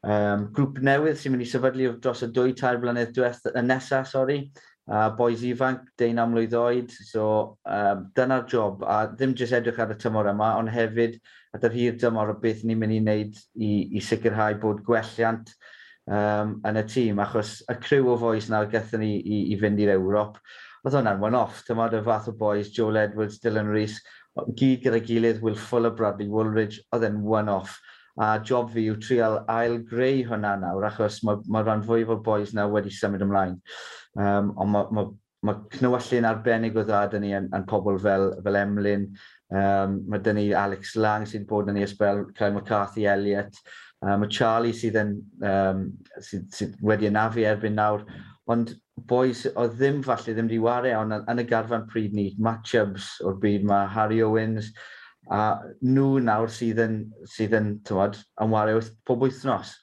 Um, 0.00 0.46
grŵp 0.56 0.78
newydd 0.80 1.18
sy'n 1.20 1.34
mynd 1.34 1.44
i 1.44 1.48
sefydlu 1.48 1.90
dros 2.00 2.24
y 2.24 2.30
dwy 2.32 2.54
tair 2.56 2.80
blynedd 2.80 3.12
diwethaf 3.16 3.56
y 3.56 3.64
nesaf, 3.66 4.08
sori. 4.08 4.40
A 4.90 5.04
uh, 5.06 5.10
boes 5.14 5.42
ifanc, 5.46 5.84
deun 6.00 6.18
am 6.18 6.32
mlwydd 6.32 6.56
oed. 6.58 6.94
So, 7.10 7.26
um, 7.68 8.06
dyna'r 8.16 8.46
job. 8.50 8.80
A 8.82 9.04
ddim 9.12 9.36
jyst 9.38 9.54
edrych 9.60 9.78
ar 9.82 9.92
y 9.94 9.98
tymor 10.00 10.30
yma, 10.32 10.54
ond 10.58 10.72
hefyd 10.72 11.20
at 11.54 11.66
yr 11.66 11.76
hir 11.76 11.98
dymor 12.00 12.32
o 12.32 12.38
beth 12.42 12.64
ni'n 12.64 12.80
mynd 12.80 12.96
i 12.96 13.02
wneud 13.02 13.36
i, 13.60 13.70
i 13.98 14.02
sicrhau 14.02 14.56
bod 14.62 14.82
gwelliant 14.86 15.52
um, 16.08 16.56
yn 16.66 16.80
y 16.80 16.84
tîm. 16.90 17.20
Achos 17.22 17.60
y 17.70 17.76
criw 17.84 18.10
o 18.14 18.16
foes 18.18 18.48
nawr 18.50 18.70
gethon 18.72 19.04
ni 19.04 19.12
i, 19.20 19.42
i 19.52 19.60
fynd 19.60 19.82
i'r 19.84 19.94
Ewrop, 19.98 20.40
oedd 20.82 20.96
hwnna'n 20.96 21.22
one-off. 21.28 21.62
Tymor 21.68 21.94
y 21.98 22.02
fath 22.06 22.32
o 22.32 22.36
boes, 22.40 22.72
Joel 22.74 23.02
Edwards, 23.04 23.38
Dylan 23.44 23.70
Rees, 23.70 24.00
gyd 24.56 24.82
gyda 24.86 25.02
gilydd, 25.04 25.42
Will 25.44 25.58
Fuller, 25.58 25.94
Bradley 25.94 26.30
Woolridge, 26.30 26.82
oedd 26.94 27.06
e'n 27.06 27.22
one-off 27.26 27.78
a 28.18 28.38
job 28.44 28.70
fi 28.74 28.86
yw 28.90 28.98
trial 29.02 29.40
ail 29.48 29.78
greu 29.86 30.24
hwnna 30.28 30.56
nawr, 30.60 30.86
achos 30.90 31.20
mae, 31.26 31.40
mae 31.46 31.64
rhan 31.64 31.84
fwyaf 31.86 32.14
o 32.14 32.20
boys 32.24 32.54
na 32.56 32.66
wedi 32.70 32.92
symud 32.94 33.22
ymlaen. 33.24 33.58
Um, 34.18 34.54
ond 34.60 34.74
mae, 34.74 34.88
mae, 34.96 35.12
mae 35.46 35.60
cnywallu'n 35.76 36.28
arbennig 36.28 36.76
o 36.76 36.84
dda 36.84 37.04
dyn 37.12 37.24
ni 37.24 37.34
yn, 37.36 37.46
yn 37.56 37.68
pobl 37.70 38.00
fel, 38.02 38.30
fel 38.44 38.58
Emlyn, 38.60 39.06
um, 39.54 40.00
mae 40.10 40.24
dyn 40.24 40.40
ni 40.40 40.50
Alex 40.56 40.96
Lang 41.00 41.28
sy'n 41.28 41.46
bod 41.48 41.70
yn 41.70 41.78
ni 41.78 41.86
ysbel, 41.86 42.26
Cael 42.36 42.56
McCarthy 42.56 43.06
Elliot. 43.08 43.62
um, 44.02 44.20
mae 44.22 44.32
Charlie 44.32 44.76
sydd, 44.76 44.98
yn, 45.00 45.16
um, 45.44 45.86
sydd, 46.24 46.50
sydd 46.56 46.76
wedi 46.84 47.08
anafu 47.08 47.44
erbyn 47.46 47.76
nawr, 47.78 48.04
ond 48.50 48.74
boys 49.08 49.46
o 49.54 49.66
ddim 49.70 50.00
falle 50.04 50.34
ddim 50.34 50.48
wedi 50.48 50.60
wario, 50.60 51.02
ond 51.04 51.28
yn 51.30 51.42
y 51.42 51.44
garfan 51.48 51.86
pryd 51.88 52.16
ni, 52.16 52.30
Matt 52.38 52.66
Chubbs 52.68 53.12
o'r 53.24 53.38
byd 53.40 53.66
mae 53.68 53.88
Harry 53.94 54.20
Owens, 54.24 54.72
a 55.30 55.42
nhw 55.86 56.18
nawr 56.26 56.50
sydd 56.50 56.82
yn, 56.82 56.98
sydd 57.30 57.54
yn 57.58 57.70
tywod, 57.86 58.18
yn 58.42 58.50
wario 58.50 58.82
pob 59.06 59.22
wythnos. 59.26 59.76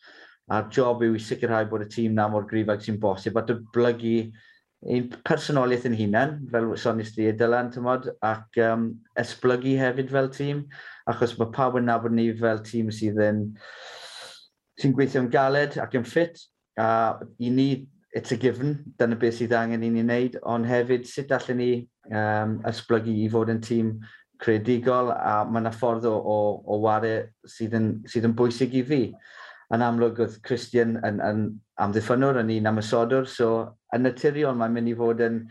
A'r 0.52 0.68
job 0.72 1.04
yw 1.04 1.16
i 1.16 1.24
sicrhau 1.24 1.68
bod 1.72 1.86
y 1.86 1.90
tîm 1.92 2.16
na 2.16 2.28
mor 2.32 2.48
grifag 2.48 2.84
sy'n 2.84 3.00
bosib 3.04 3.40
a 3.40 3.44
dyblygu 3.48 4.18
ein 4.86 5.08
personoliaeth 5.26 5.88
yn 5.90 5.96
hunain, 5.98 6.36
fel 6.52 6.70
sonis 6.78 7.16
di 7.16 7.32
Dylan, 7.34 7.72
tymod, 7.74 8.12
ac 8.24 8.60
um, 8.62 8.92
esblygu 9.18 9.74
hefyd 9.80 10.12
fel 10.14 10.30
tîm, 10.36 10.62
achos 11.10 11.34
mae 11.40 11.50
pawb 11.56 11.80
yn 11.80 11.88
nabod 11.90 12.14
ni 12.14 12.30
fel 12.38 12.62
tîm 12.64 12.92
sydd 12.94 13.18
yn 13.24 13.42
sy'n 14.78 14.94
gweithio'n 14.94 15.32
galed 15.34 15.80
ac 15.82 15.98
yn 15.98 16.06
ffit, 16.06 16.44
a 16.78 17.18
i 17.42 17.50
ni, 17.50 17.88
it's 18.14 18.32
a 18.32 18.38
given, 18.38 18.78
dyna 19.00 19.18
beth 19.20 19.40
sydd 19.40 19.56
angen 19.58 19.84
i 19.84 19.90
ni 19.90 20.06
wneud, 20.06 20.38
ond 20.46 20.70
hefyd 20.70 21.10
sut 21.10 21.34
allan 21.34 21.60
ni 21.64 21.72
um, 22.12 22.60
esblygu 22.70 23.18
i 23.24 23.28
fod 23.34 23.52
yn 23.54 23.64
tîm 23.66 23.96
creadigol 24.41 25.12
a 25.13 25.41
mae 25.47 25.63
yna 25.63 25.73
ffordd 25.73 26.08
o, 26.10 26.15
o, 26.17 26.38
o 26.65 26.80
ware 26.84 27.13
sydd 27.50 27.76
yn, 27.78 27.91
sydd 28.10 28.28
yn 28.30 28.36
bwysig 28.38 28.76
i 28.78 28.84
fi. 28.88 29.02
Yn 29.73 29.84
amlwg 29.84 30.21
oedd 30.23 30.38
Christian 30.47 30.95
yn, 31.06 31.21
yn 31.23 31.47
amddiffynwr, 31.84 32.39
yn 32.43 32.54
un 32.56 32.71
amysodwr, 32.71 33.28
so 33.28 33.50
yn 33.95 34.06
naturiol 34.06 34.56
mae'n 34.58 34.76
mynd 34.78 34.91
i 34.93 34.95
fod 34.97 35.23
yn 35.26 35.41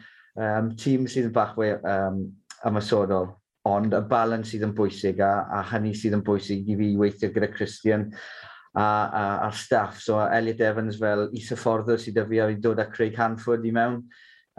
um, 0.40 0.70
tîm 0.81 1.09
sydd 1.11 1.31
yn 1.31 1.35
bach 1.37 1.57
we, 1.61 1.72
um, 1.85 2.22
ymysodol. 2.68 3.33
Ond 3.66 3.94
y 3.96 4.03
balans 4.09 4.53
sydd 4.53 4.64
yn 4.68 4.75
bwysig 4.77 5.20
a, 5.25 5.33
a 5.59 5.62
hynny 5.72 5.92
sydd 5.99 6.16
yn 6.16 6.25
bwysig 6.27 6.68
i 6.70 6.77
fi 6.79 6.92
weithio 7.01 7.33
gyda 7.35 7.51
Christian 7.53 8.07
a, 8.12 8.85
a, 8.85 9.25
a'r 9.49 9.57
staff. 9.59 9.99
So 10.03 10.20
Elliot 10.22 10.62
Evans 10.62 11.01
fel 11.01 11.27
isafforddwr 11.37 12.01
sydd 12.01 12.22
â 12.22 12.27
fi 12.31 12.40
a 12.40 12.49
fi 12.53 12.61
dod 12.62 12.83
â 12.83 12.87
Craig 12.92 13.18
Hanford 13.18 13.66
i 13.66 13.75
mewn 13.75 14.01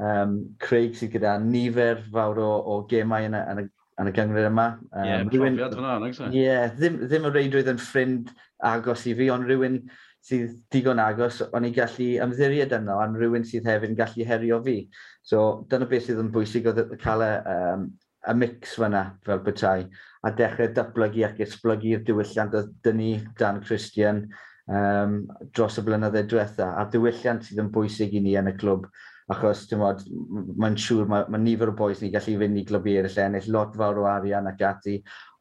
um, 0.01 0.37
Craig 0.61 0.97
sydd 0.97 1.15
gyda 1.15 1.37
nifer 1.43 2.03
fawr 2.13 2.41
o, 2.43 2.51
o 2.73 2.79
gemau 2.89 3.27
yn 3.29 3.37
y, 3.37 3.43
yn 3.53 3.63
y 3.63 3.67
yn 4.01 4.09
y 4.11 4.13
gyngryd 4.15 4.49
yma. 4.49 4.67
Ie, 4.77 4.97
Um, 4.97 5.07
yeah, 5.07 5.23
rhywun... 5.27 5.55
profiad 5.57 5.77
hwnna, 5.77 5.93
Ie, 6.31 6.43
yeah, 6.43 6.67
ddim, 6.75 6.99
ddim 7.05 7.29
y 7.29 7.31
reidrwydd 7.33 7.71
yn 7.73 7.81
ffrind 7.81 8.33
agos 8.71 9.05
i 9.09 9.15
fi, 9.17 9.29
ond 9.33 9.47
rhywun 9.49 9.79
sydd 10.27 10.57
digon 10.73 10.99
agos, 10.99 11.39
o'n 11.55 11.67
i 11.67 11.71
gallu 11.75 12.09
ymddiried 12.25 12.73
yno, 12.77 12.97
ond 13.03 13.17
rhywun 13.19 13.45
sydd 13.47 13.69
hefyd 13.69 13.93
yn 13.93 13.99
gallu 13.99 14.27
herio 14.27 14.59
fi. 14.65 14.81
So, 15.25 15.45
dyna 15.71 15.87
beth 15.89 16.09
sydd 16.09 16.21
yn 16.23 16.33
bwysig 16.33 16.67
oedd 16.69 16.97
cael 17.03 17.23
y, 17.25 17.31
um, 17.53 17.87
y 18.27 18.35
mix 18.35 18.75
fyna 18.79 19.03
fel 19.25 19.41
bethau, 19.45 19.85
a 20.25 20.33
dechrau 20.35 20.73
datblygu 20.75 21.23
ac 21.27 21.39
esblygu'r 21.45 22.03
diwylliant 22.07 22.57
oedd 22.59 22.73
dyn 22.85 22.99
ni, 22.99 23.11
Dan 23.39 23.61
Christian, 23.63 24.25
um, 24.67 25.21
dros 25.55 25.79
y 25.79 25.85
blynyddoedd 25.87 26.31
diwetha, 26.33 26.73
a 26.75 26.87
diwylliant 26.91 27.47
sydd 27.47 27.63
yn 27.63 27.71
bwysig 27.73 28.17
i 28.17 28.23
ni 28.23 28.35
yn 28.39 28.51
y 28.51 28.57
clwb. 28.59 28.89
Achos, 29.27 29.65
mae'n 29.75 30.77
siŵr, 30.79 31.07
mae, 31.11 31.25
mae 31.27 31.41
nifer 31.43 31.73
o 31.73 31.75
boes 31.75 31.99
ni'n 31.99 32.13
gallu 32.13 32.37
fynd 32.39 32.61
i 32.61 32.63
glybu 32.69 32.93
eraill 33.01 33.19
ennill, 33.25 33.49
lot 33.51 33.75
fawr 33.75 33.99
o 33.99 34.05
arian 34.07 34.47
ac 34.47 34.63
ati, 34.63 34.93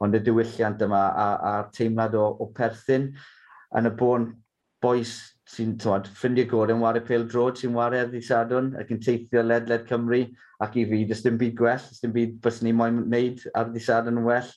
ond 0.03 0.19
y 0.19 0.21
diwylliant 0.27 0.83
yma 0.83 1.03
a'r 1.23 1.69
teimlad 1.77 2.17
o, 2.19 2.25
o 2.43 2.49
perthyn 2.57 3.13
yn 3.79 3.87
y 3.87 3.93
bôn 4.01 4.27
boes 4.83 5.15
sy'n 5.47 5.77
tywed, 5.79 6.11
ffrindiau 6.19 6.49
gorau 6.51 6.75
yn 6.75 6.83
wario 6.83 7.05
pel 7.07 7.29
drod 7.31 7.61
sy'n 7.61 7.77
wario 7.77 8.03
ar 8.03 8.11
ddisadwn 8.11 8.73
ac 8.81 8.91
yn 8.91 8.99
teithio 9.03 9.45
ledled 9.47 9.87
Cymru 9.87 10.25
ac 10.67 10.75
i 10.81 10.85
fi, 10.91 11.05
dys 11.07 11.23
dim 11.23 11.39
byd 11.39 11.55
gwell, 11.61 11.87
dys 11.87 12.03
dim 12.03 12.15
byd 12.17 12.41
bys 12.43 12.59
ni 12.67 12.75
moyn 12.75 13.05
wneud 13.05 13.45
ar 13.55 13.71
ddisadwn 13.71 14.19
yn 14.19 14.27
well. 14.27 14.51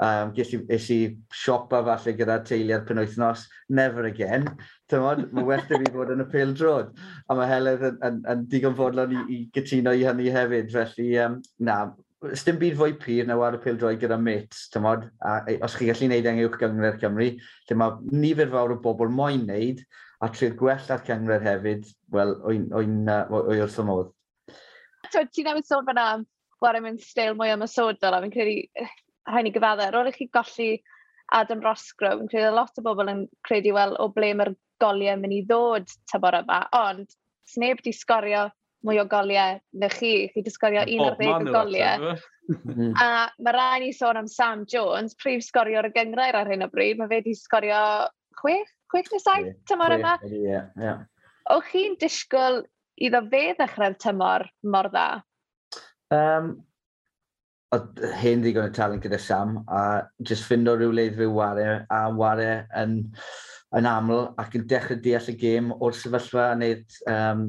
Um, 0.00 0.30
ges, 0.32 0.52
i, 0.54 0.60
ges 0.68 0.86
i 0.94 0.98
siopa 1.34 1.82
falle 1.84 2.14
gyda 2.16 2.38
teulu 2.46 2.76
ar 2.76 2.84
penwythnos, 2.88 3.46
never 3.68 4.06
again. 4.08 4.46
Tymod, 4.88 5.26
mae 5.32 5.44
well 5.44 5.64
da 5.68 5.80
fi 5.80 5.90
fod 5.92 6.12
yn 6.14 6.24
y 6.24 6.28
pil 6.30 6.54
drod. 6.56 6.94
A 7.28 7.36
mae 7.36 7.50
Heledd 7.50 7.82
yn, 7.88 7.98
yn, 8.06 8.20
yn 8.32 8.46
digon 8.52 8.78
fodlon 8.78 9.12
i, 9.16 9.24
i 9.28 9.40
gytuno 9.56 9.92
i 9.92 10.06
hynny 10.06 10.30
hefyd. 10.32 10.70
Felly, 10.72 11.10
um, 11.24 11.40
na, 11.66 11.80
dim 12.20 12.60
byd 12.60 12.78
fwy 12.78 12.94
pyr 13.02 13.28
na 13.28 13.36
wad 13.40 13.58
y 13.58 13.62
pil 13.64 13.78
droed 13.80 14.00
gyda 14.00 14.18
mates, 14.20 14.68
tymod, 14.72 15.08
a 15.24 15.40
e, 15.48 15.58
os 15.64 15.76
chi 15.76 15.90
gallu 15.90 16.08
gwneud 16.08 16.30
yng 16.30 16.40
Nghywch 16.40 16.58
Gyngor 16.62 16.98
Cymru, 17.02 17.28
lle 17.68 17.78
mae 17.80 18.16
nifer 18.24 18.50
fawr 18.52 18.76
o 18.76 18.80
bobl 18.84 19.12
moyn 19.12 19.44
wneud, 19.46 19.84
a 20.20 20.28
trwy'r 20.28 20.56
gwell 20.60 20.90
ar 20.92 21.04
cyngor 21.06 21.44
hefyd, 21.44 21.86
wel, 22.12 22.34
o'i 22.48 23.60
wrth 23.60 23.78
y 23.80 23.86
modd. 23.88 24.10
Ti'n 25.10 25.48
newid 25.48 25.68
sôn 25.68 25.86
fyna 25.88 26.10
am 26.16 26.26
war 26.60 26.76
am 26.76 26.90
yn 26.90 26.98
stael 27.00 27.36
mwy 27.38 27.54
ymysodol, 27.54 28.16
a 28.16 28.20
fi'n 28.20 28.34
credu 28.34 28.88
rhaid 29.30 29.48
ni 29.48 29.54
gyfadda, 29.54 29.88
ar 29.88 30.00
ôl 30.00 30.10
i 30.10 30.14
chi 30.16 30.28
golli 30.34 30.70
Adam 31.32 31.62
Rosgrow, 31.62 32.22
yn 32.22 32.30
credu 32.30 32.50
lot 32.54 32.78
o 32.78 32.84
bobl 32.84 33.10
yn 33.12 33.26
credu, 33.46 33.74
wel, 33.76 33.94
o 34.02 34.08
ble 34.14 34.32
mae'r 34.38 34.54
goliau 34.82 35.18
mynd 35.20 35.36
i 35.36 35.42
ddod 35.46 35.92
tybor 36.10 36.40
yma, 36.40 36.64
ond 36.74 37.12
sneb 37.50 37.82
di 37.84 37.92
sgorio 37.94 38.48
mwy 38.86 39.00
o 39.02 39.06
goliau 39.08 39.58
na 39.80 39.88
chi. 39.92 40.28
Chi 40.32 40.42
di 40.42 40.52
sgorio 40.52 40.84
11 40.86 41.32
o 41.34 41.52
goliau. 41.52 42.14
Mm-hmm. 42.50 42.94
a 42.98 43.30
mae 43.38 43.54
rai 43.54 43.78
ni 43.78 43.92
sôn 43.94 44.18
am 44.18 44.26
Sam 44.26 44.64
Jones, 44.66 45.14
prif 45.14 45.44
sgorio'r 45.46 45.86
gyngrair 45.94 46.34
ar 46.34 46.48
hyn 46.50 46.66
o 46.66 46.70
bryd. 46.72 46.98
Mae 46.98 47.10
fe 47.12 47.20
di 47.26 47.34
sgorio 47.38 47.78
6, 48.40 48.72
6 48.96 49.12
neu 49.14 49.22
saith 49.22 49.52
tymor 49.70 49.94
yma. 49.94 50.16
Ie, 50.26 50.64
ie. 50.80 50.94
O'ch 51.54 51.68
chi'n 51.70 51.94
disgwyl 52.00 52.64
iddo 52.98 53.22
fe 53.30 53.44
ddechrau'r 53.58 53.94
tymor 54.02 54.48
mor 54.66 54.90
dda? 54.90 55.06
Um, 56.10 56.56
oedd 57.74 58.00
hen 58.18 58.42
ddigon 58.42 58.66
y 58.66 58.74
talent 58.74 59.04
gyda 59.04 59.18
Sam, 59.22 59.60
a 59.70 60.02
just 60.26 60.46
ffindo 60.46 60.74
rhywle 60.76 61.06
i 61.06 61.14
fyw 61.14 61.30
wario, 61.36 61.76
a 61.86 62.00
wario 62.18 62.56
yn, 62.80 62.96
yn 63.78 63.86
aml 63.86 64.24
ac 64.42 64.56
yn 64.58 64.66
dechrau 64.70 64.98
deall 65.04 65.30
y 65.30 65.36
gêm 65.38 65.70
o'r 65.76 65.94
sefyllfa 65.94 66.48
a 66.48 66.56
wneud 66.56 66.98
um, 67.12 67.44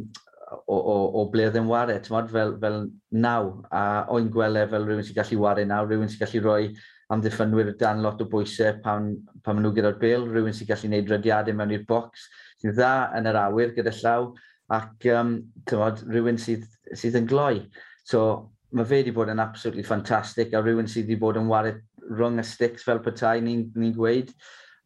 o, 0.68 0.78
o, 0.78 0.96
o 1.22 1.26
ble 1.34 1.48
oedd 1.50 1.58
yn 1.58 1.70
wario, 1.72 1.98
mod, 2.14 2.30
fel, 2.34 2.54
fel 2.62 2.80
naw, 3.26 3.50
a 3.74 3.84
o'n 4.14 4.30
gweld 4.34 4.62
e 4.62 4.68
fel 4.70 4.86
rhywun 4.86 5.08
sy'n 5.08 5.18
gallu 5.18 5.42
wario 5.42 5.70
naw, 5.72 5.90
rhywun 5.90 6.12
sy'n 6.12 6.22
gallu 6.22 6.44
rhoi 6.46 6.70
amddiffynwyr 7.12 7.74
dan 7.80 8.06
lot 8.06 8.22
o 8.22 8.30
bwysau 8.30 8.78
pan, 8.86 9.16
pan 9.44 9.58
maen 9.58 9.66
nhw 9.66 9.74
gyda'r 9.76 10.00
bil, 10.00 10.30
rhywun 10.30 10.56
sy'n 10.56 10.70
gallu 10.70 10.92
gwneud 10.92 11.12
rydiadau 11.12 11.58
mewn 11.58 11.76
i'r 11.80 11.88
bocs, 11.90 12.30
sy'n 12.62 12.78
dda 12.78 12.94
yn 13.18 13.30
yr 13.32 13.42
awyr 13.48 13.74
gyda 13.76 13.98
llaw, 13.98 14.30
ac 14.72 15.10
um, 15.18 15.40
tymod, 15.68 16.06
rhywun 16.14 16.40
sydd, 16.40 16.70
sydd 16.94 17.18
yn 17.20 17.28
gloi. 17.28 17.66
So, 18.08 18.51
mae 18.72 18.88
fe 18.88 19.02
wedi 19.02 19.14
bod 19.16 19.32
yn 19.34 19.42
absolutely 19.44 19.84
ffantastig 19.86 20.56
a 20.56 20.62
rhywun 20.62 20.90
sydd 20.90 21.08
wedi 21.10 21.20
bod 21.20 21.40
yn 21.40 21.50
wario 21.52 21.78
rhwng 22.12 22.42
y 22.42 22.46
sticks 22.48 22.86
fel 22.88 23.02
petai 23.04 23.40
ni'n 23.44 23.70
ni, 23.76 23.92
gweud. 23.96 24.32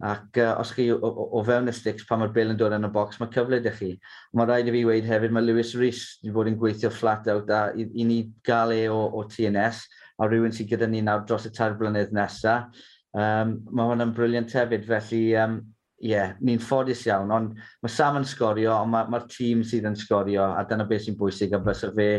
Ac 0.06 0.38
uh, 0.44 0.58
os 0.60 0.74
chi 0.76 0.90
o, 0.92 0.98
o, 1.00 1.28
o 1.40 1.44
fewn 1.48 1.72
y 1.72 1.74
sticks 1.74 2.04
pan 2.08 2.20
mae'r 2.20 2.34
bil 2.36 2.52
yn 2.52 2.58
dod 2.60 2.74
yn 2.76 2.88
y 2.88 2.90
bocs, 2.92 3.20
mae 3.22 3.32
cyfle 3.32 3.62
ydych 3.62 3.78
chi. 3.80 3.92
Mae 4.36 4.50
rhaid 4.50 4.68
i 4.68 4.74
fi 4.76 4.82
weid 4.90 5.08
hefyd, 5.08 5.36
mae 5.36 5.46
Lewis 5.46 5.72
Rhys 5.78 6.02
wedi 6.20 6.34
bod 6.36 6.50
yn 6.52 6.58
gweithio 6.60 6.92
flat 6.92 7.30
out 7.32 7.54
a 7.54 7.62
i, 7.78 7.88
i 7.88 8.08
ni 8.08 8.20
gael 8.46 8.76
e 8.76 8.82
o, 8.92 9.00
o 9.16 9.24
TNS 9.32 9.86
a 10.20 10.28
rhywun 10.28 10.54
sydd 10.56 10.74
gyda 10.74 10.90
ni 10.92 11.04
nawr 11.06 11.24
dros 11.28 11.48
y 11.48 11.54
tair 11.56 11.78
blynedd 11.80 12.12
nesaf. 12.16 12.84
Um, 13.16 13.62
mae 13.72 13.94
hwnna'n 13.94 14.12
briliant 14.16 14.52
hefyd, 14.52 14.84
felly 14.90 15.24
um, 15.40 15.62
yeah, 16.06 16.36
ni'n 16.46 16.62
ffodus 16.62 17.02
iawn, 17.10 17.34
ond 17.34 17.58
mae 17.84 17.92
Sam 17.92 18.20
yn 18.20 18.28
sgorio, 18.30 18.76
ond 18.78 18.94
mae'r 18.94 19.12
ma, 19.12 19.24
tîm 19.32 19.64
sydd 19.66 19.88
yn 19.90 19.98
sgorio, 19.98 20.46
a 20.54 20.62
dyna 20.70 20.86
beth 20.90 21.08
sy'n 21.08 21.18
bwysig, 21.20 21.56
a 21.58 21.62
fysa 21.66 21.92
fe 21.98 22.10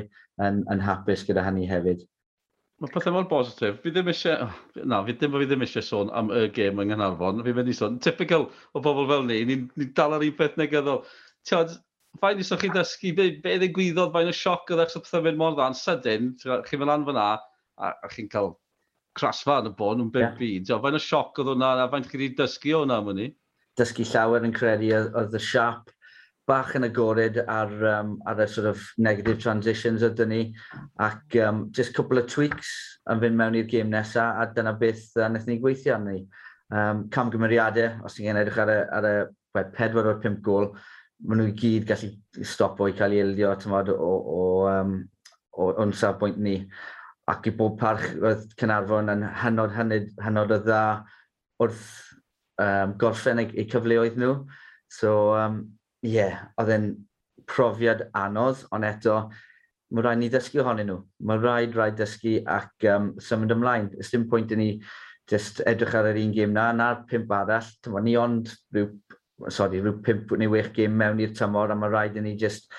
yn, 0.43 0.63
yn 0.73 0.83
hapus 0.83 1.23
gyda 1.29 1.45
hynny 1.47 1.69
hefyd. 1.71 2.03
Mae 2.83 2.93
pethau 2.93 3.15
mor 3.15 3.25
bositif. 3.31 3.79
Fi 3.81 3.93
ddim 3.93 4.11
eisiau... 4.13 4.45
Oh, 4.45 4.83
na, 4.85 4.99
fi 5.07 5.15
ddim, 5.17 5.33
fi 5.41 5.47
ddim 5.49 5.63
eisiau 5.65 5.85
sôn 5.85 6.11
am 6.19 6.29
y 6.35 6.43
gêm 6.53 6.83
yng 6.83 6.91
Nghanarfon. 6.91 7.41
Fi'n 7.47 7.57
mynd 7.57 7.71
i 7.73 7.77
sôn. 7.77 7.97
Typical 8.05 8.51
o 8.77 8.83
bobl 8.85 9.07
fel 9.09 9.25
ni. 9.25 9.39
Ni'n 9.49 9.63
ni 9.81 9.87
dal 9.97 10.13
ar 10.13 10.25
un 10.27 10.35
peth 10.37 10.59
negyddol. 10.61 11.01
Tiod, 11.49 11.73
fain 12.21 12.43
isoch 12.43 12.61
chi 12.61 12.69
ddysgu 12.75 13.15
be, 13.17 13.31
be 13.41 13.55
ddigwyddodd, 13.63 14.13
fain 14.13 14.29
o 14.29 14.35
sioc 14.37 14.69
oedd 14.69 14.85
eich 14.85 14.93
pethau 14.99 15.25
mynd 15.25 15.41
mor 15.41 15.57
ddan. 15.57 15.79
Sydyn, 15.79 16.35
chi'n 16.43 16.83
mynd 16.83 16.93
lan 16.93 17.09
fyna, 17.09 17.27
a, 17.81 17.95
a 17.95 18.13
chi'n 18.13 18.29
cael 18.35 18.53
crasfa 19.17 19.63
yn 19.63 19.71
y 19.71 19.75
bôn 19.79 20.05
yn 20.05 20.13
byd 20.13 20.27
yeah. 20.27 20.37
byd. 20.43 20.77
Fain 20.85 21.01
o 21.01 21.05
sioc 21.07 21.41
oedd 21.41 21.55
hwnna, 21.55 21.73
a 21.81 21.89
fain 21.95 22.05
chi 22.05 22.21
wedi 22.21 22.37
dysgu 22.43 22.77
o 22.77 22.85
hwnna 22.85 23.01
am 23.01 23.13
ni 23.17 23.31
dysgu 23.79 24.07
llawer 24.09 24.47
yn 24.47 24.55
credu 24.57 24.93
oedd 24.97 25.37
y 25.37 25.43
siap 25.43 25.93
bach 26.47 26.77
yn 26.79 26.87
agored 26.87 27.41
ar, 27.51 27.73
um, 27.91 28.17
ar 28.27 28.41
y 28.43 28.47
sort 28.49 28.69
of 28.71 28.83
negative 29.03 29.41
transitions 29.43 30.05
ydyn 30.07 30.31
ni 30.31 30.43
ac 31.03 31.39
um, 31.43 31.65
just 31.75 31.95
couple 31.95 32.21
of 32.23 32.29
tweaks 32.31 32.71
yn 33.11 33.23
fynd 33.23 33.39
mewn 33.39 33.59
i'r 33.59 33.71
gêm 33.71 33.91
nesaf 33.91 34.39
a 34.43 34.47
dyna 34.55 34.77
beth 34.79 35.09
uh, 35.17 35.27
wnaethon 35.27 35.53
ni 35.53 35.59
gweithio 35.63 35.97
arni. 35.97 36.21
Um, 36.71 37.05
camgymeriadau, 37.15 38.05
os 38.07 38.19
ni'n 38.19 38.39
edrych 38.41 38.63
ar 38.63 38.71
y, 38.73 38.79
ar 38.99 39.07
y 39.07 39.17
well, 39.55 39.73
pedwar 39.75 40.11
o'r 40.13 40.23
pimp 40.23 40.41
gol, 40.47 40.73
maen 41.27 41.43
nhw 41.43 41.51
i 41.51 41.57
gyd 41.59 41.87
gallu 41.91 42.45
stopo 42.47 42.89
i 42.91 42.95
cael 42.97 43.15
ei 43.15 43.23
ildio 43.25 43.53
tymod, 43.63 43.91
o, 43.95 44.15
o, 44.39 44.47
um, 44.71 44.97
o, 45.55 45.71
o'n 45.83 45.95
safbwynt 45.95 46.41
ni. 46.43 46.59
Ac 47.31 47.47
i 47.51 47.55
bob 47.59 47.79
parch 47.81 48.09
oedd 48.17 48.47
Cynarfon 48.59 49.11
yn 49.15 49.23
hynod, 49.43 49.75
hynod, 49.75 50.11
hynod 50.23 50.55
o 50.55 50.61
dda 50.63 50.83
wrth 51.63 51.87
um, 52.63 52.95
gorffen 53.01 53.43
eu, 53.43 53.51
eu 53.55 53.67
cyfleoedd 53.73 54.21
nhw. 54.21 54.39
So, 54.93 55.13
ie, 55.35 55.43
um, 55.43 55.59
yeah, 56.07 56.47
oedd 56.61 56.73
e'n 56.77 56.89
profiad 57.47 58.07
anodd, 58.17 58.65
ond 58.75 58.87
eto, 58.87 59.19
mae 59.95 60.05
rhaid 60.05 60.21
ni 60.21 60.31
dysgu 60.33 60.63
ohonyn 60.63 60.91
nhw. 60.91 61.01
Mae 61.29 61.43
rhaid 61.43 61.77
rhaid 61.77 61.99
dysgu 62.01 62.39
ac 62.51 62.89
um, 62.93 63.13
symud 63.23 63.55
ymlaen. 63.55 63.91
Ys 64.03 64.13
dim 64.15 64.27
pwynt 64.31 64.55
i 64.55 64.61
ni 64.61 64.71
just 65.31 65.63
edrych 65.67 65.95
ar 65.99 66.11
yr 66.13 66.21
un 66.23 66.35
gêm 66.35 66.55
na, 66.55 66.71
na'r 66.75 67.05
pimp 67.11 67.33
arall. 67.35 67.71
Tyma, 67.83 68.03
ni 68.03 68.17
ond 68.19 68.53
rhyw, 68.75 68.91
sorry, 69.51 69.83
rhyw 69.83 70.01
pimp 70.07 70.35
neu 70.39 70.53
wech 70.55 70.73
gêm 70.77 70.95
mewn 70.99 71.23
i'r 71.23 71.35
tymor, 71.37 71.75
a 71.75 71.79
mae 71.79 71.93
rhaid 71.93 72.19
i 72.19 72.25
ni 72.25 72.37
just 72.41 72.71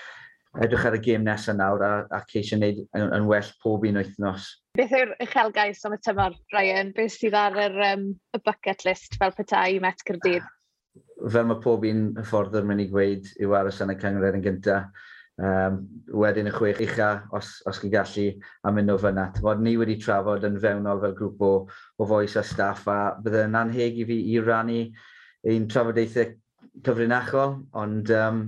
edrych 0.63 0.85
ar 0.87 0.97
y 0.97 1.01
gêm 1.03 1.25
nesaf 1.25 1.57
nawr 1.57 1.83
a, 1.85 1.91
a 2.13 2.21
ceisio 2.29 2.57
wneud 2.57 2.83
yn, 2.97 3.09
yn 3.17 3.27
well 3.29 3.49
pob 3.63 3.85
un 3.87 3.99
wythnos. 4.01 4.47
Beth 4.77 4.93
yw'r 4.95 5.15
uchelgais 5.23 5.83
am 5.87 5.97
y 5.97 5.99
tymor, 6.05 6.37
Ryan? 6.53 6.93
Beth 6.97 7.17
sydd 7.17 7.37
ar 7.37 7.57
yr, 7.67 7.77
um, 7.91 8.07
y 8.33 8.41
bucket 8.45 8.85
list 8.87 9.17
fel 9.21 9.35
petai 9.37 9.75
i 9.75 9.83
Met 9.83 10.01
Cyrdydd? 10.07 10.47
Fel 11.27 11.49
mae 11.49 11.61
pob 11.61 11.85
un 11.87 12.07
y 12.07 12.23
ffordd 12.23 12.23
hyfforddwr 12.23 12.67
mynd 12.69 12.85
i 12.85 12.89
gweud 12.91 13.29
yw 13.43 13.55
aros 13.57 13.81
yn 13.85 13.93
y 13.93 13.99
cyngred 14.01 14.39
yn 14.39 14.45
gyntaf. 14.45 15.05
Um, 15.37 15.83
wedyn 16.17 16.49
y 16.49 16.51
chwech 16.55 16.79
ucha, 16.81 17.11
os, 17.37 17.51
os 17.69 17.77
chi'n 17.77 17.91
gallu, 17.93 18.23
am 18.65 18.73
mynd 18.73 18.89
o 18.89 18.95
fyna. 18.97 19.27
Bod 19.45 19.61
ni 19.61 19.75
wedi 19.77 19.99
trafod 20.01 20.47
yn 20.47 20.57
fewnol 20.63 21.03
fel 21.03 21.13
grŵp 21.19 21.43
o, 21.45 21.51
o 22.01 22.07
foes 22.09 22.39
a 22.41 22.41
staff, 22.41 22.87
a 22.89 23.13
bydde 23.21 23.43
anheg 23.59 23.99
i 24.01 24.07
fi 24.09 24.17
i 24.33 24.39
rannu 24.41 24.79
ein 25.45 25.67
trafodaethau 25.69 26.33
cyfrinachol, 26.87 27.53
ond 27.77 28.09
um, 28.17 28.41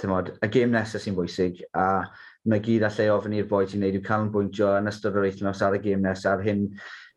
tymod, 0.00 0.32
y 0.42 0.50
gêm 0.52 0.74
nesaf 0.74 1.04
sy'n 1.04 1.16
bwysig, 1.16 1.60
a 1.76 2.04
mae 2.50 2.62
gyd 2.64 2.84
allai 2.86 3.08
ofyn 3.14 3.36
i'r 3.38 3.48
boi 3.50 3.64
ti'n 3.68 3.84
neud 3.84 3.98
yw 3.98 4.04
canolbwyntio 4.04 4.72
yn 4.78 4.90
ystod 4.90 5.18
yr 5.18 5.28
eithnos 5.28 5.62
ar 5.64 5.76
y 5.78 5.82
gêm 5.84 6.02
nesaf, 6.04 6.38
ar 6.38 6.46
hyn 6.46 6.64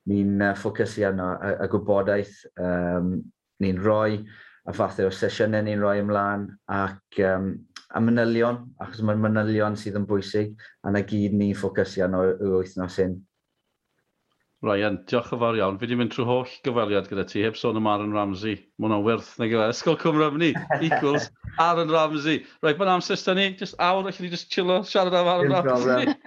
ni'n 0.08 0.44
uh, 0.44 0.54
ffocysu 0.56 1.08
arno 1.10 1.32
y, 1.36 1.54
y 1.66 1.70
gwybodaeth 1.74 2.36
um, 2.64 3.16
ni'n 3.64 3.82
rhoi, 3.84 4.22
y 4.68 4.76
fathau 4.76 5.10
o 5.10 5.16
sesiynau 5.16 5.66
ni'n 5.66 5.82
rhoi 5.84 6.02
ymlaen, 6.04 6.48
ac 6.72 7.22
um, 7.28 7.52
a 7.96 8.04
manylion, 8.04 8.62
achos 8.84 9.04
mae'r 9.06 9.20
manylion 9.24 9.78
sydd 9.80 10.00
yn 10.00 10.08
bwysig, 10.08 10.54
a 10.84 10.94
na 10.94 11.04
gyd 11.08 11.36
ni'n 11.36 11.58
ffocysu 11.58 12.06
arno 12.06 12.24
y 12.30 12.54
wythnos 12.56 13.00
hyn. 13.04 13.18
Ryan, 14.68 14.98
diolch 15.08 15.30
yn 15.32 15.40
fawr 15.42 15.58
iawn. 15.58 15.78
Fi 15.80 15.86
wedi 15.88 15.98
mynd 16.00 16.12
trwy 16.14 16.26
holl 16.28 16.52
gyfaliad 16.66 17.08
gyda 17.10 17.24
ti, 17.28 17.44
heb 17.46 17.56
sôn 17.60 17.80
am 17.80 17.88
Aaron 17.88 18.14
Ramsey. 18.16 18.58
Mae 18.78 18.90
hwnna'n 18.90 19.06
werth 19.06 19.30
neu 19.40 19.50
gyfer. 19.52 19.72
Ysgol 19.74 19.98
Cymrafni, 20.02 20.50
equals 20.84 21.30
Aaron 21.66 21.94
Ramsey. 21.94 22.42
Rai, 22.66 22.74
mae'n 22.80 22.92
amser 22.98 23.20
sy'n 23.20 23.40
ni, 23.40 23.48
just 23.60 23.78
awr, 23.80 24.04
allwn 24.04 24.26
ni 24.26 24.32
just 24.34 24.52
chillo, 24.54 24.82
siarad 24.88 25.16
am 25.18 25.32
Aaron 25.32 25.56
Ramsey. 25.56 26.18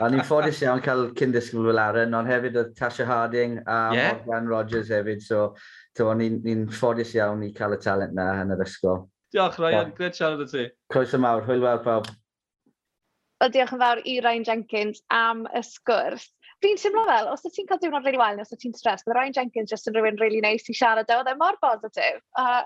a 0.00 0.08
ni'n 0.12 0.26
ffodus 0.26 0.60
iawn 0.64 0.82
cael 0.84 1.06
cyndysgwyl 1.20 1.70
fel 1.70 1.82
Aaron, 1.84 2.18
ond 2.18 2.30
hefyd 2.30 2.58
oedd 2.60 2.74
Tasha 2.80 3.06
Harding 3.08 3.60
a 3.64 3.78
yeah. 3.94 4.18
Morgan 4.18 4.50
Rogers 4.50 4.90
hefyd, 4.92 5.22
so 5.22 6.10
ni'n 6.18 6.42
ni, 6.44 6.58
ffodus 6.74 7.14
iawn 7.14 7.46
i 7.46 7.52
cael 7.54 7.78
y 7.78 7.80
talent 7.86 8.18
na 8.18 8.32
yn 8.42 8.52
yr 8.56 8.66
ysgol. 8.66 9.06
Diolch 9.34 9.58
Ryan, 9.62 9.88
yeah. 9.88 9.96
gred 9.96 10.18
siarad 10.18 10.44
y 10.44 10.50
ti. 10.50 10.68
Croes 10.92 11.14
y 11.14 11.22
mawr, 11.22 11.46
hwyl 11.46 11.62
weld 11.62 11.86
pawb. 11.86 12.10
Wel, 13.42 13.50
diolch 13.52 13.74
yn 13.74 13.80
fawr 13.82 14.00
i 14.08 14.20
Ryan 14.24 14.44
Jenkins 14.46 15.02
am 15.12 15.42
y 15.52 15.60
sgwrs 15.66 16.28
fi'n 16.64 16.80
teimlo 16.80 17.04
fel, 17.08 17.30
os 17.32 17.44
ti'n 17.44 17.68
cael 17.68 17.80
diwrnod 17.82 18.06
really 18.06 18.20
wael, 18.20 18.40
os 18.40 18.54
ti'n 18.54 18.76
stres, 18.76 19.04
mae 19.06 19.18
Ryan 19.18 19.36
Jenkins 19.36 19.72
just 19.72 19.90
yn 19.90 19.96
rhywun 19.96 20.20
really 20.22 20.40
nice 20.44 20.70
i 20.72 20.76
siarad 20.76 21.10
o, 21.12 21.20
oedd 21.20 21.30
e 21.30 21.36
mor 21.40 21.58
positif. 21.62 22.22
Uh, 22.40 22.62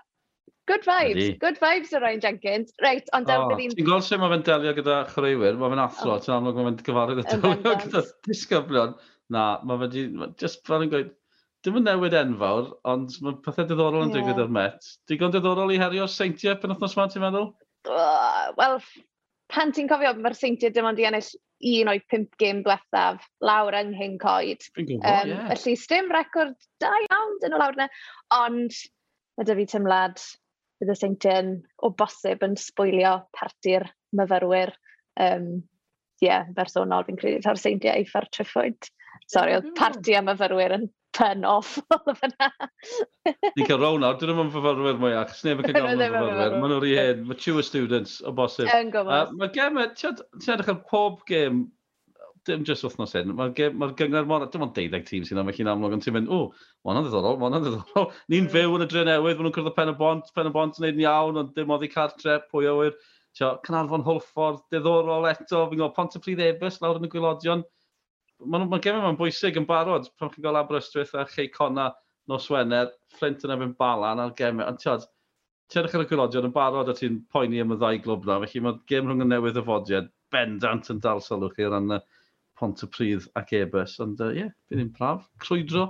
good 0.71 0.85
vibes, 0.87 1.19
Ydy. 1.19 1.37
good 1.43 1.61
vibes 1.61 1.93
o 1.97 2.01
Ryan 2.05 2.25
Jenkins. 2.25 2.75
Reit, 2.85 3.09
ond 3.17 3.31
oh, 3.35 3.53
un... 3.57 3.75
Ti'n 3.75 3.89
gweld 3.89 4.07
sef 4.07 4.21
mae 4.23 4.33
fe'n 4.35 4.47
delio 4.47 4.75
gyda 4.77 5.03
chwaraewyr, 5.13 5.61
mae 5.61 5.75
fe'n 5.75 5.85
athro, 5.85 6.17
oh. 6.17 6.25
ti'n 6.25 6.37
amlwg 6.37 6.59
mae 6.61 6.69
fe'n 6.71 6.83
gyfarwydd 6.89 7.23
y 7.23 7.29
delio 7.45 7.77
gyda 7.85 8.05
disgyblion. 8.29 8.99
Na, 9.35 9.47
mae 9.69 9.83
fe'n 9.83 9.95
di, 9.95 10.05
just 10.41 10.63
fel 10.69 10.87
yn 10.87 10.93
gweud, 10.93 11.13
dim 11.67 11.81
yn 11.81 11.89
newid 11.89 12.17
enfawr, 12.17 12.73
ond 12.89 13.17
mae 13.25 13.39
pethau 13.45 13.67
diddorol 13.67 14.07
yn 14.07 14.13
yeah. 14.13 14.21
digwydd 14.21 14.43
o'r 14.45 14.53
Met. 14.59 14.91
Digon 15.11 15.35
diddorol 15.35 15.75
i 15.75 15.81
herio 15.81 16.07
seintiau 16.11 16.57
pen 16.57 16.71
penwthnos 16.71 16.97
ma, 16.99 17.09
ti'n 17.11 17.25
meddwl? 17.25 17.51
Uh, 17.89 18.53
Wel, 18.59 18.79
pan 19.53 19.73
ti'n 19.73 19.89
cofio 19.91 20.15
mae'r 20.19 20.37
seintiau 20.37 20.73
dim 20.75 20.89
ond 20.89 21.01
i 21.01 21.07
ennill 21.09 21.31
un 21.69 21.91
o'i 21.93 22.03
pimp 22.11 22.37
gêm 22.41 22.61
diwethaf 22.65 23.25
lawr 23.45 23.77
yng 23.81 23.95
Nghyn 23.95 24.19
Coed. 24.23 24.67
Um, 24.79 24.99
yeah. 25.01 25.49
Felly, 25.51 25.75
stym 25.81 26.13
record 26.15 26.55
da 26.83 26.93
iawn 27.07 27.39
dyn 27.43 27.55
nhw 27.55 27.63
lawr 27.63 27.79
yna, 27.79 27.89
ond 28.39 28.77
mae 29.39 29.49
dy 29.49 29.57
fi 29.61 29.67
tymlad 29.73 30.23
bydd 30.79 30.93
y 30.95 30.99
seintiau'n 31.01 31.51
o 31.83 31.91
bosib 31.99 32.45
yn 32.47 32.55
sbwylio 32.61 33.17
parti'r 33.37 33.89
myfyrwyr. 34.19 34.75
Um, 35.21 35.51
Ie, 36.19 36.27
yeah, 36.27 36.49
bersonol 36.51 37.05
fi'n 37.07 37.19
credu 37.19 37.43
ta'r 37.45 37.59
seintiau 37.61 37.95
eiffa'r 37.95 38.27
triffwyd. 38.35 38.89
Sori, 39.31 39.53
oedd 39.55 39.69
parti 39.79 40.17
am 40.19 40.27
myfyrwyr 40.27 40.75
yn 40.75 40.89
turn 41.19 41.47
off 41.49 41.77
oedd 41.95 42.21
fyna. 42.21 42.51
Di 43.57 43.67
cael 43.67 43.81
rown 43.83 44.05
nawr, 44.05 44.19
dyn 44.21 44.33
nhw'n 44.35 44.53
fyfyrwyr 44.55 45.01
mwy 45.03 45.17
ac, 45.19 45.35
sneb 45.37 45.59
yn 45.63 45.69
cael 45.69 45.79
gael 45.81 45.99
nhw'n 45.99 46.15
fyfyrwyr. 46.15 46.55
Maen 46.63 46.75
nhw'r 46.75 46.87
un, 46.93 47.25
mature 47.33 47.65
students 47.67 48.21
o 48.23 48.35
bosib. 48.35 48.71
Yn 48.73 48.95
gwybod. 48.95 49.35
Mae'r 49.41 49.53
gem, 49.57 49.83
ti'n 49.99 50.55
edrych 50.55 50.73
ar 50.73 50.81
pob 50.89 51.25
gem, 51.29 51.67
dim 52.49 52.65
jyst 52.65 52.87
wythnos 52.87 53.15
hyn, 53.17 53.35
mae'r 53.37 53.75
ma 53.77 53.91
gyngor 53.99 54.29
mor, 54.29 54.47
dim 54.53 54.65
ond 54.65 54.75
deuddeg 54.77 55.05
tîm 55.09 55.27
sy'n 55.29 55.41
am, 55.43 55.51
chi'n 55.55 55.69
amlwg, 55.71 55.99
ond 55.99 56.05
ti'n 56.07 56.17
mynd, 56.17 56.31
o, 56.33 56.49
mae 56.85 56.93
hwnna'n 56.93 57.09
ddiddorol, 57.09 57.39
mae 57.41 57.49
hwnna'n 57.51 57.67
ddiddorol. 57.67 58.09
Mm. 58.09 58.25
Ni'n 58.35 58.51
fyw 58.55 58.77
yn 58.79 58.85
y 58.85 58.89
dre 58.89 59.05
newydd, 59.09 59.37
maen 59.37 59.49
nhw'n 59.49 59.57
cyrraedd 59.59 59.77
pen 59.77 59.93
y 59.93 59.97
bont, 59.99 60.31
pen 60.37 60.49
y 60.49 60.53
bont 60.55 60.79
yn 60.79 60.87
neud 60.87 60.97
yn 60.97 61.05
iawn, 61.05 61.41
ond 61.43 61.53
dim 61.57 61.75
oddi 61.75 61.91
cartre, 61.93 62.39
pwy 62.53 62.71
awyr. 62.71 62.97
Cynarfon 63.39 64.07
Hwlffordd, 64.07 64.65
diddorol 64.73 65.29
eto, 65.29 65.67
fi'n 65.69 65.77
gwybod 65.79 65.95
Pontypridd 65.99 66.43
Ebus 66.43 66.81
lawr 66.83 66.99
yn 66.99 67.07
y 67.07 67.13
gwylodion. 67.13 67.67
Mae'n 68.45 68.69
ma 68.71 68.79
gemau 68.83 69.03
mae'n 69.03 69.19
bwysig 69.19 69.57
yn 69.59 69.67
barod 69.67 70.11
pan 70.19 70.31
chi'n 70.31 70.45
gael 70.45 70.59
Aberystwyth 70.61 71.15
a 71.19 71.25
Chei 71.31 71.49
Cona 71.55 71.89
nos 72.31 72.47
Wener, 72.53 72.93
Flint 73.19 73.47
yn 73.47 73.55
efo'n 73.55 73.75
balan 73.81 74.23
ar 74.23 74.35
gemau. 74.39 74.69
Ond 74.69 74.79
tiod, 74.83 75.07
ti'n 75.73 75.83
edrych 75.83 75.97
ar 75.99 76.05
y 76.05 76.11
gwylodion 76.11 76.47
yn 76.51 76.55
barod 76.55 76.93
a 76.93 76.95
ti'n 76.97 77.19
poeni 77.33 77.63
am 77.65 77.75
y 77.75 77.79
ddau 77.81 77.99
glwb 78.05 78.29
na, 78.29 78.39
felly 78.45 78.63
mae 78.65 78.79
gem 78.91 79.09
rhwng 79.09 79.25
y 79.25 79.29
newydd 79.33 79.59
y 79.59 79.65
fodiad 79.67 80.13
bendant 80.35 80.93
yn 80.93 81.03
dal 81.05 81.23
sylwch 81.25 81.57
chi 81.57 81.67
o 81.67 81.73
ran 81.75 81.99
y 81.99 82.01
Pont 82.59 82.81
y 82.83 82.89
prydd 82.91 83.27
ac 83.39 83.53
Ebus. 83.55 83.93
Ond 84.03 84.19
ie, 84.19 84.27
uh, 84.27 84.33
yeah, 84.35 84.55
bydd 84.67 84.81
ni'n 84.81 84.95
braf. 84.97 85.29
Crwydro 85.45 85.85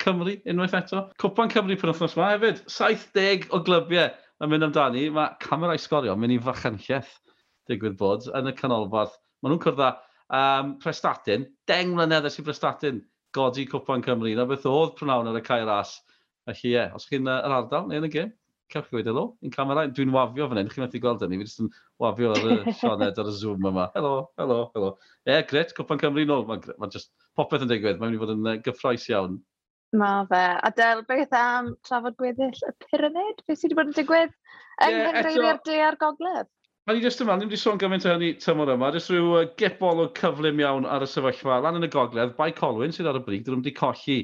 Cymru 0.00 0.38
unwaith 0.48 0.76
eto. 0.78 1.02
Cwpan 1.20 1.50
Cymru 1.52 1.76
pan 1.80 1.92
wythnos 1.92 2.16
yma 2.16 2.30
hefyd. 2.32 2.62
70 2.72 3.44
o 3.52 3.60
glybiau 3.66 4.08
yn 4.40 4.52
mynd 4.52 4.66
amdani. 4.68 5.04
Mae 5.12 5.34
camerau 5.44 5.80
sgorio 5.80 6.16
mynd 6.16 6.36
i 6.36 6.38
fachanlleth 6.46 7.12
digwydd 7.68 7.98
bod 8.00 8.24
yn 8.40 8.48
y 8.48 8.54
canolbarth. 8.56 9.18
Maen 9.40 9.52
nhw'n 9.52 9.62
cwrdd 9.66 9.84
â 9.84 9.90
um, 10.32 10.76
Prestatyn, 10.82 11.48
deng 11.68 11.92
mlynedd 11.96 12.28
ys 12.28 12.40
i 12.40 12.46
Prestatyn 12.46 13.02
godi 13.34 13.66
Cwpan 13.70 14.04
Cymru. 14.06 14.32
Na 14.38 14.46
beth 14.48 14.66
oedd 14.70 14.94
prynawn 14.98 15.28
ar 15.30 15.40
y 15.40 15.44
cair 15.44 15.66
ras. 15.68 15.98
Felly 16.48 16.70
ie, 16.70 16.74
yeah, 16.76 16.96
os 16.96 17.08
chi'n 17.08 17.28
uh, 17.28 17.40
yr 17.46 17.56
ardal 17.58 17.88
neu 17.88 18.02
yn 18.02 18.08
y 18.08 18.12
gym, 18.12 18.32
cewch 18.72 18.90
chi 18.90 18.98
wedi 18.98 19.08
helo, 19.08 19.24
un 19.44 19.52
camera, 19.52 19.86
dwi'n 19.88 20.12
wafio 20.12 20.48
fan 20.50 20.60
hyn, 20.60 20.68
chi'n 20.72 20.84
methu 20.84 21.00
gweld 21.00 21.24
hynny, 21.24 21.38
fi 21.40 21.48
jyst 21.48 21.62
yn 21.64 21.70
wafio 22.02 22.34
ar 22.34 22.44
y 22.52 22.74
sianed 22.80 23.20
ar 23.20 23.30
y 23.30 23.34
Zoom 23.38 23.64
yma. 23.70 23.88
Helo, 23.96 24.12
helo, 24.40 24.58
helo. 24.76 24.90
Ie, 25.24 25.32
yeah, 25.32 25.46
gret, 25.48 25.72
Cwpan 25.76 26.02
Cymru 26.02 26.26
nôl, 26.28 26.44
mae'n 26.50 26.68
ma 26.80 26.90
just 26.92 27.14
popeth 27.38 27.64
yn 27.64 27.72
digwydd, 27.72 28.00
mae'n 28.00 28.12
mynd 28.12 28.20
i 28.20 28.22
fod 28.24 28.34
yn 28.36 28.50
uh, 28.50 28.56
gyffroes 28.66 29.08
iawn. 29.12 29.40
Ma 29.94 30.12
fe. 30.28 30.42
Adel, 30.68 31.04
beth 31.08 31.34
am 31.38 31.74
trafod 31.86 32.16
gweddill 32.20 32.50
y 32.66 32.72
pyramid? 32.84 33.42
Beth 33.46 33.60
sydd 33.60 33.72
wedi 33.72 33.78
bod 33.78 33.92
yn 33.92 33.96
digwydd 33.96 34.32
yng 34.84 34.96
yeah, 34.98 35.20
Nghymru 35.20 35.48
eto... 35.52 35.70
de 35.70 35.80
a'r 35.86 35.98
gogledd? 36.00 36.50
Mae 36.84 36.98
ni 36.98 37.00
jyst 37.00 37.22
yma, 37.24 37.38
ni'n 37.40 37.48
wedi 37.48 37.56
sôn 37.56 37.78
gymaint 37.80 38.04
o 38.04 38.10
hynny 38.12 38.34
tymor 38.44 38.68
yma, 38.74 38.90
jyst 38.92 39.08
rhyw 39.08 39.28
uh, 39.38 39.44
gebol 39.56 40.02
o 40.02 40.04
cyflym 40.18 40.58
iawn 40.60 40.84
ar 40.84 41.00
y 41.00 41.06
sefyllfa. 41.08 41.54
Lan 41.64 41.78
yn 41.78 41.86
y 41.86 41.88
gogledd, 41.88 42.34
Bai 42.36 42.50
Colwyn 42.58 42.92
sydd 42.92 43.06
ar 43.08 43.16
y 43.16 43.22
brig, 43.24 43.40
dyn 43.46 43.54
nhw'n 43.54 43.62
di 43.64 43.72
colli 43.78 44.16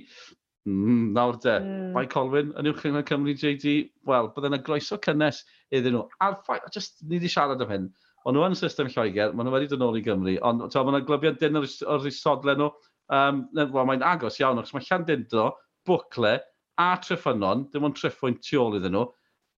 mm, 0.68 1.06
nawr 1.16 1.38
de. 1.40 1.54
Mm. 1.56 1.86
Bai 1.94 2.02
Colwyn 2.12 2.50
yn 2.61 2.68
uwch 2.68 2.82
yng 2.90 2.98
Cymru 3.08 3.32
JD, 3.32 3.72
wel, 4.11 4.28
byddai'n 4.34 4.58
y 4.58 4.61
groeso 4.66 4.98
cynnes 5.06 5.38
iddyn 5.72 5.96
nhw. 5.96 6.02
A'r 6.26 6.36
ffaith, 6.44 6.66
jyst 6.74 7.00
ni 7.06 7.16
wedi 7.16 7.30
siarad 7.32 7.64
am 7.64 7.72
hyn, 7.72 7.86
ond 8.26 8.36
nhw 8.36 8.44
yn 8.50 8.58
system 8.61 8.92
Lloegr, 8.92 9.32
maen 9.32 9.48
nhw 9.48 9.56
wedi 9.56 9.70
dod 9.72 9.80
nôl 9.80 9.96
i 9.96 10.04
Gymru, 10.04 10.36
ond 10.50 10.66
mae 10.68 10.92
yna 10.92 11.00
glybiad 11.08 11.40
dyn 11.40 11.56
o'r 11.62 12.08
isodle 12.12 12.58
nhw, 12.61 12.68
um, 13.08 13.40
well, 13.62 13.88
mae'n 13.88 14.04
agos 14.11 14.36
iawn, 14.42 14.61
achos 14.61 14.76
mae 14.76 14.84
Llandindro, 14.90 15.54
Bwcle 15.88 16.36
a 16.76 16.92
Tryffynon, 17.00 17.70
dim 17.72 17.88
ond 17.88 17.96
tryffwynt 17.96 18.44
tu 18.44 18.61
ôl 18.61 18.76
iddyn 18.76 18.98
nhw, 18.98 19.08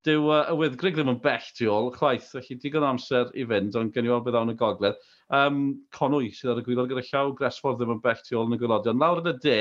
dyw 0.06 0.26
uh, 0.32 0.40
y 0.50 0.56
weddgrig 0.58 0.96
ddim 0.96 1.10
yn 1.12 1.20
bell 1.22 1.44
tu 1.56 1.68
ôl, 1.70 1.90
chwaith, 1.94 2.32
felly 2.34 2.56
digon 2.62 2.86
amser 2.86 3.30
i 3.38 3.44
fynd, 3.48 3.76
ond 3.78 3.92
gen 3.94 4.08
i 4.08 4.10
weld 4.10 4.24
beth 4.26 4.38
awn 4.40 4.50
y 4.50 4.56
gogledd. 4.58 4.98
Um, 5.38 5.60
Conwy 5.94 6.32
sydd 6.34 6.52
ar 6.54 6.60
y 6.62 6.64
gwylod 6.66 6.90
gyda 6.90 7.04
llaw, 7.06 7.30
Gresford 7.38 7.78
ddim 7.78 7.94
yn 7.94 8.02
bell 8.02 8.22
tu 8.26 8.38
ôl 8.38 8.50
yn 8.50 8.56
y 8.56 8.60
gwylodion. 8.60 8.98
Lawr 9.02 9.22
yn 9.22 9.30
y 9.30 9.36
de, 9.44 9.58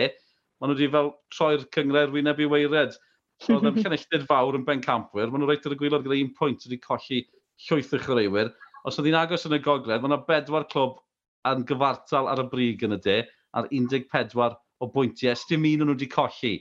maen 0.58 0.74
nhw 0.74 0.80
wedi 0.80 0.90
fel 0.96 1.12
troi'r 1.36 1.68
cyngred 1.78 2.16
wyneb 2.16 2.42
i 2.42 2.50
weired. 2.50 2.98
So, 3.42 3.60
oedd 3.60 3.68
yn 3.70 3.80
llenelltid 3.82 4.26
fawr 4.30 4.58
yn 4.58 4.66
ben 4.66 4.82
campwyr, 4.86 5.30
maen 5.30 5.46
nhw 5.46 5.52
reit 5.52 5.70
ar 5.70 5.78
y 5.78 5.80
gwylod 5.84 6.06
gyda 6.08 6.20
un 6.24 6.34
pwynt 6.38 6.66
wedi 6.68 6.82
colli 6.82 7.22
llwyth 7.68 7.96
y 7.98 8.02
chwaraewyr. 8.02 8.52
Os 8.90 8.98
oedd 8.98 9.12
hi'n 9.12 9.22
agos 9.22 9.46
yn 9.50 9.58
y 9.58 9.62
gogledd, 9.62 10.02
mae 10.02 10.10
yna 10.10 10.22
bedwar 10.26 10.66
clwb 10.74 10.98
yn 11.52 11.66
gyfartal 11.70 12.30
ar 12.30 12.42
y 12.42 12.50
brig 12.50 12.86
yn 12.86 12.98
y 12.98 13.02
de, 13.06 13.18
ar 13.58 13.70
14 13.70 14.58
o 14.82 14.90
bwyntiau, 14.90 15.38
sdim 15.38 15.66
un 15.70 15.86
nhw 15.86 15.94
wedi 15.94 16.10
colli. 16.10 16.56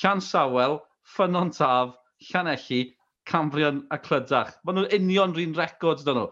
Llan 0.00 0.20
Sawel, 0.24 0.78
Ffynon 1.14 1.52
Taf, 1.56 1.96
Llanelli 2.28 2.82
Cambrian 3.28 3.82
a 3.90 3.98
Clydach. 3.98 4.56
Maen 4.64 4.80
nhw'n 4.80 4.94
union 4.98 5.34
rhywun 5.36 5.58
record, 5.58 6.02
dyn 6.06 6.18
nhw. 6.18 6.30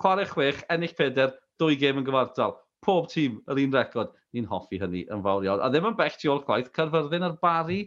Chwarae 0.00 0.28
chwech, 0.30 0.62
ennill 0.72 0.94
peder, 0.96 1.34
dwy 1.60 1.76
gêm 1.80 2.00
yn 2.00 2.06
gyfartal. 2.06 2.56
Pob 2.84 3.08
tîm 3.12 3.38
yr 3.50 3.60
un 3.64 3.76
record. 3.76 4.14
Ni'n 4.36 4.48
hoffi 4.50 4.80
hynny 4.80 5.04
yn 5.12 5.22
fawr 5.24 5.46
iawn. 5.46 5.62
A 5.64 5.70
ddim 5.72 5.88
yn 5.90 5.96
bell 5.98 6.18
tu 6.20 6.32
ôl 6.32 6.42
chwaith, 6.46 6.72
Carfyrddin 6.76 7.26
a'r 7.26 7.38
Bari. 7.42 7.80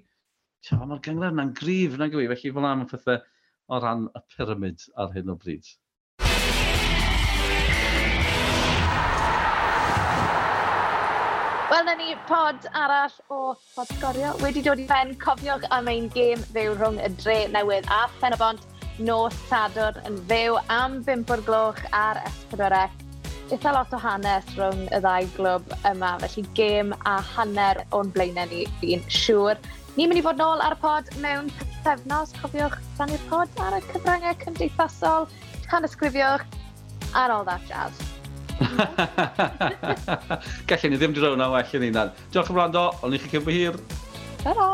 Mae'r 0.71 1.03
gyngor 1.05 1.33
yna'n 1.33 1.53
grif, 1.57 1.97
na 1.97 2.09
gwy. 2.11 2.27
Felly 2.31 2.53
fel 2.55 2.69
am 2.69 2.85
y 2.85 2.89
pethau 2.89 3.21
o 3.69 3.79
ran 3.83 4.07
y 4.17 4.23
pyramid 4.33 4.85
ar 4.97 5.13
hyn 5.13 5.31
o 5.31 5.37
bryd. 5.39 5.69
dyna 11.89 12.05
ni 12.05 12.15
pod 12.27 12.65
arall 12.73 13.13
o 13.29 13.55
Podgorio 13.75 14.33
wedi 14.43 14.61
dod 14.61 14.79
i 14.79 14.85
ben. 14.85 15.15
Cofiwch 15.17 15.63
am 15.73 15.87
ein 15.89 16.09
gêm 16.13 16.41
fyw 16.53 16.75
rhwng 16.75 16.99
y 17.01 17.07
dre 17.17 17.37
newydd 17.49 17.87
a 17.89 18.03
Pen 18.19 18.35
nos 19.07 19.37
Sadwr 19.49 19.97
yn 20.05 20.19
fyw 20.29 20.59
am 20.75 20.99
5 21.07 21.33
o'r 21.33 21.41
gloch 21.47 21.79
ar 21.95 22.19
S4C. 22.29 22.83
Eitha 23.55 23.73
lot 23.73 23.95
o 23.95 24.01
hanes 24.03 24.51
rhwng 24.57 24.85
y 24.85 24.99
ddau 25.01 25.31
glwb 25.37 25.73
yma, 25.89 26.11
felly 26.21 26.45
gêm 26.59 26.93
a 27.09 27.15
hanner 27.31 27.81
o'n 27.89 28.13
blaenau 28.13 28.45
ni 28.53 28.67
fi'n 28.83 29.01
siŵr. 29.09 29.57
Ni'n 29.95 30.11
mynd 30.11 30.21
i 30.21 30.25
fod 30.27 30.37
nôl 30.43 30.61
ar 30.61 30.77
y 30.77 30.81
pod 30.83 31.09
mewn 31.25 31.49
pethefnos. 31.57 32.37
Cofiwch 32.43 32.77
rannu'r 32.99 33.25
pod 33.33 33.65
ar 33.65 33.79
y 33.79 33.81
cyfryngau 33.89 34.37
cymdeithasol, 34.45 35.29
tanysgrifiwch, 35.65 36.45
and 37.15 37.31
all 37.33 37.45
that 37.47 37.65
jazz. 37.65 38.18
Gallen 40.69 40.91
ni 40.93 40.97
ddim 40.99 41.13
drawn 41.15 41.39
na 41.39 41.49
well 41.53 41.75
yn 41.79 41.89
un. 41.89 42.15
Diolch 42.33 42.51
yn 42.51 42.59
rando, 42.59 42.87
ond 43.03 43.15
i 43.15 43.21
chi 43.21 43.31
cyfo 43.35 43.53
hir. 43.53 43.79
Ta-ra! 44.43 44.71